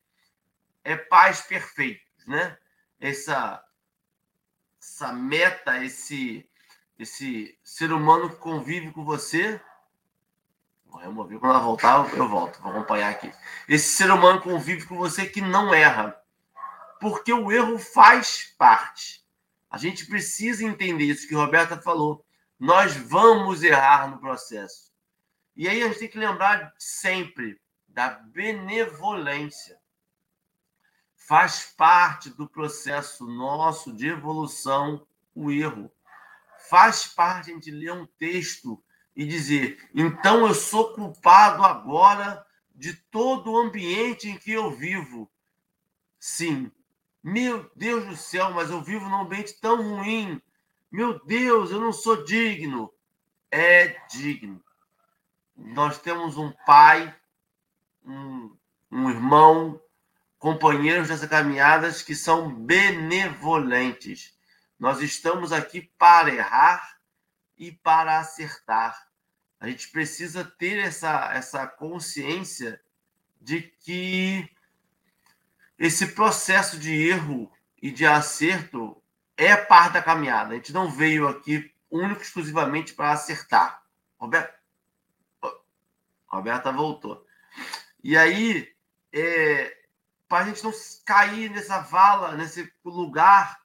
é 0.85 0.95
pais 0.95 1.41
perfeitos, 1.41 2.25
né? 2.25 2.57
Essa, 2.97 3.61
essa 4.81 5.11
meta, 5.11 5.83
esse, 5.83 6.48
esse 6.99 7.57
ser 7.63 7.93
humano 7.93 8.29
que 8.29 8.35
convive 8.35 8.91
com 8.91 9.05
você. 9.05 9.59
Vou 10.85 10.99
remover. 10.99 11.39
Quando 11.39 11.51
ela 11.53 11.63
voltar, 11.63 12.13
eu 12.13 12.27
volto. 12.27 12.61
Vou 12.61 12.71
acompanhar 12.71 13.09
aqui. 13.09 13.31
Esse 13.69 13.87
ser 13.87 14.11
humano 14.11 14.41
convive 14.41 14.85
com 14.85 14.97
você 14.97 15.25
que 15.25 15.39
não 15.39 15.73
erra. 15.73 16.21
Porque 16.99 17.31
o 17.31 17.49
erro 17.49 17.79
faz 17.79 18.53
parte. 18.57 19.25
A 19.71 19.77
gente 19.77 20.05
precisa 20.07 20.65
entender 20.65 21.05
isso 21.05 21.27
que 21.27 21.33
Roberta 21.33 21.81
falou. 21.81 22.25
Nós 22.59 22.93
vamos 22.93 23.63
errar 23.63 24.09
no 24.09 24.19
processo. 24.19 24.91
E 25.55 25.69
aí 25.69 25.81
a 25.81 25.87
gente 25.87 25.99
tem 25.99 26.09
que 26.09 26.19
lembrar 26.19 26.73
sempre 26.77 27.61
da 27.87 28.09
benevolência. 28.09 29.79
Faz 31.15 31.73
parte 31.77 32.29
do 32.29 32.49
processo 32.49 33.25
nosso 33.25 33.93
de 33.93 34.07
evolução 34.07 35.05
o 35.33 35.49
erro 35.51 35.89
faz 36.69 37.07
parte 37.07 37.51
gente 37.51 37.71
ler 37.71 37.91
um 37.91 38.05
texto 38.05 38.81
e 39.15 39.25
dizer: 39.25 39.89
então 39.93 40.47
eu 40.47 40.53
sou 40.53 40.93
culpado 40.93 41.63
agora 41.63 42.45
de 42.73 42.93
todo 42.93 43.51
o 43.51 43.57
ambiente 43.57 44.29
em 44.29 44.37
que 44.37 44.51
eu 44.51 44.71
vivo. 44.71 45.29
Sim. 46.19 46.71
Meu 47.21 47.69
Deus 47.75 48.05
do 48.05 48.15
céu, 48.15 48.51
mas 48.51 48.69
eu 48.69 48.81
vivo 48.81 49.09
num 49.09 49.21
ambiente 49.21 49.59
tão 49.59 49.95
ruim. 49.95 50.41
Meu 50.89 51.19
Deus, 51.25 51.71
eu 51.71 51.81
não 51.81 51.91
sou 51.91 52.23
digno. 52.23 52.93
É 53.51 53.99
digno. 54.07 54.63
Nós 55.55 55.99
temos 55.99 56.37
um 56.37 56.51
pai, 56.65 57.13
um, 58.05 58.55
um 58.89 59.09
irmão, 59.09 59.81
companheiros 60.37 61.09
dessa 61.09 61.27
caminhadas 61.27 62.01
que 62.01 62.15
são 62.15 62.53
benevolentes 62.53 64.38
nós 64.79 65.01
estamos 65.01 65.51
aqui 65.51 65.81
para 65.97 66.33
errar 66.33 66.97
e 67.57 67.71
para 67.71 68.17
acertar. 68.17 69.09
A 69.59 69.67
gente 69.67 69.89
precisa 69.89 70.45
ter 70.45 70.79
essa, 70.79 71.33
essa 71.33 71.67
consciência 71.67 72.81
de 73.41 73.61
que 73.61 74.49
esse 75.77 76.07
processo 76.07 76.79
de 76.79 76.93
erro 76.93 77.51
e 77.81 77.91
de 77.91 78.05
acerto 78.05 79.01
é 79.35 79.55
parte 79.57 79.93
da 79.93 80.01
caminhada. 80.01 80.53
A 80.53 80.55
gente 80.55 80.71
não 80.71 80.89
veio 80.89 81.27
aqui 81.27 81.73
único 81.91 82.21
exclusivamente 82.21 82.93
para 82.93 83.11
acertar. 83.11 83.83
Roberta, 84.17 84.57
Roberta 86.27 86.71
voltou. 86.71 87.25
E 88.01 88.17
aí, 88.17 88.73
é, 89.11 89.77
para 90.27 90.45
a 90.45 90.47
gente 90.47 90.63
não 90.63 90.71
cair 91.05 91.49
nessa 91.49 91.81
vala, 91.81 92.37
nesse 92.37 92.71
lugar 92.85 93.59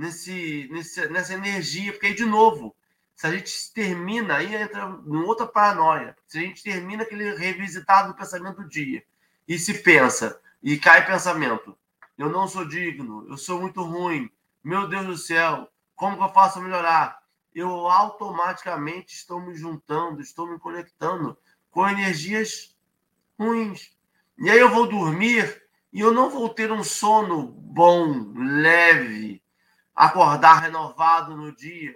nesse, 0.00 0.66
nesse, 0.72 1.06
nessa 1.08 1.34
energia, 1.34 1.92
porque 1.92 2.06
aí, 2.06 2.14
de 2.14 2.24
novo, 2.24 2.74
se 3.14 3.26
a 3.26 3.30
gente 3.30 3.70
termina, 3.74 4.36
aí 4.36 4.54
entra 4.54 4.98
em 5.06 5.16
outra 5.16 5.46
paranoia. 5.46 6.16
Se 6.26 6.38
a 6.38 6.40
gente 6.40 6.62
termina 6.62 7.02
aquele 7.02 7.34
revisitado 7.34 8.08
do 8.08 8.16
pensamento 8.16 8.62
do 8.62 8.68
dia 8.68 9.04
e 9.46 9.58
se 9.58 9.74
pensa, 9.82 10.40
e 10.62 10.78
cai 10.78 11.06
pensamento, 11.06 11.76
eu 12.16 12.30
não 12.30 12.48
sou 12.48 12.66
digno, 12.66 13.26
eu 13.28 13.36
sou 13.36 13.60
muito 13.60 13.82
ruim, 13.82 14.30
meu 14.64 14.88
Deus 14.88 15.06
do 15.06 15.18
céu, 15.18 15.70
como 15.94 16.16
que 16.16 16.22
eu 16.22 16.32
faço 16.32 16.62
melhorar? 16.62 17.22
Eu 17.54 17.68
automaticamente 17.86 19.14
estou 19.14 19.38
me 19.38 19.54
juntando, 19.54 20.22
estou 20.22 20.46
me 20.46 20.58
conectando 20.58 21.36
com 21.70 21.86
energias 21.86 22.74
ruins. 23.38 23.94
E 24.38 24.48
aí 24.48 24.58
eu 24.58 24.70
vou 24.70 24.86
dormir 24.86 25.62
e 25.92 26.00
eu 26.00 26.10
não 26.10 26.30
vou 26.30 26.48
ter 26.48 26.72
um 26.72 26.82
sono 26.82 27.48
bom, 27.48 28.32
leve, 28.34 29.42
acordar 30.00 30.62
renovado 30.62 31.36
no 31.36 31.54
dia, 31.54 31.94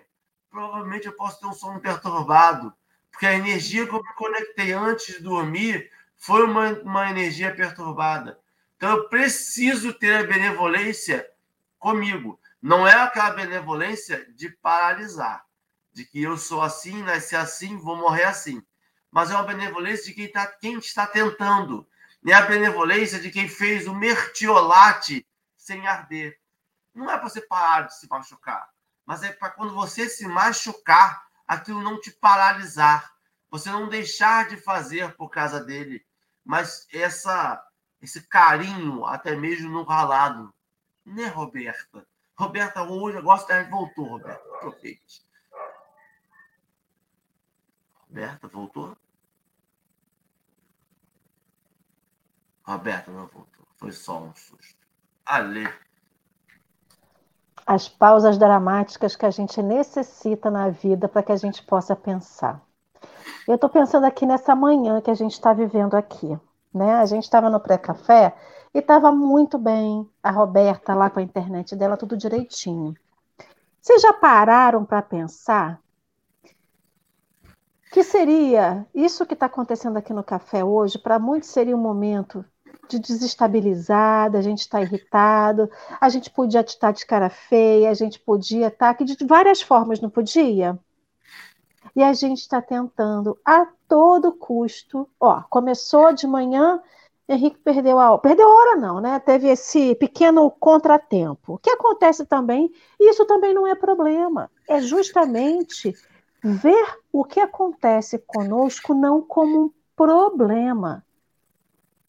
provavelmente 0.51 1.07
eu 1.07 1.15
posso 1.15 1.41
ter 1.41 1.47
um 1.47 1.55
sono 1.55 1.81
perturbado, 1.81 2.71
porque 3.11 3.25
a 3.25 3.33
energia 3.33 3.87
que 3.87 3.95
eu 3.95 4.03
me 4.03 4.13
conectei 4.13 4.73
antes 4.73 5.07
de 5.17 5.23
dormir 5.23 5.91
foi 6.15 6.45
uma, 6.45 6.69
uma 6.81 7.11
energia 7.11 7.55
perturbada. 7.55 8.39
Então 8.77 8.91
eu 8.91 9.09
preciso 9.09 9.95
ter 9.95 10.17
a 10.17 10.27
benevolência 10.27 11.27
comigo. 11.79 12.39
Não 12.61 12.87
é 12.87 12.93
aquela 12.93 13.31
benevolência 13.31 14.31
de 14.35 14.51
paralisar, 14.51 15.43
de 15.91 16.05
que 16.05 16.23
eu 16.23 16.37
sou 16.37 16.61
assim, 16.61 17.03
nasci 17.03 17.35
assim, 17.35 17.79
vou 17.79 17.97
morrer 17.97 18.25
assim. 18.25 18.63
Mas 19.11 19.31
é 19.31 19.35
uma 19.35 19.45
benevolência 19.45 20.05
de 20.05 20.13
quem, 20.13 20.31
tá, 20.31 20.47
quem 20.47 20.79
está 20.79 21.07
tentando. 21.07 21.89
É 22.27 22.35
a 22.35 22.43
benevolência 22.43 23.19
de 23.19 23.31
quem 23.31 23.49
fez 23.49 23.87
o 23.87 23.95
mertiolate 23.95 25.27
sem 25.57 25.87
arder. 25.87 26.39
Não 26.95 27.11
é 27.11 27.19
para 27.19 27.29
você 27.29 27.41
parar 27.41 27.83
de 27.83 27.97
se 27.97 28.09
machucar, 28.09 28.71
mas 29.05 29.23
é 29.23 29.33
para 29.33 29.51
quando 29.51 29.75
você 29.75 30.09
se 30.09 30.27
machucar, 30.27 31.27
aquilo 31.47 31.83
não 31.83 32.01
te 32.01 32.11
paralisar, 32.11 33.15
você 33.51 33.71
não 33.71 33.89
deixar 33.89 34.49
de 34.49 34.57
fazer 34.57 35.15
por 35.17 35.29
causa 35.29 35.63
dele, 35.63 36.07
mas 36.45 36.87
essa 36.93 37.63
esse 38.01 38.21
carinho 38.29 39.07
até 39.07 39.35
mesmo 39.35 39.71
no 39.71 39.83
ralado, 39.83 40.55
né, 41.07 41.27
Roberta? 41.27 42.07
Roberta 42.37 42.83
hoje 42.83 43.21
gosta 43.23 43.63
de 43.63 43.71
voltou, 43.71 44.05
Roberta. 44.05 44.45
Aproveite. 44.57 45.27
Roberta 47.95 48.49
voltou? 48.49 48.97
Roberta 52.63 53.11
não 53.11 53.27
voltou. 53.27 53.67
Foi 53.77 53.93
só 53.93 54.23
um 54.23 54.35
susto. 54.35 54.87
Ale 55.25 55.67
as 57.67 57.89
pausas 57.89 58.37
dramáticas 58.39 59.17
que 59.17 59.27
a 59.27 59.31
gente 59.31 59.63
necessita 59.63 60.51
na 60.51 60.69
vida 60.69 61.09
para 61.09 61.23
que 61.23 61.33
a 61.33 61.37
gente 61.37 61.63
possa 61.65 61.97
pensar. 61.97 62.63
Eu 63.47 63.55
estou 63.55 63.71
pensando 63.71 64.05
aqui 64.05 64.27
nessa 64.27 64.55
manhã 64.55 65.01
que 65.01 65.11
a 65.11 65.15
gente 65.15 65.33
está 65.33 65.53
vivendo 65.53 65.95
aqui. 65.95 66.39
Né? 66.73 66.95
A 66.95 67.07
gente 67.07 67.25
estava 67.25 67.49
no 67.49 67.61
pré-café 67.61 68.35
e 68.75 68.79
estava 68.79 69.13
muito 69.13 69.59
bem. 69.59 70.09
A 70.23 70.31
Roberta 70.31 70.95
lá 70.95 71.09
com 71.09 71.21
a 71.21 71.23
internet 71.23 71.77
dela, 71.77 71.97
tudo 71.97 72.17
direitinho. 72.17 72.95
Vocês 73.81 74.01
já 74.01 74.13
pararam 74.13 74.85
para 74.85 75.03
pensar 75.03 75.81
que 77.93 78.03
seria 78.03 78.87
isso 78.95 79.25
que 79.25 79.35
está 79.35 79.47
acontecendo 79.47 79.97
aqui 79.97 80.13
no 80.13 80.25
café 80.25 80.65
hoje? 80.65 80.99
Para 80.99 81.19
muitos 81.19 81.51
seria 81.51 81.77
um 81.77 81.81
momento 81.81 82.45
de 82.89 82.99
desestabilizada, 82.99 84.39
a 84.39 84.43
gente 84.43 84.61
está 84.61 84.81
irritado, 84.81 85.71
a 86.01 86.09
gente 86.09 86.31
podia 86.31 86.61
estar 86.61 86.93
de 86.93 87.05
cara 87.07 87.29
feia, 87.29 87.91
a 87.91 87.95
gente 87.95 88.19
podia 88.19 88.69
estar 88.69 88.91
aqui 88.91 89.05
de 89.05 89.17
várias 89.27 89.63
formas, 89.63 90.01
não 90.01 90.11
podia? 90.11 90.79
E 91.95 92.03
a 92.03 92.13
gente 92.13 92.39
está 92.39 92.61
tentando 92.61 93.39
a 93.45 93.67
todo 93.89 94.33
custo. 94.33 95.09
Ó, 95.21 95.43
começou 95.49 96.13
de 96.13 96.27
manhã, 96.27 96.81
Henrique 97.29 97.59
perdeu 97.59 97.99
a 97.99 98.11
hora. 98.11 98.21
Perdeu 98.21 98.49
a 98.49 98.55
hora, 98.55 98.77
não, 98.77 99.01
né? 99.01 99.19
Teve 99.21 99.49
esse 99.49 99.95
pequeno 99.95 100.51
contratempo. 100.51 101.55
O 101.55 101.59
que 101.59 101.71
acontece 101.71 102.27
também, 102.27 102.71
e 102.99 103.11
isso 103.11 103.25
também 103.27 103.55
não 103.55 103.67
é 103.67 103.75
problema, 103.75 104.51
é 104.69 104.81
justamente 104.81 105.95
ver 106.43 106.99
o 107.13 107.25
que 107.25 107.41
acontece 107.41 108.19
conosco 108.19 108.93
não 108.93 109.23
como 109.23 109.65
um 109.65 109.71
problema, 109.97 111.05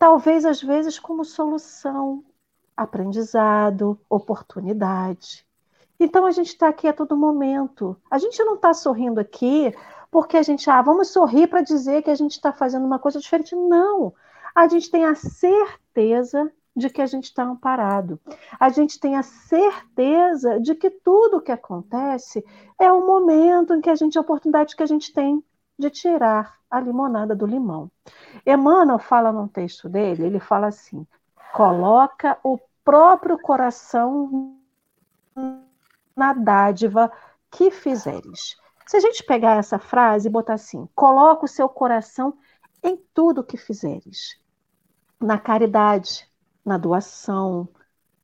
talvez 0.06 0.45
às 0.45 0.62
vezes 0.62 0.99
como 0.99 1.26
solução, 1.26 2.24
aprendizado, 2.78 3.99
oportunidade. 4.08 5.43
Então 5.99 6.28
a 6.28 6.32
gente 6.32 6.49
está 6.49 6.68
aqui 6.68 6.88
a 6.88 6.93
todo 6.93 7.18
momento. 7.18 7.97
A 8.12 8.20
gente 8.20 8.38
não 8.43 8.53
está 8.53 8.72
sorrindo 8.72 9.20
aqui 9.20 9.74
porque 10.12 10.38
a 10.38 10.43
gente, 10.43 10.70
ah, 10.70 10.80
vamos 10.84 11.08
sorrir 11.08 11.47
para 11.47 11.62
dizer 11.62 12.03
que 12.03 12.12
a 12.12 12.16
gente 12.16 12.34
está 12.34 12.53
fazendo 12.53 12.86
uma 12.86 12.99
coisa 12.99 13.20
diferente. 13.20 13.56
Não. 13.56 14.14
A 14.53 14.68
gente 14.68 14.91
tem 14.91 15.06
a 15.06 15.16
certeza 15.16 16.51
de 16.76 16.88
que 16.88 17.01
a 17.01 17.08
gente 17.08 17.24
está 17.24 17.41
amparado. 17.41 18.20
A 18.60 18.70
gente 18.70 18.99
tem 18.99 19.16
a 19.16 19.24
certeza 19.24 20.60
de 20.60 20.76
que 20.76 20.91
tudo 20.91 21.38
o 21.38 21.41
que 21.41 21.51
acontece 21.51 22.45
é 22.78 22.91
o 22.91 23.08
momento 23.08 23.74
em 23.74 23.82
que 23.82 23.89
a 23.89 23.95
gente, 23.95 24.20
a 24.20 24.22
oportunidade 24.22 24.76
que 24.76 24.84
a 24.84 24.88
gente 24.88 25.12
tem 25.12 25.43
de 25.78 25.89
tirar 25.89 26.57
a 26.69 26.80
limonada 26.80 27.36
do 27.36 27.45
limão. 27.45 27.91
Emmanuel 28.45 28.99
fala 28.99 29.32
num 29.32 29.47
texto 29.47 29.89
dele, 29.89 30.26
ele 30.26 30.39
fala 30.39 30.67
assim: 30.67 31.05
coloca 31.53 32.38
o 32.43 32.59
próprio 32.84 33.38
coração 33.38 34.57
na 36.15 36.34
dádiva 36.34 37.11
que 37.51 37.71
fizeres. 37.71 38.55
Se 38.86 38.97
a 38.97 38.99
gente 38.99 39.23
pegar 39.23 39.57
essa 39.57 39.80
frase 39.80 40.28
e 40.28 40.32
botar 40.32 40.53
assim: 40.53 40.88
coloca 40.95 41.45
o 41.45 41.49
seu 41.49 41.67
coração 41.67 42.38
em 42.84 42.97
tudo 43.13 43.43
que 43.43 43.57
fizeres, 43.57 44.39
na 45.19 45.39
caridade, 45.39 46.30
na 46.63 46.78
doação, 46.78 47.67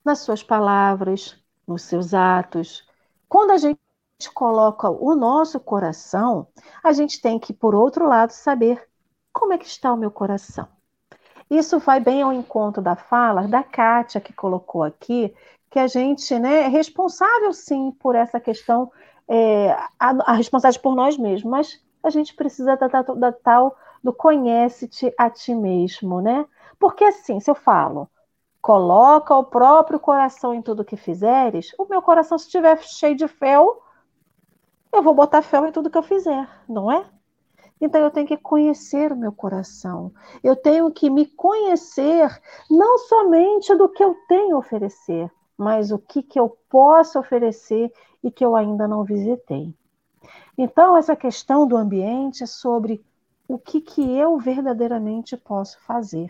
nas 0.06 0.20
suas 0.20 0.44
palavras, 0.44 1.38
nos 1.68 1.84
seus 1.84 2.14
atos. 2.14 2.88
Quando 3.28 3.52
a 3.52 3.58
gente 3.58 3.80
coloca 4.30 4.90
o 4.90 5.16
nosso 5.16 5.60
coração, 5.60 6.48
a 6.84 6.92
gente 6.92 7.22
tem 7.22 7.40
que, 7.40 7.54
por 7.54 7.74
outro 7.74 8.08
lado, 8.08 8.32
saber 8.32 8.88
como 9.32 9.54
é 9.54 9.58
que 9.58 9.66
está 9.66 9.94
o 9.94 9.98
meu 9.98 10.12
coração. 10.12 10.68
Isso 11.50 11.80
vai 11.80 12.00
bem 12.00 12.22
ao 12.22 12.32
encontro 12.32 12.82
da 12.82 12.96
fala 12.96 13.48
da 13.48 13.64
Kátia, 13.64 14.22
que 14.22 14.34
colocou 14.34 14.84
aqui, 14.84 15.34
que 15.70 15.80
a 15.80 15.88
gente 15.88 16.38
né, 16.38 16.64
é 16.64 16.68
responsável, 16.68 17.52
sim, 17.54 17.92
por 18.00 18.16
essa 18.16 18.40
questão, 18.40 18.92
é, 19.28 19.72
a, 20.00 20.32
a 20.32 20.34
responsável 20.34 20.80
por 20.82 20.96
nós 20.96 21.18
mesmos, 21.18 21.50
mas 21.50 21.84
a 22.04 22.10
gente 22.10 22.34
precisa 22.36 22.76
da, 22.76 22.88
da, 22.88 23.02
da 23.02 23.32
tal 23.32 23.76
do 24.04 24.12
conhece-te 24.12 25.14
a 25.18 25.30
ti 25.30 25.54
mesmo, 25.54 26.22
né? 26.22 26.46
Porque 26.80 27.04
assim, 27.04 27.40
se 27.40 27.50
eu 27.50 27.56
falo, 27.56 28.10
coloca 28.62 29.36
o 29.36 29.44
próprio 29.44 30.00
coração 30.00 30.54
em 30.54 30.62
tudo 30.62 30.86
que 30.86 30.98
fizeres, 30.98 31.74
o 31.78 31.86
meu 31.86 32.02
coração, 32.02 32.38
se 32.38 32.46
estiver 32.46 32.78
cheio 32.82 33.16
de 33.16 33.28
fel, 33.28 33.82
eu 34.94 35.02
vou 35.02 35.14
botar 35.14 35.42
fel 35.42 35.66
em 35.66 35.72
tudo 35.72 35.90
que 35.90 35.98
eu 35.98 36.04
fizer, 36.04 36.48
não 36.68 36.92
é? 36.92 37.06
Então 37.80 38.00
eu 38.00 38.12
tenho 38.12 38.28
que 38.28 38.38
conhecer 38.38 39.12
o 39.12 39.18
meu 39.18 39.32
coração. 39.32 40.14
Eu 40.44 40.56
tenho 40.56 40.92
que 40.92 41.10
me 41.10 41.26
conhecer 41.26 42.30
não 42.70 43.00
somente 43.00 43.74
do 43.76 43.90
que 43.90 44.04
eu 44.04 44.16
tenho 44.28 44.56
a 44.56 44.60
oferecer, 44.60 45.32
mas 45.58 45.92
o 45.92 45.98
que, 45.98 46.22
que 46.22 46.40
eu 46.40 46.56
posso 46.70 47.20
oferecer 47.20 47.92
e 48.24 48.30
que 48.30 48.46
eu 48.46 48.56
ainda 48.56 48.88
não 48.88 49.04
visitei. 49.04 49.74
Então, 50.56 50.96
essa 50.96 51.16
questão 51.16 51.66
do 51.66 51.76
ambiente 51.76 52.44
é 52.44 52.46
sobre 52.46 53.04
o 53.48 53.58
que, 53.58 53.82
que 53.82 54.02
eu 54.16 54.38
verdadeiramente 54.38 55.36
posso 55.36 55.80
fazer. 55.82 56.30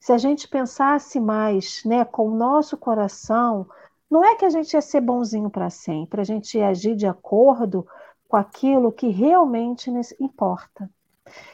Se 0.00 0.12
a 0.12 0.18
gente 0.18 0.48
pensasse 0.48 1.20
mais 1.20 1.82
né, 1.84 2.04
com 2.04 2.28
o 2.28 2.34
nosso 2.34 2.76
coração, 2.76 3.66
não 4.10 4.24
é 4.24 4.34
que 4.34 4.44
a 4.44 4.50
gente 4.50 4.72
ia 4.72 4.80
ser 4.80 5.00
bonzinho 5.00 5.50
para 5.50 5.70
sempre, 5.70 6.20
a 6.20 6.24
gente 6.24 6.56
ia 6.56 6.68
agir 6.68 6.96
de 6.96 7.06
acordo 7.06 7.86
com 8.28 8.36
aquilo 8.36 8.92
que 8.92 9.08
realmente 9.08 9.90
importa. 10.20 10.90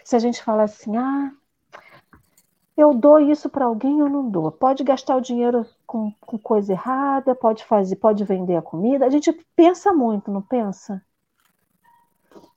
Se 0.05 0.15
a 0.15 0.19
gente 0.19 0.43
fala 0.43 0.65
assim, 0.65 0.97
ah, 0.97 1.33
eu 2.77 2.93
dou 2.93 3.19
isso 3.21 3.49
para 3.49 3.67
alguém 3.67 4.03
ou 4.03 4.09
não 4.09 4.29
dou. 4.29 4.51
Pode 4.51 4.83
gastar 4.83 5.17
o 5.17 5.21
dinheiro 5.21 5.65
com, 5.87 6.13
com, 6.21 6.37
coisa 6.37 6.73
errada, 6.73 7.35
pode 7.35 7.65
fazer, 7.65 7.97
pode 7.97 8.25
vender 8.25 8.57
a 8.57 8.63
comida. 8.63 9.07
A 9.07 9.11
gente 9.11 9.33
pensa 9.55 9.93
muito, 9.93 10.31
não 10.31 10.43
pensa? 10.43 11.01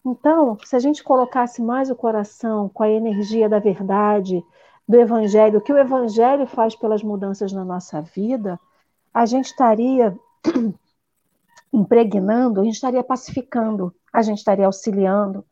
Então, 0.04 0.58
se 0.64 0.76
a 0.76 0.80
gente 0.80 1.04
colocasse 1.04 1.62
mais 1.62 1.90
o 1.90 1.96
coração 1.96 2.70
com 2.70 2.84
a 2.84 2.90
energia 2.90 3.48
da 3.48 3.60
verdade, 3.60 4.44
do 4.88 4.98
evangelho, 5.00 5.60
o 5.60 5.62
que 5.62 5.74
o 5.74 5.78
evangelho 5.78 6.48
faz 6.48 6.76
pelas 6.76 7.04
mudanças 7.04 7.52
na 7.52 7.64
nossa 7.64 8.02
vida, 8.02 8.60
a 9.18 9.26
gente 9.26 9.46
estaria 9.46 10.16
impregnando, 11.74 12.62
a 12.62 12.64
gente 12.64 12.76
estaria 12.76 13.04
pacificando, 13.04 13.92
a 14.14 14.22
gente 14.22 14.38
estaria 14.38 14.68
auxiliando, 14.68 15.44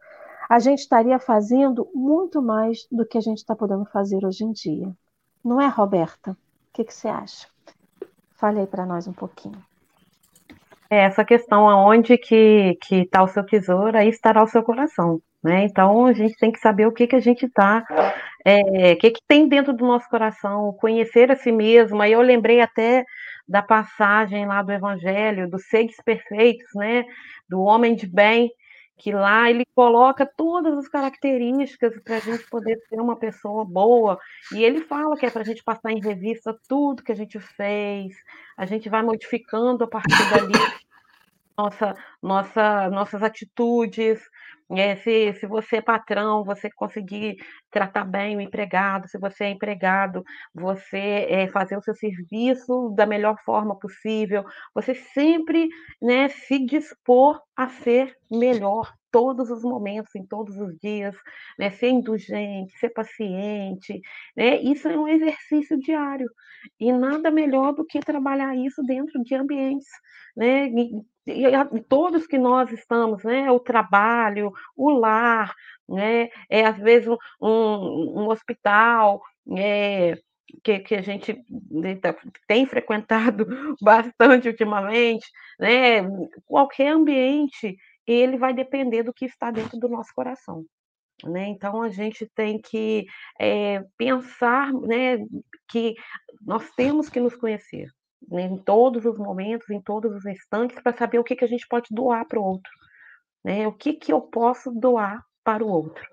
a 0.48 0.60
gente 0.60 0.82
estaria 0.82 1.18
fazendo 1.18 1.90
muito 1.92 2.44
mais 2.44 2.88
do 2.92 3.04
que 3.04 3.18
a 3.18 3.22
gente 3.22 3.40
está 3.40 3.56
podendo 3.56 3.84
fazer 3.86 4.24
hoje 4.24 4.44
em 4.44 4.52
dia. 4.52 4.96
Não 5.44 5.60
é, 5.60 5.66
Roberta? 5.68 6.34
O 6.34 6.36
que, 6.74 6.84
que 6.84 6.94
você 6.94 7.08
acha? 7.08 7.48
Fale 8.36 8.60
aí 8.60 8.68
para 8.68 8.86
nós 8.86 9.08
um 9.08 9.14
pouquinho. 9.14 9.58
É 10.88 11.00
essa 11.00 11.26
questão 11.26 11.68
aonde 11.68 12.20
que 12.20 12.78
está 12.92 13.24
o 13.24 13.28
seu 13.28 13.44
tesouro, 13.44 13.98
aí 13.98 14.10
estará 14.10 14.44
o 14.44 14.48
seu 14.48 14.62
coração, 14.62 15.20
né? 15.44 15.64
Então 15.66 16.06
a 16.06 16.14
gente 16.14 16.38
tem 16.38 16.52
que 16.52 16.60
saber 16.60 16.86
o 16.86 16.92
que 16.92 17.08
que 17.08 17.16
a 17.16 17.20
gente 17.20 17.48
está, 17.48 17.84
é, 18.46 18.92
o 18.94 18.98
que 19.00 19.10
que 19.10 19.22
tem 19.28 19.50
dentro 19.50 19.74
do 19.74 19.88
nosso 19.88 20.08
coração, 20.08 20.72
conhecer 20.74 21.32
a 21.32 21.36
si 21.36 21.52
mesmo. 21.52 22.00
Aí 22.00 22.12
eu 22.12 22.22
lembrei 22.22 22.62
até 22.62 23.04
da 23.48 23.62
passagem 23.62 24.46
lá 24.46 24.62
do 24.62 24.72
Evangelho, 24.72 25.50
dos 25.50 25.68
seres 25.68 25.96
perfeitos, 26.04 26.68
né? 26.76 27.06
Do 27.48 27.62
homem 27.62 27.96
de 27.96 28.08
bem, 28.08 28.52
que 28.98 29.12
lá 29.12 29.50
ele 29.50 29.66
coloca 29.76 30.26
todas 30.26 30.78
as 30.78 30.88
características 30.88 31.94
para 32.04 32.18
a 32.18 32.20
gente 32.20 32.48
poder 32.50 32.78
ser 32.90 33.00
uma 33.00 33.18
pessoa 33.18 33.66
boa. 33.66 34.18
E 34.54 34.64
ele 34.64 34.82
fala 34.82 35.18
que 35.18 35.26
é 35.26 35.30
para 35.30 35.42
a 35.42 35.46
gente 35.46 35.64
passar 35.64 35.92
em 35.92 36.02
revista 36.02 36.58
tudo 36.68 37.04
que 37.04 37.12
a 37.12 37.16
gente 37.16 37.40
fez, 37.40 38.16
a 38.58 38.66
gente 38.66 38.90
vai 38.90 39.04
modificando 39.04 39.84
a 39.84 39.88
partir 39.88 40.30
dali 40.30 40.54
nossa, 41.58 41.96
nossa, 42.22 42.90
nossas 42.90 43.24
atitudes, 43.24 44.20
é, 44.72 44.96
se, 44.98 45.34
se 45.34 45.46
você 45.46 45.78
é 45.78 45.82
patrão, 45.82 46.44
você 46.44 46.70
conseguir 46.72 47.36
tratar 47.70 48.04
bem 48.04 48.36
o 48.36 48.42
empregado, 48.42 49.08
se 49.08 49.18
você 49.20 49.46
é 49.46 49.50
empregado, 49.52 50.24
você 50.54 51.28
é, 51.30 51.48
fazer 51.48 51.78
o 51.78 51.82
seu 51.82 51.94
serviço 51.94 52.90
da 52.96 53.06
melhor 53.06 53.36
forma 53.46 53.78
possível, 53.78 54.44
você 54.74 54.96
sempre 54.96 55.70
né, 56.02 56.30
se 56.30 56.66
dispor 56.66 57.40
a 57.56 57.70
ser 57.70 58.16
melhor 58.32 58.92
todos 59.12 59.50
os 59.50 59.64
momentos, 59.64 60.14
em 60.14 60.26
todos 60.26 60.58
os 60.58 60.78
dias, 60.80 61.16
né, 61.58 61.70
ser 61.70 61.88
indulgente, 61.90 62.78
ser 62.78 62.90
paciente, 62.90 64.02
né, 64.36 64.58
isso 64.62 64.90
é 64.90 64.98
um 64.98 65.08
exercício 65.08 65.80
diário. 65.80 66.28
E 66.80 66.92
nada 66.92 67.32
melhor 67.32 67.74
do 67.74 67.86
que 67.86 68.00
trabalhar 68.02 68.56
isso 68.58 68.84
dentro 68.84 69.24
de 69.24 69.36
ambientes, 69.36 69.88
né, 70.36 70.68
e, 70.68 71.82
todos 71.88 72.28
que 72.28 72.38
nós 72.38 72.72
estamos, 72.72 73.24
né, 73.24 73.50
o 73.50 73.60
trabalho, 73.60 74.52
o 74.76 74.90
lar, 74.92 75.54
né, 75.88 76.30
é 76.50 76.66
às 76.66 76.78
vezes 76.78 77.08
um, 77.08 77.18
um 77.42 78.30
hospital, 78.30 79.22
é, 79.58 80.18
que, 80.64 80.80
que, 80.80 80.96
a 80.96 81.02
gente 81.02 81.44
né, 81.72 81.96
tá, 81.96 82.16
tem 82.48 82.66
frequentado 82.66 83.46
bastante 83.82 84.48
ultimamente, 84.48 85.28
né, 85.60 86.02
qualquer 86.46 86.90
ambiente, 86.90 87.78
ele 88.06 88.38
vai 88.38 88.54
depender 88.54 89.04
do 89.04 89.14
que 89.14 89.26
está 89.26 89.52
dentro 89.52 89.80
do 89.80 89.90
nosso 89.90 90.14
coração. 90.14 90.66
Né? 91.24 91.48
Então 91.48 91.82
a 91.82 91.90
gente 91.90 92.30
tem 92.36 92.60
que 92.60 93.06
é, 93.40 93.84
pensar 93.98 94.72
né, 94.74 95.18
que 95.70 95.96
nós 96.42 96.70
temos 96.72 97.10
que 97.10 97.20
nos 97.20 97.36
conhecer, 97.36 97.90
né, 98.28 98.44
em 98.44 98.58
todos 98.58 99.06
os 99.06 99.18
momentos, 99.18 99.70
em 99.70 99.82
todos 99.82 100.14
os 100.14 100.26
instantes, 100.26 100.80
para 100.82 100.96
saber 100.96 101.20
o 101.20 101.24
que, 101.24 101.36
que 101.36 101.46
a 101.46 101.48
gente 101.48 101.68
pode 101.68 101.88
doar 101.92 102.28
para 102.28 102.40
o 102.40 102.44
outro. 102.44 102.72
Né? 103.46 103.68
O 103.68 103.72
que, 103.72 103.94
que 103.94 104.12
eu 104.12 104.20
posso 104.20 104.72
doar 104.72 105.24
para 105.44 105.64
o 105.64 105.70
outro. 105.70 106.04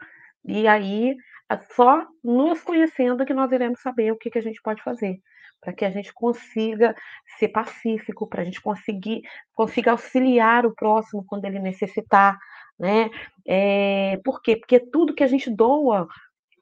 E 0.45 0.69
aí, 0.69 1.17
é 1.49 1.57
só 1.75 2.07
nos 2.23 2.61
conhecendo 2.63 3.25
que 3.25 3.33
nós 3.33 3.51
iremos 3.51 3.81
saber 3.81 4.13
o 4.13 4.19
que, 4.19 4.31
que 4.31 4.39
a 4.39 4.43
gente 4.43 4.61
pode 4.63 4.83
fazer, 4.83 5.19
para 5.59 5.73
que 5.73 5.85
a 5.87 5.91
gente 5.91 6.13
consiga 6.13 6.95
ser 7.39 7.49
pacífico, 7.49 8.29
para 8.29 8.43
a 8.43 8.45
gente 8.45 8.61
conseguir 8.61 9.23
consiga 9.55 9.93
auxiliar 9.93 10.67
o 10.67 10.75
próximo 10.75 11.25
quando 11.27 11.47
ele 11.47 11.59
necessitar. 11.59 12.39
Né? 12.79 13.09
É, 13.47 14.21
por 14.25 14.43
quê? 14.43 14.57
Porque 14.57 14.79
tudo 14.79 15.15
que 15.15 15.25
a 15.25 15.27
gente 15.27 15.51
doa 15.51 16.07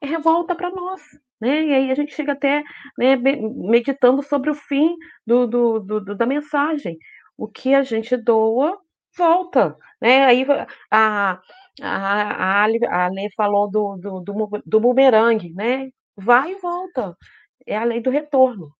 revolta 0.01 0.55
para 0.55 0.69
nós. 0.71 1.01
né? 1.39 1.65
E 1.65 1.73
aí 1.73 1.91
a 1.91 1.95
gente 1.95 2.13
chega 2.13 2.31
até 2.31 2.63
né, 2.97 3.17
meditando 3.17 4.23
sobre 4.23 4.49
o 4.49 4.55
fim 4.55 4.95
do, 5.27 5.47
do, 5.47 5.79
do, 5.79 6.15
da 6.15 6.25
mensagem. 6.25 6.97
O 7.37 7.47
que 7.47 7.73
a 7.73 7.83
gente 7.83 8.15
doa, 8.15 8.79
volta. 9.17 9.77
Né? 10.01 10.25
Aí 10.25 10.45
a, 10.89 11.41
a, 11.81 12.63
a, 12.63 12.63
a 13.05 13.07
Lê 13.09 13.29
falou 13.35 13.69
do, 13.69 13.97
do, 13.97 14.19
do, 14.21 14.63
do 14.65 14.79
bumerangue, 14.79 15.53
né? 15.53 15.91
Vai 16.15 16.53
e 16.53 16.59
volta. 16.59 17.17
É 17.65 17.77
a 17.77 17.83
lei 17.83 18.01
do 18.01 18.09
retorno. 18.09 18.73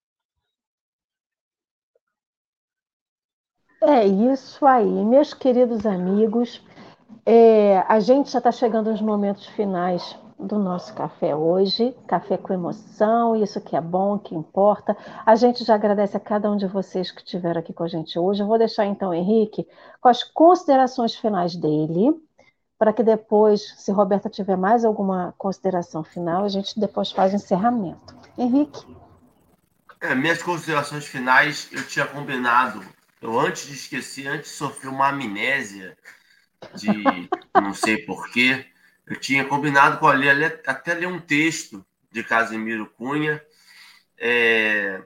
É 3.83 4.05
isso 4.05 4.65
aí, 4.65 4.85
meus 4.85 5.33
queridos 5.33 5.85
amigos. 5.85 6.63
É, 7.25 7.79
a 7.87 7.99
gente 7.99 8.29
já 8.31 8.37
está 8.37 8.51
chegando 8.51 8.91
nos 8.91 9.01
momentos 9.01 9.47
finais 9.47 10.17
do 10.41 10.57
nosso 10.57 10.93
café 10.93 11.35
hoje, 11.35 11.95
café 12.07 12.37
com 12.37 12.53
emoção, 12.53 13.35
isso 13.35 13.61
que 13.61 13.75
é 13.75 13.81
bom, 13.81 14.17
que 14.17 14.35
importa. 14.35 14.97
A 15.25 15.35
gente 15.35 15.63
já 15.63 15.75
agradece 15.75 16.17
a 16.17 16.19
cada 16.19 16.51
um 16.51 16.57
de 16.57 16.67
vocês 16.67 17.11
que 17.11 17.21
estiveram 17.21 17.59
aqui 17.59 17.71
com 17.71 17.83
a 17.83 17.87
gente 17.87 18.17
hoje. 18.17 18.41
Eu 18.41 18.47
vou 18.47 18.57
deixar 18.57 18.85
então 18.85 19.09
o 19.09 19.13
Henrique 19.13 19.67
com 19.99 20.09
as 20.09 20.23
considerações 20.23 21.15
finais 21.15 21.55
dele, 21.55 22.13
para 22.77 22.91
que 22.91 23.03
depois, 23.03 23.75
se 23.77 23.91
Roberta 23.91 24.29
tiver 24.29 24.57
mais 24.57 24.83
alguma 24.83 25.33
consideração 25.37 26.03
final, 26.03 26.43
a 26.43 26.49
gente 26.49 26.79
depois 26.79 27.11
faz 27.11 27.31
o 27.33 27.35
encerramento. 27.35 28.15
Henrique. 28.37 28.85
É, 30.01 30.15
minhas 30.15 30.41
considerações 30.41 31.05
finais, 31.05 31.69
eu 31.71 31.85
tinha 31.85 32.07
combinado 32.07 32.83
eu, 33.21 33.39
antes 33.39 33.67
de 33.67 33.73
esquecer, 33.73 34.27
antes 34.27 34.51
sofri 34.51 34.87
uma 34.87 35.09
amnésia 35.09 35.95
de 36.73 36.87
não 37.53 37.71
sei 37.71 37.99
porquê. 37.99 38.65
Eu 39.11 39.19
tinha 39.19 39.43
combinado 39.43 39.97
com 39.97 40.07
a 40.07 40.13
Lê 40.13 40.29
até 40.65 40.93
ler 40.93 41.05
um 41.05 41.19
texto 41.19 41.85
de 42.09 42.23
Casimiro 42.23 42.85
Cunha 42.91 43.45
é, 44.17 45.03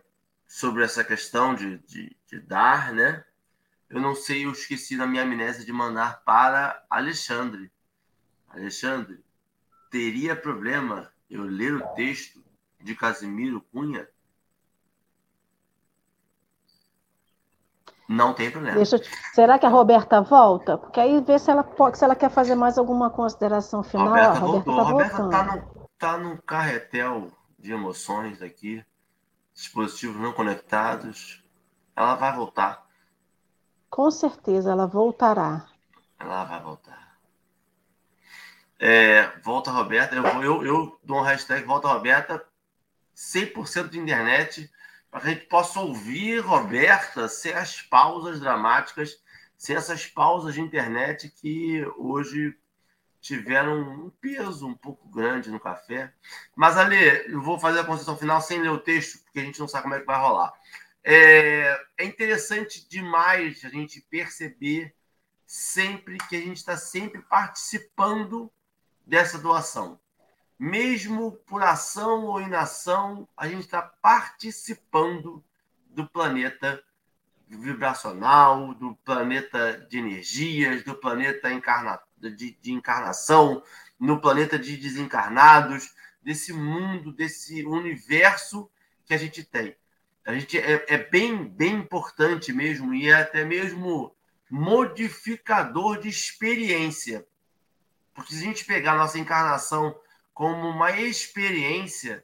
sobre 0.47 0.83
essa 0.83 1.03
questão 1.03 1.55
de, 1.55 1.79
de, 1.79 2.15
de, 2.27 2.39
dar, 2.39 2.93
né? 2.93 3.25
Eu 3.89 3.99
não 3.99 4.13
sei, 4.13 4.45
eu 4.45 4.51
esqueci 4.51 4.95
na 4.95 5.07
minha 5.07 5.23
amnésia 5.23 5.65
de 5.65 5.73
mandar 5.73 6.21
para 6.23 6.85
Alexandre. 6.87 7.71
Alexandre, 8.47 9.23
teria 9.89 10.35
problema 10.35 11.11
eu 11.27 11.41
ler 11.41 11.73
o 11.73 11.87
texto 11.95 12.45
de 12.79 12.93
Casimiro 12.93 13.59
Cunha? 13.71 14.07
Não 18.07 18.33
tem 18.33 18.51
problema. 18.51 18.75
Deixa 18.75 19.01
Será 19.33 19.57
que 19.57 19.65
a 19.65 19.69
Roberta 19.69 20.21
volta? 20.21 20.77
Porque 20.77 20.99
aí 20.99 21.19
vê 21.21 21.39
se 21.39 21.49
ela 21.49 21.63
pode, 21.63 21.97
se 21.97 22.03
ela 22.03 22.15
quer 22.15 22.29
fazer 22.29 22.55
mais 22.55 22.77
alguma 22.77 23.09
consideração 23.09 23.81
final. 23.81 24.09
Roberta 24.09 24.29
a 24.29 24.39
Roberta 24.39 24.71
voltou. 24.71 24.75
Tá 24.75 24.81
a 24.81 24.91
Roberta 24.91 25.21
está 25.21 25.43
no, 25.43 25.87
tá 25.97 26.17
no 26.17 26.41
carretel 26.43 27.31
de 27.57 27.71
emoções 27.71 28.41
aqui, 28.41 28.85
dispositivos 29.53 30.21
não 30.21 30.33
conectados. 30.33 31.43
Ela 31.95 32.15
vai 32.15 32.35
voltar. 32.35 32.85
Com 33.89 34.11
certeza, 34.11 34.71
ela 34.71 34.85
voltará. 34.85 35.65
Ela 36.19 36.43
vai 36.43 36.61
voltar. 36.61 37.17
É, 38.79 39.31
volta 39.41 39.71
Roberta. 39.71 40.15
Eu, 40.15 40.43
eu, 40.43 40.65
eu 40.65 40.99
dou 41.03 41.19
um 41.19 41.21
hashtag 41.21 41.65
Volta 41.65 41.87
Roberta. 41.87 42.43
100% 43.15 43.89
de 43.89 43.97
internet 43.97 44.69
para 45.15 45.21
que 45.21 45.27
a 45.29 45.33
gente 45.33 45.45
possa 45.45 45.79
ouvir 45.79 46.39
Roberta 46.39 47.29
sem 47.29 47.53
as 47.53 47.81
pausas 47.81 48.37
dramáticas, 48.37 49.23
sem 49.57 49.73
essas 49.73 50.05
pausas 50.05 50.53
de 50.53 50.59
internet 50.59 51.29
que 51.29 51.85
hoje 51.95 52.53
tiveram 53.21 53.79
um 53.79 54.09
peso 54.09 54.67
um 54.67 54.73
pouco 54.73 55.07
grande 55.07 55.49
no 55.49 55.57
café. 55.57 56.13
Mas, 56.53 56.75
Ali, 56.75 56.97
eu 57.31 57.41
vou 57.41 57.57
fazer 57.57 57.79
a 57.79 57.85
concessão 57.85 58.17
final 58.17 58.41
sem 58.41 58.61
ler 58.61 58.67
o 58.71 58.77
texto, 58.77 59.23
porque 59.23 59.39
a 59.39 59.43
gente 59.43 59.57
não 59.57 59.69
sabe 59.69 59.83
como 59.83 59.95
é 59.95 60.01
que 60.01 60.05
vai 60.05 60.19
rolar. 60.19 60.51
É, 61.01 61.81
é 61.97 62.03
interessante 62.03 62.85
demais 62.89 63.63
a 63.63 63.69
gente 63.69 64.01
perceber 64.09 64.93
sempre 65.47 66.17
que 66.27 66.35
a 66.35 66.41
gente 66.41 66.57
está 66.57 66.75
sempre 66.75 67.21
participando 67.21 68.51
dessa 69.07 69.37
doação 69.37 69.97
mesmo 70.57 71.33
por 71.45 71.61
ação 71.61 72.25
ou 72.25 72.41
inação, 72.41 73.27
a 73.35 73.47
gente 73.47 73.61
está 73.61 73.81
participando 73.81 75.43
do 75.89 76.07
planeta 76.07 76.81
vibracional, 77.47 78.73
do 78.73 78.95
planeta 79.03 79.85
de 79.89 79.97
energias, 79.97 80.83
do 80.83 80.95
planeta 80.95 81.51
encarna... 81.51 81.99
de, 82.17 82.57
de 82.59 82.71
encarnação, 82.71 83.61
no 83.99 84.19
planeta 84.19 84.57
de 84.57 84.77
desencarnados, 84.77 85.93
desse 86.21 86.51
mundo, 86.51 87.13
desse 87.13 87.63
universo 87.65 88.69
que 89.05 89.13
a 89.13 89.17
gente 89.17 89.43
tem. 89.43 89.75
A 90.25 90.33
gente 90.33 90.57
é, 90.57 90.83
é 90.87 90.97
bem, 90.97 91.47
bem 91.47 91.75
importante 91.75 92.51
mesmo 92.51 92.93
e 92.95 93.07
é 93.09 93.13
até 93.13 93.45
mesmo 93.45 94.15
modificador 94.49 95.99
de 95.99 96.09
experiência. 96.09 97.25
Porque 98.13 98.33
se 98.33 98.41
a 98.41 98.45
gente 98.45 98.65
pegar 98.65 98.93
a 98.93 98.97
nossa 98.97 99.19
encarnação 99.19 99.95
como 100.35 100.67
uma 100.67 100.91
experiência, 100.91 102.23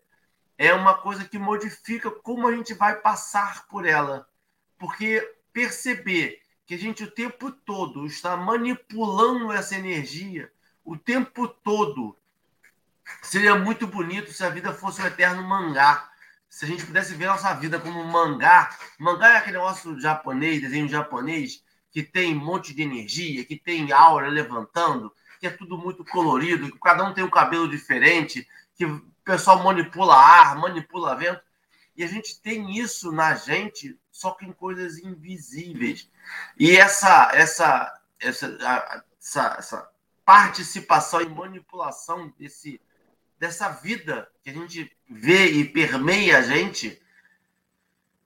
é 0.57 0.74
uma 0.74 0.95
coisa 0.95 1.24
que 1.24 1.39
modifica 1.39 2.12
como 2.12 2.45
a 2.45 2.51
gente 2.53 2.74
vai 2.74 2.97
passar 2.97 3.66
por 3.68 3.88
ela. 3.88 4.28
Porque 4.78 5.22
perceber 5.53 6.41
que 6.66 6.76
a 6.76 6.78
gente 6.78 7.05
o 7.05 7.09
tempo 7.09 7.49
todo 7.49 8.05
está 8.05 8.36
manipulando 8.36 9.49
essa 9.51 9.76
energia, 9.76 10.51
o 10.84 10.97
tempo 10.97 11.47
todo, 11.47 12.18
seria 13.22 13.55
muito 13.55 13.88
bonito 13.88 14.34
se 14.34 14.43
a 14.43 14.49
vida 14.49 14.74
fosse 14.74 15.01
um 15.01 15.05
eterno 15.05 15.41
mangá. 15.41 16.12
Se 16.49 16.66
a 16.66 16.68
gente 16.68 16.86
pudesse 16.86 17.16
ver 17.16 17.28
nossa 17.28 17.53
vida 17.53 17.80
como 17.80 18.01
um 18.01 18.07
mangá, 18.07 18.78
mangá 18.99 19.36
é 19.36 19.38
aquele 19.38 19.57
negócio 19.57 19.97
japonês, 20.01 20.59
desenho 20.59 20.89
japonês, 20.89 21.64
que 21.89 22.03
tem 22.03 22.36
um 22.36 22.43
monte 22.43 22.74
de 22.74 22.82
energia, 22.82 23.45
que 23.45 23.55
tem 23.55 23.93
aura 23.93 24.28
levantando, 24.28 25.14
que 25.41 25.47
é 25.47 25.49
tudo 25.49 25.75
muito 25.75 26.05
colorido, 26.05 26.71
que 26.71 26.79
cada 26.79 27.03
um 27.03 27.15
tem 27.15 27.23
um 27.23 27.29
cabelo 27.29 27.67
diferente, 27.67 28.47
que 28.75 28.85
o 28.85 29.01
pessoal 29.25 29.63
manipula 29.63 30.15
ar, 30.15 30.55
manipula 30.55 31.15
vento. 31.15 31.41
E 31.97 32.03
a 32.03 32.07
gente 32.07 32.39
tem 32.39 32.77
isso 32.77 33.11
na 33.11 33.33
gente, 33.33 33.99
só 34.11 34.31
que 34.31 34.45
em 34.45 34.53
coisas 34.53 34.99
invisíveis. 34.99 36.07
E 36.59 36.77
essa, 36.77 37.31
essa, 37.33 37.91
essa, 38.19 39.03
essa, 39.19 39.55
essa 39.57 39.91
participação 40.23 41.21
e 41.21 41.29
manipulação 41.29 42.31
desse, 42.37 42.79
dessa 43.39 43.67
vida 43.69 44.29
que 44.43 44.51
a 44.51 44.53
gente 44.53 44.95
vê 45.09 45.47
e 45.47 45.65
permeia 45.65 46.37
a 46.37 46.41
gente 46.43 47.01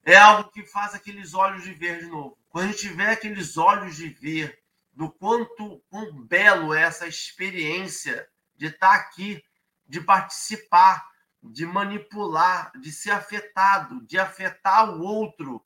é 0.03 0.18
algo 0.18 0.51
que 0.51 0.63
faz 0.63 0.93
aqueles 0.93 1.34
olhos 1.34 1.63
de 1.63 1.74
ver 1.74 1.99
de 1.99 2.07
novo. 2.07 2.38
Quando 2.49 2.66
a 2.66 2.72
gente 2.72 2.89
vê 2.89 3.05
aqueles 3.05 3.55
olhos 3.55 3.95
de 3.95 4.09
ver 4.09 4.64
do 4.96 5.12
quanto 5.12 5.84
quão 5.89 6.14
belo 6.24 6.74
é 6.74 6.84
essa 6.84 7.06
experiência 7.06 8.28
de 8.56 8.68
estar 8.68 8.93
aqui, 8.96 9.43
de 9.86 10.00
participar, 10.00 11.06
de 11.43 11.66
manipular, 11.66 12.72
de 12.80 12.91
ser 12.91 13.12
afetado, 13.12 14.02
de 14.06 14.18
afetar 14.18 14.89
o 14.89 15.02
outro, 15.02 15.64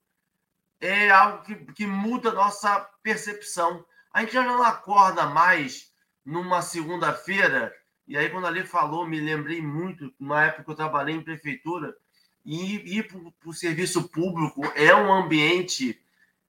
é 0.80 1.10
algo 1.10 1.44
que, 1.44 1.54
que 1.72 1.86
muda 1.86 2.30
a 2.30 2.34
nossa 2.34 2.80
percepção. 3.02 3.84
A 4.12 4.20
gente 4.20 4.32
já 4.32 4.42
não 4.42 4.62
acorda 4.62 5.26
mais 5.26 5.92
numa 6.24 6.60
segunda-feira, 6.60 7.72
e 8.06 8.16
aí 8.16 8.28
quando 8.28 8.46
ali 8.46 8.66
falou, 8.66 9.06
me 9.06 9.20
lembrei 9.20 9.62
muito, 9.62 10.12
na 10.18 10.46
época 10.46 10.64
que 10.64 10.70
eu 10.70 10.76
trabalhei 10.76 11.14
em 11.14 11.22
prefeitura, 11.22 11.96
e 12.44 12.98
ir 12.98 13.06
para 13.06 13.48
o 13.48 13.54
serviço 13.54 14.08
público 14.08 14.64
é 14.74 14.94
um 14.94 15.12
ambiente 15.12 16.02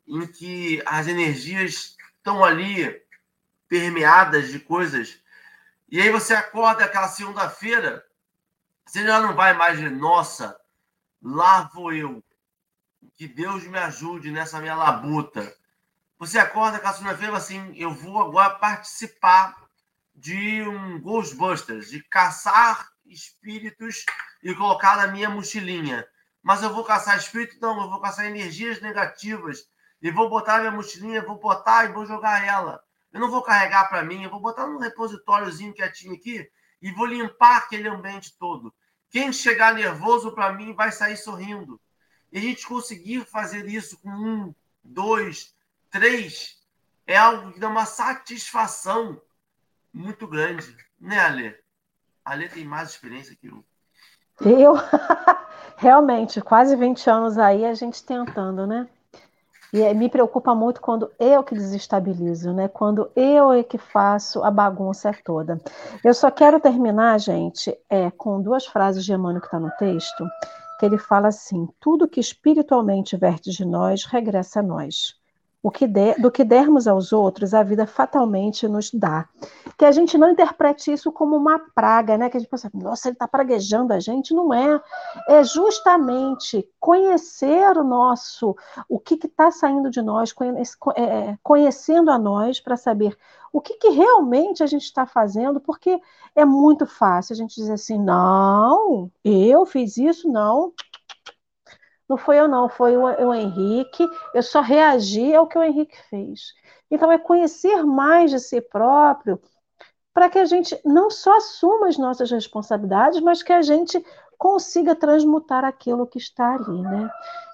em 0.08 0.26
que 0.26 0.82
as 0.86 1.08
energias 1.08 1.96
estão 2.22 2.44
ali 2.44 3.02
permeadas 3.68 4.50
de 4.50 4.60
coisas. 4.60 5.20
E 5.90 6.00
aí 6.00 6.10
você 6.12 6.34
acorda 6.34 6.86
aquela 6.86 7.08
segunda-feira, 7.08 8.06
você 8.86 9.04
já 9.04 9.20
não 9.20 9.36
vai 9.36 9.54
mais 9.54 9.80
nossa, 9.92 10.58
lá 11.22 11.64
vou 11.74 11.92
eu. 11.92 12.24
Que 13.16 13.28
Deus 13.28 13.64
me 13.64 13.78
ajude 13.78 14.32
nessa 14.32 14.60
minha 14.60 14.76
labuta. 14.76 15.54
Você 16.20 16.38
acorda 16.38 16.78
aquela 16.78 16.94
segunda-feira 16.94 17.36
assim, 17.36 17.74
eu 17.76 17.92
vou 17.92 18.22
agora 18.22 18.52
participar 18.52 19.56
de 20.16 20.62
um 20.62 21.02
Ghostbusters, 21.02 21.90
de 21.90 22.04
caçar 22.04 22.92
espíritos 23.06 24.06
e 24.44 24.54
colocar 24.54 24.98
na 24.98 25.08
minha 25.08 25.30
mochilinha. 25.30 26.08
Mas 26.44 26.62
eu 26.62 26.74
vou 26.74 26.84
caçar 26.84 27.18
espíritos? 27.18 27.60
Não, 27.60 27.82
eu 27.82 27.90
vou 27.90 28.00
caçar 28.00 28.26
energias 28.26 28.80
negativas 28.82 29.68
e 30.02 30.10
vou 30.12 30.30
botar 30.30 30.60
minha 30.60 30.72
mochilinha, 30.72 31.26
vou 31.26 31.38
botar 31.38 31.86
e 31.86 31.94
vou 31.94 32.06
jogar 32.06 32.46
ela. 32.46 32.82
Eu 33.14 33.20
não 33.20 33.30
vou 33.30 33.42
carregar 33.42 33.90
para 33.90 34.04
mim, 34.04 34.24
eu 34.24 34.30
vou 34.30 34.40
botar 34.40 34.66
num 34.66 34.80
repositóriozinho 34.80 35.74
quietinho 35.74 36.16
aqui 36.16 36.50
e 36.82 36.92
vou 36.92 37.06
limpar 37.06 37.58
aquele 37.58 37.88
ambiente 37.88 38.36
todo. 38.38 38.74
Quem 39.10 39.32
chegar 39.32 39.74
nervoso 39.74 40.32
para 40.32 40.54
mim 40.54 40.74
vai 40.74 40.92
sair 40.92 41.18
sorrindo. 41.18 41.80
E 42.32 42.38
a 42.38 42.42
gente 42.42 42.66
conseguir 42.66 43.26
fazer 43.26 43.68
isso 43.68 44.00
com 44.00 44.10
um, 44.10 44.56
dois, 44.82 45.54
três, 45.90 46.58
é 47.06 47.18
algo 47.18 47.52
que 47.52 47.60
dá 47.60 47.68
uma 47.68 47.86
satisfação 47.86 49.22
muito 49.94 50.26
grande. 50.26 50.76
Né, 51.00 51.20
Ale? 51.20 51.56
Ale 52.24 52.48
tem 52.48 52.64
mais 52.64 52.90
experiência 52.90 53.36
que 53.36 53.48
eu. 53.48 53.66
Eu, 54.40 54.74
realmente, 55.78 56.42
quase 56.42 56.76
20 56.76 57.10
anos 57.10 57.38
aí 57.38 57.66
a 57.66 57.74
gente 57.74 58.04
tentando, 58.04 58.66
né? 58.66 58.88
E 59.74 59.94
me 59.94 60.10
preocupa 60.10 60.54
muito 60.54 60.82
quando 60.82 61.10
eu 61.18 61.44
que 61.44 61.56
desestabilizo, 61.56 62.52
né? 62.54 62.68
Quando 62.68 63.10
eu 63.16 63.54
é 63.54 63.64
que 63.64 63.78
faço 63.78 64.44
a 64.44 64.52
bagunça 64.52 65.12
toda. 65.24 65.62
Eu 66.04 66.14
só 66.14 66.30
quero 66.30 66.60
terminar, 66.60 67.18
gente, 67.20 67.78
é, 67.90 68.12
com 68.12 68.42
duas 68.42 68.66
frases 68.66 69.06
de 69.06 69.14
Emmanuel 69.14 69.40
que 69.40 69.48
está 69.48 69.60
no 69.60 69.72
texto, 69.78 70.26
que 70.78 70.86
ele 70.86 70.98
fala 70.98 71.30
assim: 71.30 71.70
tudo 71.80 72.08
que 72.08 72.20
espiritualmente 72.20 73.16
verte 73.16 73.50
de 73.52 73.64
nós 73.64 74.04
regressa 74.04 74.60
a 74.60 74.64
nós 74.64 75.21
o 75.64 75.70
que 75.70 75.86
der, 75.86 76.20
do 76.20 76.32
que 76.32 76.44
dermos 76.44 76.88
aos 76.88 77.14
outros, 77.14 77.54
a 77.54 77.62
vida 77.62 77.86
fatalmente 77.86 78.68
nos 78.68 78.92
dá. 78.92 79.28
Que 79.78 79.86
a 79.86 79.92
gente 79.92 80.18
não 80.18 80.32
interprete 80.32 80.92
isso 80.92 81.12
como 81.12 81.36
uma 81.36 81.60
praga, 81.76 82.18
né? 82.18 82.30
Que 82.30 82.38
a 82.38 82.40
gente 82.40 82.50
pensa, 82.50 82.70
nossa, 82.74 83.08
ele 83.08 83.14
está 83.14 83.28
praguejando 83.28 83.94
a 83.94 84.00
gente. 84.00 84.34
Não 84.34 84.54
é. 84.54 84.82
É 85.28 85.44
justamente 85.44 86.68
conhecer 86.80 87.78
o 87.78 87.84
nosso, 87.84 88.56
o 88.90 89.00
que 89.00 89.14
está 89.14 89.52
saindo 89.52 89.90
de 89.90 90.02
nós, 90.02 90.34
é, 90.96 91.04
é, 91.04 91.38
conhecendo 91.44 92.10
a 92.10 92.18
nós 92.18 92.60
para 92.60 92.76
saber 92.76 93.16
o 93.54 93.60
que, 93.60 93.76
que 93.76 93.90
realmente 93.90 94.64
a 94.64 94.68
gente 94.68 94.84
está 94.84 95.06
fazendo, 95.06 95.60
porque 95.60 96.00
é 96.36 96.46
muito 96.46 96.86
fácil 96.86 97.34
a 97.34 97.38
gente 97.38 97.56
dizer 97.56 97.74
assim, 97.74 98.00
não, 98.00 99.12
eu 99.24 99.66
fiz 99.66 99.98
isso, 99.98 100.30
não, 100.30 100.72
não 102.12 102.18
foi 102.18 102.40
eu, 102.40 102.48
não, 102.48 102.68
foi 102.68 102.98
o, 102.98 103.04
o 103.04 103.34
Henrique. 103.34 104.08
Eu 104.34 104.44
só 104.44 104.60
reagi 104.62 105.34
ao 105.34 105.48
que 105.48 105.58
o 105.58 105.64
Henrique 105.64 105.98
fez. 106.10 106.54
Então, 106.90 107.10
é 107.10 107.18
conhecer 107.18 107.84
mais 107.84 108.32
de 108.32 108.40
si 108.40 108.60
próprio 108.60 109.42
para 110.14 110.30
que 110.30 110.38
a 110.38 110.46
gente 110.46 110.78
não 110.84 111.10
só 111.10 111.38
assuma 111.38 111.88
as 111.88 111.98
nossas 111.98 112.30
responsabilidades, 112.30 113.22
mas 113.22 113.42
que 113.42 113.54
a 113.54 113.62
gente 113.62 114.04
consiga 114.38 114.94
transmutar 114.94 115.64
aquilo 115.64 116.06
que 116.06 116.18
está 116.18 116.56
ali, 116.56 116.82
né? 116.82 117.10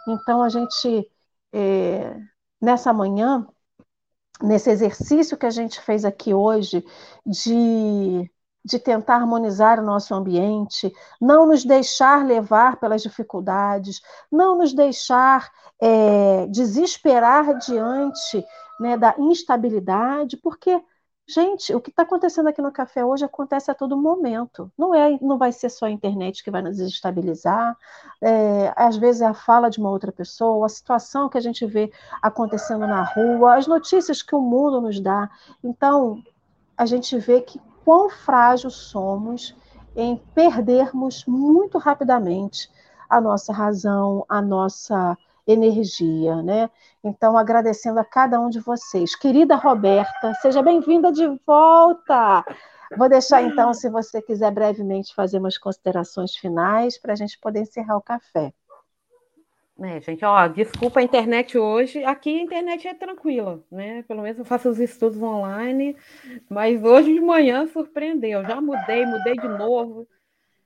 Então, 0.07 0.41
a 0.41 0.49
gente, 0.49 1.07
é, 1.53 2.19
nessa 2.59 2.91
manhã, 2.91 3.47
nesse 4.41 4.71
exercício 4.71 5.37
que 5.37 5.45
a 5.45 5.51
gente 5.51 5.79
fez 5.79 6.03
aqui 6.03 6.33
hoje, 6.33 6.83
de 7.23 8.27
de 8.63 8.79
tentar 8.79 9.15
harmonizar 9.15 9.79
o 9.79 9.83
nosso 9.83 10.13
ambiente, 10.13 10.93
não 11.21 11.47
nos 11.47 11.63
deixar 11.63 12.25
levar 12.25 12.77
pelas 12.77 13.01
dificuldades, 13.01 14.01
não 14.31 14.57
nos 14.57 14.73
deixar 14.73 15.49
é, 15.81 16.45
desesperar 16.47 17.57
diante 17.59 18.43
né, 18.79 18.97
da 18.97 19.15
instabilidade, 19.17 20.37
porque, 20.37 20.81
gente, 21.27 21.73
o 21.73 21.79
que 21.79 21.89
está 21.89 22.03
acontecendo 22.03 22.47
aqui 22.47 22.61
no 22.61 22.71
café 22.71 23.05
hoje 23.05 23.23
acontece 23.25 23.71
a 23.71 23.75
todo 23.75 23.95
momento. 23.95 24.71
Não 24.77 24.93
é, 24.93 25.17
não 25.21 25.37
vai 25.37 25.51
ser 25.51 25.69
só 25.69 25.85
a 25.85 25.91
internet 25.91 26.43
que 26.43 26.51
vai 26.51 26.61
nos 26.61 26.77
desestabilizar, 26.77 27.75
é, 28.21 28.73
às 28.75 28.97
vezes 28.97 29.21
é 29.21 29.27
a 29.27 29.33
fala 29.33 29.69
de 29.69 29.79
uma 29.79 29.89
outra 29.89 30.11
pessoa, 30.11 30.65
a 30.65 30.69
situação 30.69 31.29
que 31.29 31.37
a 31.37 31.41
gente 31.41 31.65
vê 31.65 31.91
acontecendo 32.21 32.85
na 32.85 33.03
rua, 33.03 33.55
as 33.55 33.67
notícias 33.67 34.21
que 34.21 34.35
o 34.35 34.41
mundo 34.41 34.81
nos 34.81 34.99
dá. 34.99 35.29
Então, 35.63 36.21
a 36.77 36.85
gente 36.85 37.17
vê 37.17 37.41
que 37.41 37.59
quão 37.87 38.09
frágil 38.09 38.69
somos 38.69 39.55
em 39.95 40.17
perdermos 40.35 41.23
muito 41.25 41.77
rapidamente 41.77 42.69
a 43.09 43.21
nossa 43.21 43.53
razão, 43.53 44.25
a 44.27 44.41
nossa 44.41 45.17
energia, 45.47 46.41
né? 46.41 46.69
Então, 47.01 47.37
agradecendo 47.37 47.97
a 47.97 48.03
cada 48.03 48.41
um 48.41 48.49
de 48.49 48.59
vocês. 48.59 49.15
Querida 49.15 49.55
Roberta, 49.55 50.33
seja 50.41 50.61
bem-vinda 50.61 51.13
de 51.13 51.25
volta. 51.47 52.43
Vou 52.97 53.07
deixar, 53.07 53.41
então, 53.41 53.73
se 53.73 53.89
você 53.89 54.21
quiser 54.21 54.51
brevemente 54.51 55.15
fazer 55.15 55.37
umas 55.39 55.57
considerações 55.57 56.35
finais 56.35 56.97
para 56.99 57.13
a 57.13 57.15
gente 57.15 57.39
poder 57.39 57.61
encerrar 57.61 57.95
o 57.95 58.01
café. 58.01 58.51
É, 59.79 60.01
gente, 60.01 60.25
ó, 60.25 60.47
desculpa 60.47 60.99
a 60.99 61.03
internet 61.03 61.55
hoje. 61.57 62.03
Aqui 62.03 62.39
a 62.39 62.41
internet 62.41 62.87
é 62.87 62.95
tranquila, 62.95 63.63
né? 63.71 64.01
Pelo 64.03 64.23
menos 64.23 64.39
eu 64.39 64.45
faço 64.45 64.69
os 64.69 64.79
estudos 64.79 65.21
online, 65.21 65.95
mas 66.49 66.83
hoje 66.83 67.13
de 67.13 67.19
manhã 67.19 67.67
surpreendeu. 67.67 68.43
Já 68.43 68.59
mudei, 68.59 69.05
mudei 69.05 69.35
de 69.35 69.47
novo. 69.47 70.07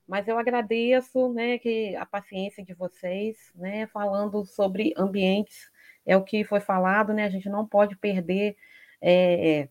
Mas 0.08 0.28
eu 0.28 0.38
agradeço, 0.38 1.32
né, 1.34 1.58
que 1.58 1.96
a 1.96 2.06
paciência 2.06 2.64
de 2.66 2.74
vocês, 2.74 3.38
né, 3.56 3.88
falando 3.88 4.44
sobre 4.46 4.94
ambientes, 4.98 5.72
é 6.06 6.18
o 6.18 6.24
que 6.24 6.44
foi 6.44 6.60
falado, 6.60 7.14
né? 7.14 7.26
A 7.26 7.30
gente 7.30 7.48
não 7.50 7.66
pode 7.66 7.96
perder 7.96 8.58
é, 9.02 9.70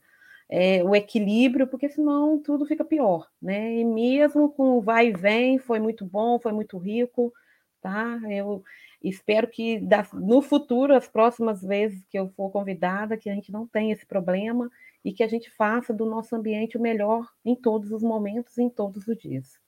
é, 0.48 0.82
o 0.84 0.94
equilíbrio, 0.94 1.66
porque 1.66 1.88
senão 1.88 2.38
tudo 2.42 2.66
fica 2.66 2.84
pior, 2.84 3.28
né? 3.40 3.74
E 3.76 3.84
mesmo 3.84 4.50
com 4.50 4.78
o 4.78 4.80
vai 4.80 5.08
e 5.08 5.12
vem, 5.12 5.58
foi 5.58 5.78
muito 5.78 6.04
bom, 6.04 6.38
foi 6.38 6.52
muito 6.52 6.78
rico, 6.78 7.32
tá? 7.80 8.20
Eu 8.28 8.62
Espero 9.02 9.48
que 9.48 9.82
no 10.12 10.42
futuro, 10.42 10.94
as 10.94 11.08
próximas 11.08 11.62
vezes 11.62 12.04
que 12.10 12.18
eu 12.18 12.28
for 12.36 12.50
convidada, 12.50 13.16
que 13.16 13.30
a 13.30 13.34
gente 13.34 13.50
não 13.50 13.66
tenha 13.66 13.94
esse 13.94 14.04
problema 14.04 14.70
e 15.02 15.12
que 15.12 15.22
a 15.22 15.28
gente 15.28 15.50
faça 15.50 15.92
do 15.92 16.04
nosso 16.04 16.36
ambiente 16.36 16.76
o 16.76 16.80
melhor 16.80 17.26
em 17.42 17.54
todos 17.56 17.90
os 17.92 18.02
momentos, 18.02 18.58
em 18.58 18.68
todos 18.68 19.08
os 19.08 19.16
dias. 19.16 19.58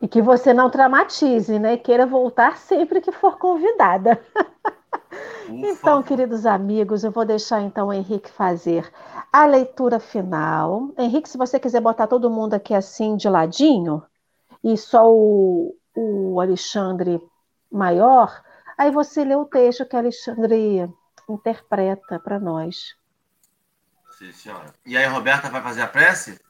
E 0.00 0.08
que 0.08 0.20
você 0.20 0.52
não 0.52 0.68
traumatize, 0.68 1.58
né? 1.58 1.76
Queira 1.76 2.06
voltar 2.06 2.58
sempre 2.58 3.00
que 3.00 3.12
for 3.12 3.38
convidada. 3.38 4.20
então, 5.48 6.02
queridos 6.02 6.44
amigos, 6.44 7.04
eu 7.04 7.12
vou 7.12 7.24
deixar 7.24 7.62
então 7.62 7.88
o 7.88 7.92
Henrique 7.92 8.30
fazer 8.30 8.90
a 9.32 9.46
leitura 9.46 10.00
final. 10.00 10.90
Henrique, 10.98 11.28
se 11.28 11.38
você 11.38 11.58
quiser 11.60 11.80
botar 11.80 12.08
todo 12.08 12.28
mundo 12.28 12.54
aqui 12.54 12.74
assim 12.74 13.16
de 13.16 13.28
ladinho, 13.28 14.02
e 14.62 14.76
só 14.76 15.10
o, 15.10 15.74
o 15.96 16.40
Alexandre 16.40 17.20
maior, 17.72 18.42
aí 18.76 18.90
você 18.90 19.24
lê 19.24 19.34
o 19.34 19.46
texto 19.46 19.86
que 19.86 19.96
Alexandre 19.96 20.88
interpreta 21.28 22.20
para 22.20 22.38
nós. 22.38 22.94
Sim, 24.18 24.32
senhora. 24.32 24.72
E 24.84 24.96
aí 24.96 25.04
a 25.04 25.10
Roberta 25.10 25.50
vai 25.50 25.62
fazer 25.62 25.82
a 25.82 25.88
prece? 25.88 26.40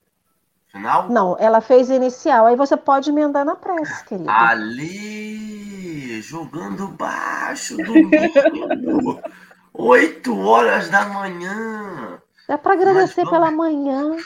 Final? 0.68 1.08
Não, 1.08 1.36
ela 1.38 1.60
fez 1.60 1.88
inicial. 1.88 2.46
Aí 2.46 2.56
você 2.56 2.76
pode 2.76 3.10
emendar 3.10 3.44
na 3.44 3.56
prece, 3.56 4.04
querido. 4.04 4.30
Ali, 4.30 6.20
jogando 6.20 6.88
baixo, 6.88 7.76
domingo, 7.76 9.20
8 9.72 10.38
horas 10.38 10.88
da 10.90 11.06
manhã. 11.06 12.20
É 12.48 12.56
para 12.56 12.74
agradecer 12.74 13.22
Mas, 13.22 13.30
pela 13.30 13.50
manhã. 13.50 14.16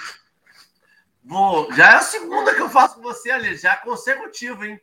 Vou, 1.24 1.72
já 1.72 1.92
é 1.92 1.94
a 1.94 2.02
segunda 2.02 2.54
que 2.54 2.60
eu 2.60 2.68
faço 2.68 2.96
com 2.96 3.02
você, 3.02 3.30
ali, 3.30 3.56
já 3.56 3.72
é 3.72 3.76
consecutivo, 3.76 4.64
hein? 4.64 4.80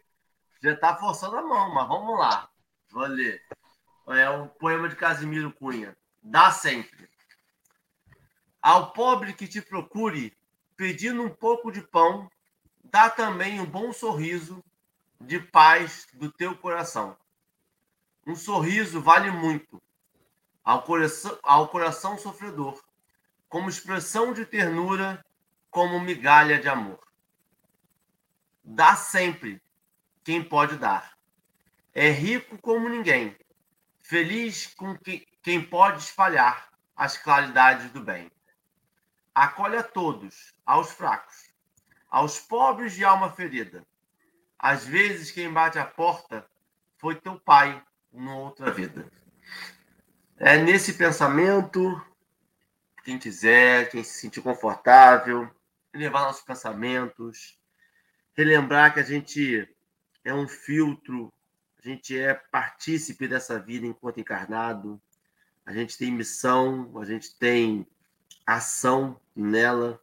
Já 0.68 0.74
está 0.74 0.98
forçando 0.98 1.38
a 1.38 1.42
mão, 1.42 1.74
mas 1.74 1.88
vamos 1.88 2.20
lá. 2.20 2.50
Vou 2.90 3.06
ler. 3.06 3.42
É 4.08 4.30
um 4.30 4.50
poema 4.50 4.90
de 4.90 4.98
Casimiro 4.98 5.50
Cunha. 5.54 5.96
Dá 6.22 6.52
sempre. 6.52 7.10
Ao 8.62 8.92
pobre 8.92 9.32
que 9.32 9.48
te 9.48 9.62
procure, 9.62 10.38
pedindo 10.76 11.24
um 11.24 11.30
pouco 11.30 11.72
de 11.72 11.82
pão, 11.82 12.30
dá 12.84 13.10
também 13.10 13.62
um 13.62 13.66
bom 13.66 13.94
sorriso 13.94 14.62
de 15.22 15.40
paz 15.40 16.06
do 16.14 16.30
teu 16.30 16.54
coração. 16.58 17.18
Um 18.26 18.36
sorriso 18.36 19.00
vale 19.00 19.32
muito 19.32 19.82
ao 20.66 20.84
coração, 20.84 21.40
ao 21.44 21.70
coração 21.70 22.18
sofredor, 22.18 22.84
como 23.48 23.70
expressão 23.70 24.34
de 24.34 24.46
ternura, 24.46 25.26
como 25.72 25.98
migalha 26.02 26.60
de 26.60 26.68
amor. 26.68 27.00
Dá 28.66 28.98
sempre 28.98 29.62
quem 30.28 30.44
pode 30.44 30.76
dar. 30.76 31.18
É 31.96 32.10
rico 32.10 32.58
como 32.58 32.90
ninguém, 32.90 33.34
feliz 34.02 34.68
com 34.76 34.94
quem 35.42 35.64
pode 35.64 36.00
espalhar 36.00 36.68
as 36.98 37.18
claridades 37.18 37.90
do 37.92 38.02
bem. 38.02 38.30
Acolhe 39.34 39.78
a 39.78 39.84
todos, 39.84 40.54
aos 40.66 40.92
fracos, 40.92 41.54
aos 42.10 42.42
pobres 42.42 42.94
de 42.94 43.06
alma 43.06 43.32
ferida. 43.32 43.88
Às 44.60 44.86
vezes 44.86 45.32
quem 45.32 45.50
bate 45.50 45.80
a 45.80 45.86
porta 45.86 46.46
foi 46.98 47.16
teu 47.16 47.40
pai 47.40 47.82
numa 48.12 48.36
outra 48.36 48.70
vida. 48.70 49.10
É 50.36 50.58
nesse 50.58 50.96
pensamento, 50.96 52.06
quem 53.06 53.18
quiser, 53.18 53.90
quem 53.90 54.04
se 54.04 54.20
sentir 54.20 54.42
confortável, 54.42 55.50
levar 55.94 56.24
nossos 56.24 56.44
pensamentos, 56.44 57.58
relembrar 58.36 58.94
que 58.94 59.00
a 59.00 59.04
gente 59.04 59.74
é 60.28 60.34
um 60.34 60.48
filtro, 60.48 61.32
a 61.80 61.88
gente 61.88 62.20
é 62.20 62.34
partícipe 62.34 63.30
dessa 63.30 63.58
vida 63.58 63.88
enquanto 63.88 64.20
encarnado, 64.20 65.02
a 65.66 65.72
gente 65.72 65.98
tem 65.98 66.12
missão, 66.12 66.92
a 67.00 67.06
gente 67.06 67.34
tem 67.36 67.88
ação 68.46 69.20
nela, 69.34 70.02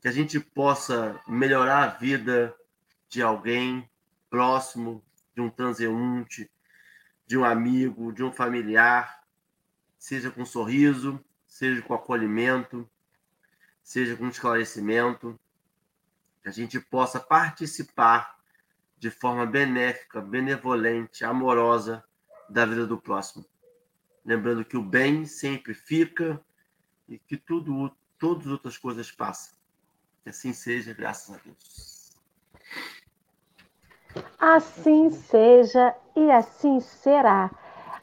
que 0.00 0.06
a 0.06 0.12
gente 0.12 0.38
possa 0.38 1.20
melhorar 1.26 1.82
a 1.82 1.88
vida 1.88 2.54
de 3.08 3.20
alguém 3.22 3.90
próximo, 4.30 5.02
de 5.34 5.40
um 5.40 5.50
transeunte, 5.50 6.48
de 7.26 7.36
um 7.36 7.44
amigo, 7.44 8.12
de 8.12 8.22
um 8.22 8.32
familiar, 8.32 9.24
seja 9.98 10.30
com 10.30 10.46
sorriso, 10.46 11.22
seja 11.44 11.82
com 11.82 11.92
acolhimento, 11.92 12.88
seja 13.82 14.16
com 14.16 14.28
esclarecimento. 14.28 15.38
que 16.40 16.48
a 16.48 16.52
gente 16.52 16.78
possa 16.78 17.18
participar 17.18 18.39
de 19.00 19.10
forma 19.10 19.46
benéfica, 19.46 20.20
benevolente, 20.20 21.24
amorosa 21.24 22.04
da 22.48 22.66
vida 22.66 22.86
do 22.86 22.98
próximo. 22.98 23.44
Lembrando 24.24 24.64
que 24.64 24.76
o 24.76 24.82
bem 24.82 25.24
sempre 25.24 25.72
fica 25.72 26.38
e 27.08 27.18
que 27.18 27.38
tudo, 27.38 27.90
todas 28.18 28.46
as 28.46 28.52
outras 28.52 28.76
coisas 28.76 29.10
passam. 29.10 29.58
Que 30.22 30.28
assim 30.28 30.52
seja, 30.52 30.92
graças 30.92 31.34
a 31.34 31.40
Deus. 31.42 32.20
Assim 34.38 35.10
seja 35.10 35.94
e 36.14 36.30
assim 36.30 36.78
será. 36.80 37.50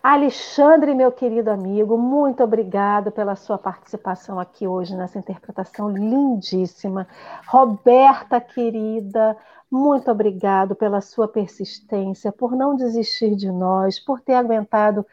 Alexandre, 0.02 0.96
meu 0.96 1.12
querido 1.12 1.52
amigo, 1.52 1.98
muito 1.98 2.44
obrigado 2.44 3.12
pela 3.12 3.36
sua 3.36 3.58
participação 3.58 4.40
aqui 4.40 4.66
hoje 4.66 4.96
nessa 4.96 5.20
interpretação 5.20 5.90
lindíssima. 5.90 7.08
Roberta, 7.46 8.40
querida, 8.40 9.38
muito 9.70 10.10
obrigado 10.10 10.76
pela 10.76 11.02
sua 11.02 11.28
persistência, 11.28 12.32
por 12.32 12.56
não 12.56 12.76
desistir 12.76 13.36
de 13.36 13.52
nós, 13.52 14.00
por 14.00 14.22
ter 14.22 14.34
aguentado 14.34 15.06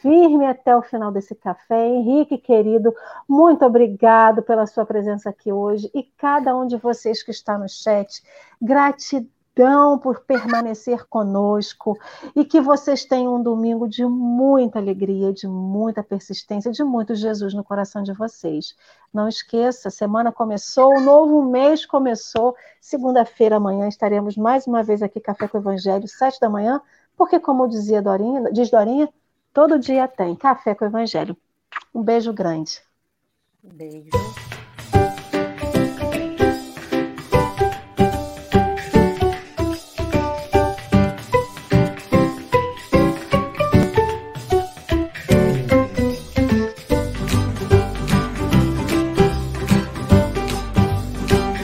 firme 0.00 0.46
até 0.46 0.76
o 0.76 0.82
final 0.82 1.12
desse 1.12 1.34
café. 1.34 1.86
Henrique, 1.86 2.38
querido, 2.38 2.94
muito 3.28 3.64
obrigado 3.64 4.42
pela 4.42 4.66
sua 4.66 4.86
presença 4.86 5.30
aqui 5.30 5.52
hoje 5.52 5.90
e 5.94 6.02
cada 6.02 6.56
um 6.56 6.66
de 6.66 6.76
vocês 6.76 7.22
que 7.22 7.30
está 7.30 7.58
no 7.58 7.68
chat. 7.68 8.22
Gratidão 8.60 9.39
gratidão 9.60 9.98
por 9.98 10.20
permanecer 10.20 11.06
conosco 11.06 11.98
e 12.34 12.44
que 12.44 12.60
vocês 12.60 13.04
tenham 13.04 13.36
um 13.36 13.42
domingo 13.42 13.86
de 13.86 14.04
muita 14.06 14.78
alegria, 14.78 15.32
de 15.32 15.46
muita 15.46 16.02
persistência, 16.02 16.72
de 16.72 16.82
muito 16.82 17.14
Jesus 17.14 17.52
no 17.52 17.62
coração 17.62 18.02
de 18.02 18.12
vocês. 18.12 18.74
Não 19.12 19.28
esqueça, 19.28 19.90
semana 19.90 20.32
começou, 20.32 20.96
o 20.96 21.00
novo 21.00 21.42
mês 21.42 21.84
começou. 21.84 22.56
Segunda-feira 22.80 23.56
amanhã 23.56 23.86
estaremos 23.86 24.36
mais 24.36 24.66
uma 24.66 24.82
vez 24.82 25.02
aqui, 25.02 25.20
Café 25.20 25.46
com 25.46 25.58
o 25.58 25.60
Evangelho, 25.60 26.08
sete 26.08 26.40
da 26.40 26.48
manhã, 26.48 26.80
porque, 27.16 27.38
como 27.38 27.68
dizia 27.68 28.00
Dorinha, 28.00 28.50
diz 28.50 28.70
Dorinha, 28.70 29.08
todo 29.52 29.78
dia 29.78 30.08
tem 30.08 30.34
Café 30.34 30.74
com 30.74 30.84
o 30.84 30.88
Evangelho. 30.88 31.36
Um 31.94 32.02
beijo 32.02 32.32
grande. 32.32 32.80
Beijo. 33.62 34.39